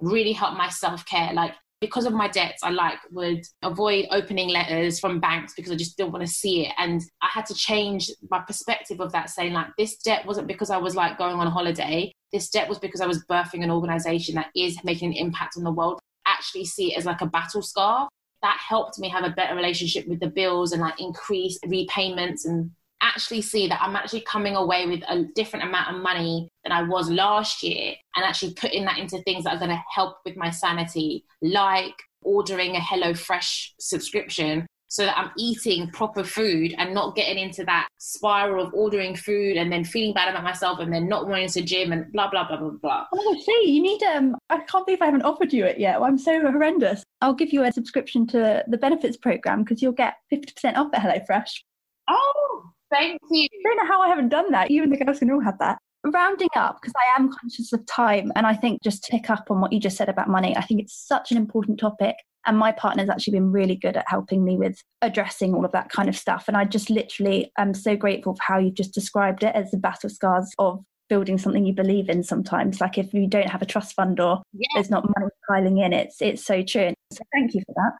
really 0.00 0.32
helped 0.32 0.58
my 0.58 0.68
self 0.68 1.06
care. 1.06 1.32
Like 1.32 1.54
because 1.80 2.06
of 2.06 2.14
my 2.14 2.28
debts, 2.28 2.62
I 2.62 2.70
like 2.70 2.98
would 3.10 3.42
avoid 3.62 4.06
opening 4.10 4.48
letters 4.48 4.98
from 4.98 5.20
banks 5.20 5.52
because 5.54 5.70
I 5.70 5.76
just 5.76 5.96
didn't 5.96 6.12
want 6.12 6.24
to 6.24 6.32
see 6.32 6.66
it. 6.66 6.72
And 6.78 7.02
I 7.22 7.28
had 7.30 7.46
to 7.46 7.54
change 7.54 8.10
my 8.30 8.40
perspective 8.40 9.00
of 9.00 9.12
that, 9.12 9.30
saying 9.30 9.52
like 9.52 9.68
this 9.76 9.96
debt 9.98 10.24
wasn't 10.26 10.48
because 10.48 10.70
I 10.70 10.78
was 10.78 10.96
like 10.96 11.18
going 11.18 11.36
on 11.36 11.46
holiday. 11.46 12.12
This 12.32 12.48
debt 12.48 12.68
was 12.68 12.78
because 12.78 13.00
I 13.00 13.06
was 13.06 13.24
birthing 13.26 13.62
an 13.62 13.70
organization 13.70 14.36
that 14.36 14.50
is 14.56 14.82
making 14.84 15.08
an 15.08 15.18
impact 15.18 15.54
on 15.56 15.64
the 15.64 15.72
world. 15.72 16.00
Actually 16.26 16.64
see 16.64 16.92
it 16.92 16.98
as 16.98 17.04
like 17.04 17.20
a 17.20 17.26
battle 17.26 17.62
scar. 17.62 18.08
That 18.42 18.58
helped 18.66 18.98
me 18.98 19.08
have 19.08 19.24
a 19.24 19.30
better 19.30 19.54
relationship 19.54 20.06
with 20.06 20.20
the 20.20 20.28
bills 20.28 20.72
and 20.72 20.80
like 20.80 21.00
increase 21.00 21.58
repayments 21.66 22.46
and 22.46 22.70
actually 23.02 23.42
see 23.42 23.68
that 23.68 23.80
I'm 23.82 23.96
actually 23.96 24.22
coming 24.22 24.56
away 24.56 24.86
with 24.86 25.02
a 25.08 25.24
different 25.34 25.66
amount 25.66 25.94
of 25.94 26.02
money 26.02 26.48
than 26.64 26.72
I 26.72 26.82
was 26.82 27.10
last 27.10 27.62
year 27.62 27.94
and 28.14 28.24
actually 28.24 28.54
putting 28.54 28.84
that 28.86 28.98
into 28.98 29.18
things 29.22 29.44
that 29.44 29.54
are 29.54 29.58
going 29.58 29.70
to 29.70 29.82
help 29.92 30.16
with 30.24 30.36
my 30.36 30.50
sanity, 30.50 31.24
like 31.42 31.94
ordering 32.22 32.76
a 32.76 32.80
HelloFresh 32.80 33.70
subscription 33.78 34.66
so 34.88 35.04
that 35.04 35.18
I'm 35.18 35.30
eating 35.36 35.90
proper 35.90 36.22
food 36.22 36.74
and 36.78 36.94
not 36.94 37.16
getting 37.16 37.38
into 37.38 37.64
that 37.64 37.88
spiral 37.98 38.64
of 38.64 38.72
ordering 38.72 39.16
food 39.16 39.56
and 39.56 39.70
then 39.70 39.84
feeling 39.84 40.14
bad 40.14 40.28
about 40.28 40.44
myself 40.44 40.78
and 40.78 40.92
then 40.92 41.08
not 41.08 41.26
wanting 41.26 41.48
to 41.48 41.62
gym 41.62 41.92
and 41.92 42.10
blah 42.12 42.30
blah 42.30 42.46
blah 42.46 42.56
blah 42.56 42.70
blah. 42.70 43.06
Oh, 43.12 43.36
see, 43.44 43.72
you 43.72 43.82
need 43.82 44.02
um. 44.04 44.36
I 44.48 44.58
can't 44.58 44.86
believe 44.86 45.02
I 45.02 45.06
haven't 45.06 45.22
offered 45.22 45.52
you 45.52 45.64
it 45.64 45.78
yet. 45.78 46.00
I'm 46.00 46.18
so 46.18 46.40
horrendous. 46.40 47.02
I'll 47.20 47.34
give 47.34 47.52
you 47.52 47.64
a 47.64 47.72
subscription 47.72 48.26
to 48.28 48.62
the 48.68 48.78
benefits 48.78 49.16
program 49.16 49.64
because 49.64 49.82
you'll 49.82 49.92
get 49.92 50.14
fifty 50.30 50.52
percent 50.52 50.76
off 50.76 50.94
at 50.94 51.02
HelloFresh. 51.02 51.62
Oh, 52.08 52.70
Thank 52.90 53.20
you. 53.30 53.48
I 53.52 53.68
don't 53.68 53.76
know 53.76 53.92
how 53.92 54.00
I 54.00 54.08
haven't 54.08 54.28
done 54.28 54.50
that. 54.52 54.70
Even 54.70 54.90
the 54.90 54.96
girls 54.96 55.18
can 55.18 55.30
all 55.30 55.40
have 55.40 55.58
that. 55.58 55.78
Rounding 56.04 56.48
up, 56.54 56.78
because 56.80 56.94
I 56.96 57.18
am 57.18 57.32
conscious 57.32 57.72
of 57.72 57.84
time, 57.86 58.30
and 58.36 58.46
I 58.46 58.54
think 58.54 58.82
just 58.82 59.02
to 59.04 59.10
pick 59.10 59.28
up 59.28 59.50
on 59.50 59.60
what 59.60 59.72
you 59.72 59.80
just 59.80 59.96
said 59.96 60.08
about 60.08 60.28
money, 60.28 60.56
I 60.56 60.62
think 60.62 60.80
it's 60.80 60.94
such 60.94 61.32
an 61.32 61.36
important 61.36 61.80
topic. 61.80 62.14
And 62.46 62.56
my 62.56 62.70
partner's 62.70 63.08
actually 63.08 63.32
been 63.32 63.50
really 63.50 63.74
good 63.74 63.96
at 63.96 64.04
helping 64.06 64.44
me 64.44 64.56
with 64.56 64.80
addressing 65.02 65.52
all 65.52 65.64
of 65.64 65.72
that 65.72 65.88
kind 65.88 66.08
of 66.08 66.16
stuff. 66.16 66.44
And 66.46 66.56
I 66.56 66.64
just 66.64 66.90
literally 66.90 67.50
am 67.58 67.74
so 67.74 67.96
grateful 67.96 68.36
for 68.36 68.42
how 68.42 68.58
you've 68.58 68.74
just 68.74 68.94
described 68.94 69.42
it 69.42 69.52
as 69.56 69.72
the 69.72 69.78
battle 69.78 70.08
scars 70.08 70.52
of 70.60 70.84
building 71.08 71.38
something 71.38 71.66
you 71.66 71.72
believe 71.72 72.08
in 72.08 72.22
sometimes. 72.22 72.80
Like 72.80 72.98
if 72.98 73.12
you 73.12 73.26
don't 73.26 73.48
have 73.48 73.62
a 73.62 73.66
trust 73.66 73.96
fund 73.96 74.20
or 74.20 74.42
yeah. 74.52 74.68
there's 74.74 74.90
not 74.90 75.04
money 75.18 75.28
piling 75.48 75.78
in, 75.78 75.92
it's 75.92 76.22
it's 76.22 76.44
so 76.44 76.62
true. 76.62 76.94
So 77.12 77.24
thank 77.32 77.52
you 77.52 77.62
for 77.66 77.74
that. 77.74 77.92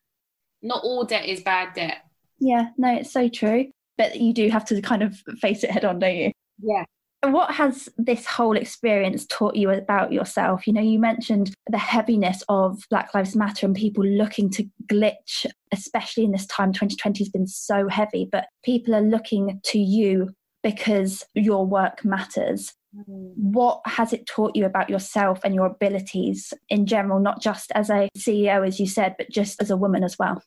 Not 0.62 0.84
all 0.84 1.05
debt 1.05 1.26
is 1.26 1.41
bad 1.41 1.74
debt. 1.74 2.05
Yeah, 2.39 2.68
no, 2.78 2.95
it's 2.95 3.11
so 3.11 3.28
true 3.28 3.72
but 3.99 4.16
you 4.16 4.32
do 4.32 4.49
have 4.49 4.64
to 4.66 4.80
kind 4.80 5.03
of 5.03 5.16
face 5.40 5.64
it 5.64 5.70
head 5.70 5.84
on, 5.84 5.99
don't 5.99 6.16
you? 6.16 6.32
Yeah. 6.62 6.84
What 7.24 7.53
has 7.55 7.88
this 7.97 8.26
whole 8.26 8.57
experience 8.57 9.26
taught 9.26 9.57
you 9.57 9.70
about 9.70 10.12
yourself? 10.12 10.66
You 10.66 10.74
know, 10.74 10.82
you 10.82 10.99
mentioned 10.99 11.55
the 11.66 11.78
heaviness 11.78 12.42
of 12.49 12.84
Black 12.90 13.14
Lives 13.14 13.34
Matter 13.34 13.66
and 13.66 13.74
people 13.74 14.05
looking 14.05 14.51
to 14.51 14.64
glitch, 14.86 15.47
especially 15.72 16.24
in 16.24 16.32
this 16.32 16.47
time. 16.47 16.72
2020 16.72 17.24
has 17.24 17.28
been 17.28 17.47
so 17.47 17.88
heavy, 17.88 18.28
but 18.30 18.47
people 18.64 18.94
are 18.94 19.01
looking 19.01 19.61
to 19.64 19.78
you 19.78 20.30
because 20.62 21.24
your 21.34 21.66
work 21.66 22.05
matters. 22.05 22.74
Mm. 22.94 23.32
What 23.36 23.80
has 23.86 24.12
it 24.12 24.26
taught 24.26 24.55
you 24.55 24.64
about 24.64 24.90
yourself 24.90 25.40
and 25.42 25.55
your 25.55 25.66
abilities 25.66 26.53
in 26.68 26.86
general, 26.86 27.18
not 27.18 27.40
just 27.40 27.72
as 27.72 27.90
a 27.90 28.09
CEO, 28.16 28.66
as 28.66 28.78
you 28.78 28.86
said, 28.86 29.16
but 29.18 29.30
just 29.30 29.61
as 29.61 29.70
a 29.70 29.76
woman 29.76 30.05
as 30.05 30.16
well? 30.18 30.42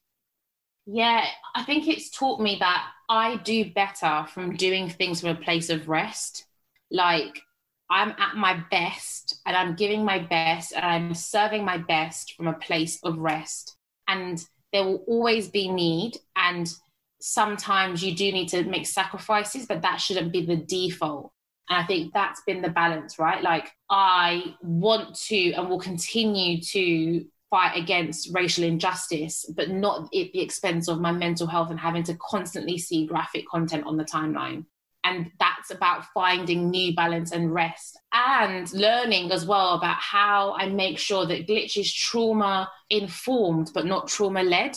Yeah, 0.86 1.26
I 1.56 1.64
think 1.64 1.88
it's 1.88 2.10
taught 2.10 2.42
me 2.42 2.58
that 2.60 2.86
I 3.10 3.38
do 3.38 3.72
better 3.72 4.26
from 4.32 4.56
doing 4.56 4.88
things 4.88 5.22
from 5.22 5.32
a 5.32 5.36
place 5.36 5.70
of 5.70 5.90
rest. 5.90 6.46
Like 6.92 7.42
I'm 7.90 8.12
at 8.12 8.36
my 8.36 8.64
best 8.70 9.42
and 9.46 9.58
I'm 9.58 9.76
giving 9.76 10.06
my 10.06 10.20
best 10.20 10.74
and 10.74 10.86
I'm 10.86 11.16
serving 11.16 11.66
my 11.66 11.78
best 11.78 12.36
from 12.36 12.48
a 12.48 12.54
place 12.54 13.00
of 13.04 13.18
rest. 13.18 13.76
And 14.08 14.44
there 14.72 14.84
will 14.84 15.04
always 15.08 15.48
be 15.48 15.68
need 15.68 16.18
and 16.36 16.72
sometimes 17.20 18.04
you 18.04 18.16
do 18.16 18.32
need 18.32 18.50
to 18.50 18.64
make 18.64 18.86
sacrifices, 18.86 19.66
but 19.66 19.82
that 19.82 19.98
shouldn't 19.98 20.32
be 20.32 20.46
the 20.46 20.56
default. 20.56 21.32
And 21.70 21.84
I 21.84 21.86
think 21.86 22.14
that's 22.14 22.42
been 22.48 22.62
the 22.62 22.70
balance, 22.70 23.20
right? 23.20 23.44
Like, 23.44 23.72
I 23.90 24.56
want 24.62 25.16
to 25.28 25.52
and 25.54 25.70
will 25.70 25.80
continue 25.80 26.62
to 26.62 27.26
fight 27.50 27.76
against 27.76 28.34
racial 28.34 28.64
injustice, 28.64 29.46
but 29.56 29.70
not 29.70 30.04
at 30.04 30.32
the 30.32 30.42
expense 30.42 30.88
of 30.88 31.02
my 31.02 31.12
mental 31.12 31.48
health 31.48 31.70
and 31.72 31.80
having 31.80 32.04
to 32.04 32.16
constantly 32.16 32.78
see 32.78 33.06
graphic 33.06 33.48
content 33.48 33.86
on 33.86 33.98
the 33.98 34.04
timeline. 34.04 34.66
And 35.04 35.32
that's 35.40 35.72
about 35.72 36.06
finding 36.14 36.70
new 36.70 36.94
balance 36.94 37.32
and 37.32 37.54
rest 37.54 37.98
and 38.14 38.72
learning 38.74 39.32
as 39.32 39.46
well 39.46 39.76
about 39.76 39.96
how 39.96 40.54
I 40.54 40.68
make 40.68 41.00
sure 41.00 41.26
that 41.26 41.48
glitch 41.48 41.78
is 41.78 41.92
trauma 41.92 42.70
informed, 42.90 43.72
but 43.74 43.86
not 43.86 44.10
trauma 44.10 44.44
led, 44.44 44.76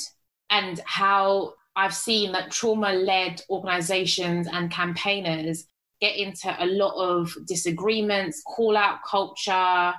and 0.49 0.81
how 0.85 1.55
I've 1.75 1.95
seen 1.95 2.33
that 2.33 2.53
trauma 2.53 2.93
led 2.93 3.43
organizations 3.51 4.47
and 4.51 4.71
campaigners 4.71 5.67
get 6.01 6.17
into 6.17 6.55
a 6.59 6.67
lot 6.67 6.95
of 6.95 7.35
disagreements, 7.47 8.43
call 8.45 8.77
out 8.77 8.99
culture, 9.09 9.95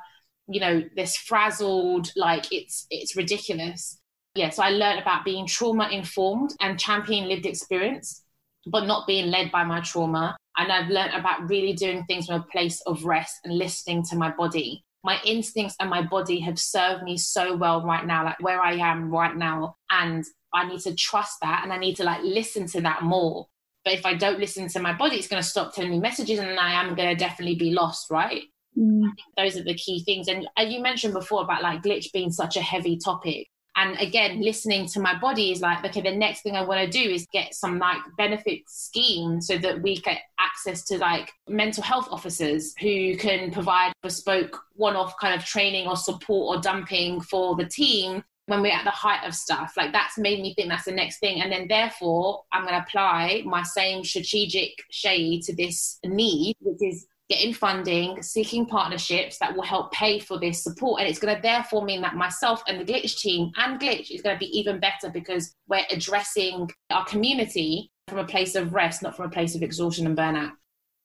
you 0.48 0.60
know, 0.60 0.84
this 0.96 1.18
frazzled, 1.18 2.12
like 2.16 2.52
it's 2.52 2.86
it's 2.90 3.16
ridiculous. 3.16 4.00
Yeah, 4.36 4.50
so 4.50 4.64
I 4.64 4.70
learned 4.70 5.00
about 5.00 5.26
being 5.26 5.46
trauma 5.46 5.90
informed 5.90 6.56
and 6.60 6.80
championing 6.80 7.30
lived 7.30 7.46
experience, 7.46 8.24
but 8.66 8.86
not 8.86 9.08
being 9.08 9.30
led 9.30 9.52
by 9.52 9.64
my 9.64 9.82
trauma. 9.82 10.36
And 10.58 10.72
I've 10.72 10.90
learned 10.90 11.14
about 11.14 11.50
really 11.50 11.74
doing 11.74 12.04
things 12.06 12.28
from 12.28 12.42
a 12.42 12.46
place 12.52 12.82
of 12.82 13.06
rest 13.06 13.40
and 13.44 13.58
listening 13.58 14.04
to 14.10 14.16
my 14.16 14.32
body. 14.32 14.84
My 15.04 15.20
instincts 15.26 15.76
and 15.80 15.90
my 15.90 16.02
body 16.02 16.40
have 16.42 16.58
served 16.58 17.04
me 17.04 17.18
so 17.18 17.56
well 17.56 17.84
right 17.84 18.06
now, 18.06 18.24
like 18.24 18.40
where 18.40 18.62
I 18.62 18.74
am 18.76 19.12
right 19.12 19.36
now. 19.36 19.76
And 19.90 20.24
I 20.54 20.68
need 20.68 20.82
to 20.82 20.96
trust 20.96 21.38
that 21.42 21.62
and 21.64 21.74
I 21.74 21.78
need 21.78 21.96
to 21.98 22.04
like 22.04 22.22
listen 22.24 22.68
to 22.68 22.82
that 22.82 23.04
more. 23.04 23.48
But 23.84 23.94
if 23.94 24.06
I 24.06 24.14
don't 24.14 24.40
listen 24.40 24.68
to 24.70 24.80
my 24.80 24.94
body, 24.94 25.18
it's 25.18 25.28
going 25.28 25.42
to 25.42 25.48
stop 25.48 25.74
telling 25.74 25.92
me 25.92 26.00
messages 26.00 26.40
and 26.40 26.58
I 26.58 26.74
am 26.74 26.96
going 26.96 27.10
to 27.10 27.16
definitely 27.16 27.56
be 27.56 27.72
lost, 27.72 28.10
right? 28.10 28.44
Mm. 28.78 29.12
those 29.38 29.58
are 29.58 29.64
the 29.64 29.76
key 29.76 30.04
things. 30.04 30.28
And 30.28 30.48
you 30.72 30.82
mentioned 30.82 31.14
before 31.14 31.44
about 31.44 31.62
like 31.62 31.84
glitch 31.84 32.12
being 32.12 32.32
such 32.32 32.58
a 32.58 32.62
heavy 32.62 32.98
topic. 32.98 33.48
And 33.76 33.98
again, 34.00 34.42
listening 34.42 34.86
to 34.88 35.00
my 35.00 35.18
body 35.20 35.52
is 35.52 35.62
like, 35.62 35.84
okay, 35.84 36.02
the 36.02 36.16
next 36.16 36.42
thing 36.42 36.56
I 36.56 36.64
want 36.64 36.80
to 36.82 37.04
do 37.04 37.10
is 37.10 37.26
get 37.34 37.56
some 37.56 37.80
like 37.80 37.98
benefit 38.18 38.62
scheme 38.68 39.42
so 39.42 39.58
that 39.58 39.82
we 39.82 39.98
get 39.98 40.22
access 40.40 40.84
to 40.86 41.00
like 41.00 41.32
mental 41.48 41.82
health 41.82 42.08
officers 42.12 42.76
who 42.80 43.18
can 43.18 43.52
provide 43.52 43.92
bespoke 44.04 44.62
one 44.76 44.96
off 44.96 45.16
kind 45.20 45.34
of 45.34 45.44
training 45.44 45.88
or 45.88 45.96
support 45.96 46.56
or 46.58 46.62
dumping 46.62 47.20
for 47.22 47.56
the 47.56 47.66
team 47.66 48.24
when 48.46 48.62
we're 48.62 48.72
at 48.72 48.84
the 48.84 48.92
height 48.92 49.26
of 49.26 49.34
stuff. 49.34 49.74
Like 49.76 49.92
that's 49.92 50.20
made 50.20 50.42
me 50.42 50.54
think 50.54 50.70
that's 50.70 50.86
the 50.86 50.92
next 50.92 51.20
thing. 51.20 51.42
And 51.42 51.52
then 51.52 51.68
therefore, 51.68 52.44
I'm 52.52 52.66
going 52.68 52.76
to 52.76 52.86
apply 52.86 53.42
my 53.46 53.64
same 53.64 54.04
strategic 54.04 54.72
shade 54.92 55.44
to 55.44 55.56
this 55.56 55.98
need, 56.06 56.58
which 56.60 56.82
is 56.82 57.08
getting 57.34 57.54
funding, 57.54 58.22
seeking 58.22 58.66
partnerships 58.66 59.40
that 59.40 59.56
will 59.56 59.64
help 59.64 59.92
pay 59.92 60.20
for 60.20 60.40
this 60.40 60.64
support. 60.64 61.02
And 61.02 61.10
it's 61.10 61.20
going 61.20 61.36
to 61.36 61.42
therefore 61.42 61.84
mean 61.84 62.02
that 62.02 62.16
myself 62.16 62.62
and 62.68 62.80
the 62.80 62.86
Glitch 62.86 63.18
team 63.18 63.52
and 63.58 63.80
Glitch 63.80 64.12
is 64.12 64.22
going 64.22 64.36
to 64.36 64.40
be 64.40 64.58
even 64.58 64.80
better 64.80 65.10
because 65.10 65.54
we're 65.68 65.86
addressing 65.90 66.70
our 66.92 67.04
community 67.06 67.90
from 68.08 68.20
a 68.20 68.26
place 68.26 68.54
of 68.56 68.74
rest, 68.74 69.02
not 69.02 69.18
from 69.18 69.26
a 69.26 69.30
place 69.30 69.56
of 69.56 69.64
exhaustion 69.64 70.06
and 70.06 70.18
burnout. 70.18 70.52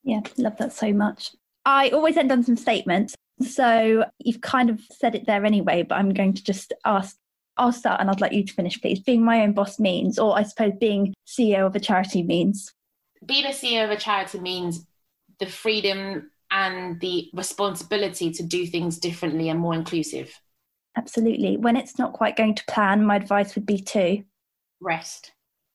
Yeah, 0.03 0.21
love 0.37 0.57
that 0.57 0.71
so 0.71 0.93
much. 0.93 1.31
I 1.65 1.89
always 1.89 2.15
end 2.15 2.31
on 2.31 2.43
some 2.43 2.57
statements. 2.57 3.15
So 3.41 4.05
you've 4.19 4.41
kind 4.41 4.69
of 4.69 4.81
said 4.91 5.15
it 5.15 5.25
there 5.25 5.45
anyway, 5.45 5.83
but 5.83 5.95
I'm 5.95 6.13
going 6.13 6.33
to 6.33 6.43
just 6.43 6.73
ask 6.85 7.15
I'll 7.57 7.73
start 7.73 7.99
and 7.99 8.09
I'd 8.09 8.21
like 8.21 8.31
you 8.31 8.45
to 8.45 8.53
finish, 8.53 8.79
please. 8.79 9.01
Being 9.01 9.25
my 9.25 9.41
own 9.41 9.51
boss 9.51 9.79
means, 9.79 10.17
or 10.17 10.37
I 10.37 10.43
suppose 10.43 10.73
being 10.79 11.13
CEO 11.27 11.65
of 11.65 11.75
a 11.75 11.79
charity 11.79 12.23
means. 12.23 12.73
Being 13.25 13.45
a 13.45 13.49
CEO 13.49 13.83
of 13.83 13.89
a 13.89 13.97
charity 13.97 14.39
means 14.39 14.85
the 15.39 15.45
freedom 15.45 16.31
and 16.51 16.99
the 16.99 17.29
responsibility 17.33 18.31
to 18.31 18.43
do 18.43 18.65
things 18.65 18.97
differently 18.97 19.49
and 19.49 19.59
more 19.59 19.73
inclusive. 19.73 20.39
Absolutely. 20.97 21.57
When 21.57 21.77
it's 21.77 21.97
not 21.97 22.13
quite 22.13 22.35
going 22.35 22.55
to 22.55 22.65
plan, 22.65 23.05
my 23.05 23.15
advice 23.15 23.55
would 23.55 23.65
be 23.65 23.79
to 23.79 24.23
rest. 24.81 25.31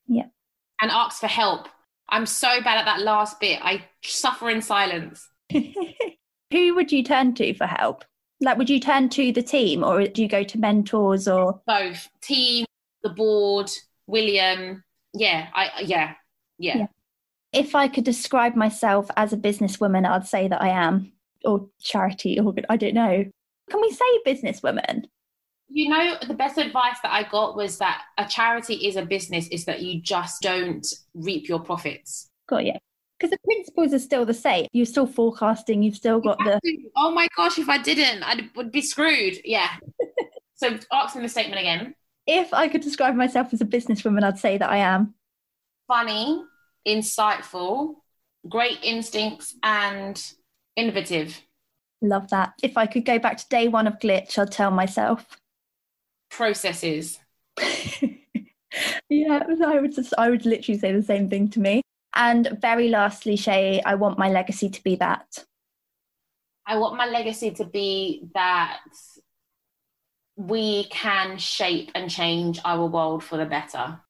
Yeah. 0.07 0.27
And 0.81 0.91
ask 0.91 1.21
for 1.21 1.29
help. 1.29 1.69
I'm 2.09 2.27
so 2.27 2.61
bad 2.63 2.79
at 2.79 2.85
that 2.85 3.01
last 3.01 3.41
bit. 3.41 3.61
I 3.63 3.85
suffer 4.03 4.51
in 4.51 4.61
silence. 4.61 5.29
Who 5.53 6.75
would 6.75 6.93
you 6.93 7.03
turn 7.03 7.35
to 7.35 7.55
for 7.55 7.67
help? 7.67 8.05
Like, 8.41 8.59
would 8.59 8.71
you 8.71 8.81
turn 8.81 9.09
to 9.11 9.33
the 9.33 9.43
team 9.43 9.83
or 9.83 10.07
do 10.07 10.23
you 10.23 10.29
go 10.29 10.43
to 10.43 10.59
mentors 10.59 11.29
or 11.29 11.61
both? 11.67 12.09
Team, 12.21 12.67
the 13.03 13.09
board, 13.09 13.71
William. 14.07 14.85
Yeah, 15.15 15.49
I 15.55 15.83
yeah, 15.85 16.15
yeah. 16.59 16.77
yeah. 16.79 16.87
If 17.55 17.75
I 17.75 17.89
could 17.89 18.05
describe 18.05 18.57
myself 18.57 19.09
as 19.17 19.33
a 19.33 19.37
businesswoman, 19.37 20.07
I'd 20.07 20.27
say 20.27 20.49
that 20.49 20.61
I 20.61 20.69
am, 20.69 21.13
or 21.45 21.69
charity, 21.81 22.39
or 22.39 22.55
I 22.69 22.77
don't 22.77 22.95
know. 22.95 23.25
Can 23.71 23.81
we 23.81 23.91
say 23.91 24.05
businesswoman? 24.27 25.05
You 25.69 25.89
know, 25.89 26.17
the 26.27 26.35
best 26.35 26.59
advice 26.59 26.97
that 27.03 27.13
I 27.13 27.23
got 27.23 27.57
was 27.57 27.79
that 27.79 28.03
a 28.19 28.27
charity 28.27 28.75
is 28.87 28.97
a 28.97 29.05
business, 29.07 29.49
is 29.49 29.65
that 29.65 29.83
you 29.83 30.03
just 30.03 30.43
don't 30.43 30.87
reap 31.15 31.49
your 31.49 31.61
profits. 31.61 32.29
Got 32.49 32.67
you 32.67 32.75
because 33.19 33.31
the 33.31 33.39
principles 33.45 33.95
are 33.95 33.99
still 33.99 34.25
the 34.25 34.35
same. 34.35 34.67
You're 34.73 34.87
still 34.87 35.07
forecasting. 35.07 35.83
You've 35.83 35.97
still 35.97 36.21
got 36.21 36.39
the. 36.39 36.61
Oh 36.97 37.11
my 37.11 37.29
gosh! 37.37 37.59
If 37.59 37.69
I 37.69 37.79
didn't, 37.79 38.23
I 38.23 38.51
would 38.57 38.71
be 38.73 38.83
screwed. 38.83 39.39
Yeah. 39.45 39.69
so 40.57 40.77
ask 40.93 41.17
me 41.17 41.23
the 41.23 41.29
statement 41.29 41.61
again. 41.61 41.95
If 42.27 42.53
I 42.53 42.69
could 42.69 42.81
describe 42.81 43.15
myself 43.15 43.53
as 43.53 43.61
a 43.61 43.67
businesswoman, 43.67 44.25
I'd 44.25 44.39
say 44.39 44.59
that 44.59 44.71
I 44.71 44.79
am 44.79 45.15
funny, 45.87 46.43
insightful, 46.87 47.97
great 48.49 48.79
instincts, 48.83 49.55
and 49.63 50.23
innovative. 50.77 51.41
Love 52.03 52.29
that. 52.31 52.55
If 52.63 52.77
I 52.77 52.87
could 52.87 53.05
go 53.05 53.19
back 53.19 53.39
to 53.39 53.49
day 53.49 53.69
one 53.69 53.87
of 53.87 53.99
Glitch, 53.99 54.39
I'd 54.39 54.53
tell 54.53 54.71
myself 54.71 55.39
processes. 56.31 57.19
yeah, 59.09 59.43
I 59.67 59.81
would 59.81 59.95
just, 59.95 60.13
I 60.19 60.31
would 60.31 60.45
literally 60.45 60.79
say 60.79 60.93
the 60.93 61.03
same 61.03 61.31
thing 61.31 61.49
to 61.51 61.61
me. 61.61 61.83
And 62.15 62.59
very 62.61 62.89
lastly, 62.89 63.37
Seyi, 63.37 63.81
I 63.85 63.95
want 63.97 64.19
my 64.19 64.29
legacy 64.29 64.69
to 64.69 64.83
be 64.83 64.97
that. 64.97 65.45
I 66.67 66.79
want 66.79 66.97
my 66.97 67.07
legacy 67.07 67.51
to 67.53 67.65
be 67.65 68.29
that 68.35 68.81
we 70.37 70.85
can 70.85 71.39
shape 71.39 71.91
and 71.95 72.11
change 72.11 72.61
our 72.65 72.87
world 72.87 73.23
for 73.23 73.37
the 73.37 73.45
better. 73.45 74.01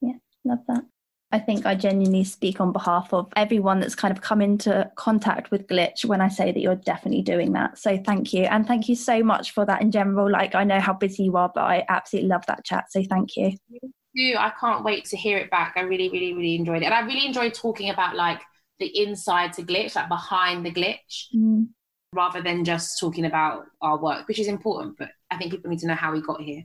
Yeah, 0.00 0.14
love 0.44 0.60
that. 0.68 0.84
I 1.32 1.38
think 1.38 1.64
I 1.64 1.76
genuinely 1.76 2.24
speak 2.24 2.60
on 2.60 2.72
behalf 2.72 3.12
of 3.14 3.32
everyone 3.36 3.78
that's 3.78 3.94
kind 3.94 4.10
of 4.10 4.20
come 4.20 4.40
into 4.40 4.90
contact 4.96 5.52
with 5.52 5.68
Glitch 5.68 6.04
when 6.04 6.20
I 6.20 6.28
say 6.28 6.50
that 6.50 6.58
you're 6.58 6.74
definitely 6.74 7.22
doing 7.22 7.52
that. 7.52 7.78
So 7.78 7.96
thank 8.04 8.32
you. 8.32 8.44
And 8.44 8.66
thank 8.66 8.88
you 8.88 8.96
so 8.96 9.22
much 9.22 9.52
for 9.52 9.64
that 9.66 9.80
in 9.80 9.92
general. 9.92 10.28
Like, 10.30 10.56
I 10.56 10.64
know 10.64 10.80
how 10.80 10.92
busy 10.92 11.24
you 11.24 11.36
are, 11.36 11.50
but 11.54 11.62
I 11.62 11.84
absolutely 11.88 12.30
love 12.30 12.44
that 12.46 12.64
chat. 12.64 12.90
So 12.90 13.04
thank 13.04 13.36
you. 13.36 13.52
I 14.16 14.52
can't 14.60 14.82
wait 14.82 15.04
to 15.06 15.16
hear 15.16 15.38
it 15.38 15.52
back. 15.52 15.74
I 15.76 15.82
really, 15.82 16.08
really, 16.08 16.32
really 16.32 16.56
enjoyed 16.56 16.82
it. 16.82 16.86
And 16.86 16.94
I 16.94 17.00
really 17.00 17.26
enjoyed 17.26 17.54
talking 17.54 17.90
about 17.90 18.16
like 18.16 18.40
the 18.80 18.86
inside 19.00 19.52
to 19.52 19.62
glitch, 19.62 19.94
like 19.94 20.08
behind 20.08 20.66
the 20.66 20.72
glitch, 20.72 21.26
mm. 21.32 21.68
rather 22.12 22.42
than 22.42 22.64
just 22.64 22.98
talking 22.98 23.26
about 23.26 23.66
our 23.80 24.02
work, 24.02 24.26
which 24.26 24.40
is 24.40 24.48
important. 24.48 24.96
But 24.98 25.10
I 25.30 25.36
think 25.36 25.52
people 25.52 25.70
need 25.70 25.78
to 25.78 25.86
know 25.86 25.94
how 25.94 26.12
we 26.12 26.22
got 26.22 26.40
here. 26.40 26.64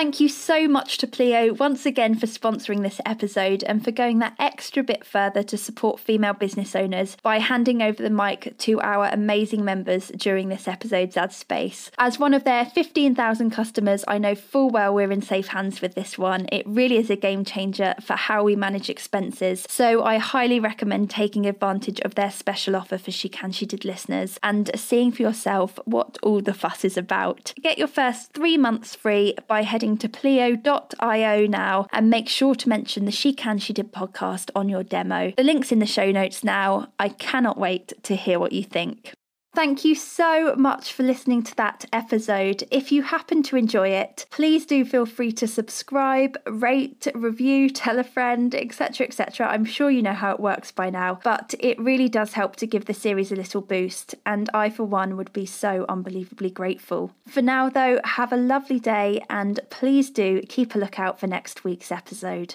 Thank 0.00 0.18
you 0.18 0.30
so 0.30 0.66
much 0.66 0.96
to 0.96 1.06
Pleo 1.06 1.52
once 1.52 1.84
again 1.84 2.14
for 2.14 2.24
sponsoring 2.24 2.82
this 2.82 3.02
episode 3.04 3.62
and 3.64 3.84
for 3.84 3.90
going 3.90 4.18
that 4.20 4.34
extra 4.38 4.82
bit 4.82 5.04
further 5.04 5.42
to 5.42 5.58
support 5.58 6.00
female 6.00 6.32
business 6.32 6.74
owners 6.74 7.18
by 7.22 7.38
handing 7.38 7.82
over 7.82 8.02
the 8.02 8.08
mic 8.08 8.56
to 8.60 8.80
our 8.80 9.10
amazing 9.12 9.62
members 9.62 10.10
during 10.16 10.48
this 10.48 10.66
episode's 10.66 11.18
ad 11.18 11.34
space. 11.34 11.90
As 11.98 12.18
one 12.18 12.32
of 12.32 12.44
their 12.44 12.64
15,000 12.64 13.50
customers, 13.50 14.02
I 14.08 14.16
know 14.16 14.34
full 14.34 14.70
well 14.70 14.94
we're 14.94 15.12
in 15.12 15.20
safe 15.20 15.48
hands 15.48 15.82
with 15.82 15.96
this 15.96 16.16
one. 16.16 16.46
It 16.50 16.66
really 16.66 16.96
is 16.96 17.10
a 17.10 17.16
game 17.16 17.44
changer 17.44 17.94
for 18.00 18.14
how 18.14 18.42
we 18.42 18.56
manage 18.56 18.88
expenses. 18.88 19.66
So 19.68 20.02
I 20.02 20.16
highly 20.16 20.60
recommend 20.60 21.10
taking 21.10 21.44
advantage 21.44 22.00
of 22.00 22.14
their 22.14 22.30
special 22.30 22.74
offer 22.74 22.96
for 22.96 23.10
She 23.10 23.28
Can 23.28 23.52
She 23.52 23.66
Did 23.66 23.84
listeners 23.84 24.38
and 24.42 24.70
seeing 24.74 25.12
for 25.12 25.20
yourself 25.20 25.78
what 25.84 26.16
all 26.22 26.40
the 26.40 26.54
fuss 26.54 26.86
is 26.86 26.96
about. 26.96 27.52
Get 27.60 27.76
your 27.76 27.86
first 27.86 28.32
three 28.32 28.56
months 28.56 28.94
free 28.94 29.34
by 29.46 29.62
heading 29.62 29.89
to 29.98 30.08
pleo.io 30.08 31.46
now 31.46 31.86
and 31.92 32.10
make 32.10 32.28
sure 32.28 32.54
to 32.54 32.68
mention 32.68 33.04
the 33.04 33.10
She 33.10 33.32
Can 33.32 33.58
She 33.58 33.72
Did 33.72 33.92
podcast 33.92 34.50
on 34.54 34.68
your 34.68 34.82
demo. 34.82 35.32
The 35.36 35.44
link's 35.44 35.72
in 35.72 35.78
the 35.78 35.86
show 35.86 36.10
notes 36.10 36.42
now. 36.44 36.92
I 36.98 37.10
cannot 37.10 37.58
wait 37.58 37.92
to 38.04 38.16
hear 38.16 38.38
what 38.38 38.52
you 38.52 38.62
think. 38.62 39.12
Thank 39.52 39.84
you 39.84 39.96
so 39.96 40.54
much 40.54 40.92
for 40.92 41.02
listening 41.02 41.42
to 41.42 41.56
that 41.56 41.84
episode. 41.92 42.62
If 42.70 42.92
you 42.92 43.02
happen 43.02 43.42
to 43.44 43.56
enjoy 43.56 43.88
it, 43.88 44.26
please 44.30 44.64
do 44.64 44.84
feel 44.84 45.06
free 45.06 45.32
to 45.32 45.48
subscribe, 45.48 46.38
rate, 46.46 47.08
review, 47.14 47.68
tell 47.68 47.98
a 47.98 48.04
friend, 48.04 48.54
etc. 48.54 49.08
etc. 49.08 49.48
I'm 49.48 49.64
sure 49.64 49.90
you 49.90 50.02
know 50.02 50.12
how 50.12 50.32
it 50.32 50.38
works 50.38 50.70
by 50.70 50.88
now, 50.88 51.18
but 51.24 51.54
it 51.58 51.80
really 51.80 52.08
does 52.08 52.34
help 52.34 52.56
to 52.56 52.66
give 52.66 52.84
the 52.84 52.94
series 52.94 53.32
a 53.32 53.36
little 53.36 53.60
boost, 53.60 54.14
and 54.24 54.48
I, 54.54 54.70
for 54.70 54.84
one, 54.84 55.16
would 55.16 55.32
be 55.32 55.46
so 55.46 55.84
unbelievably 55.88 56.50
grateful. 56.50 57.10
For 57.26 57.42
now, 57.42 57.68
though, 57.68 58.00
have 58.04 58.32
a 58.32 58.36
lovely 58.36 58.78
day 58.78 59.24
and 59.28 59.58
please 59.68 60.10
do 60.10 60.42
keep 60.42 60.76
a 60.76 60.78
lookout 60.78 61.18
for 61.18 61.26
next 61.26 61.64
week's 61.64 61.90
episode. 61.90 62.54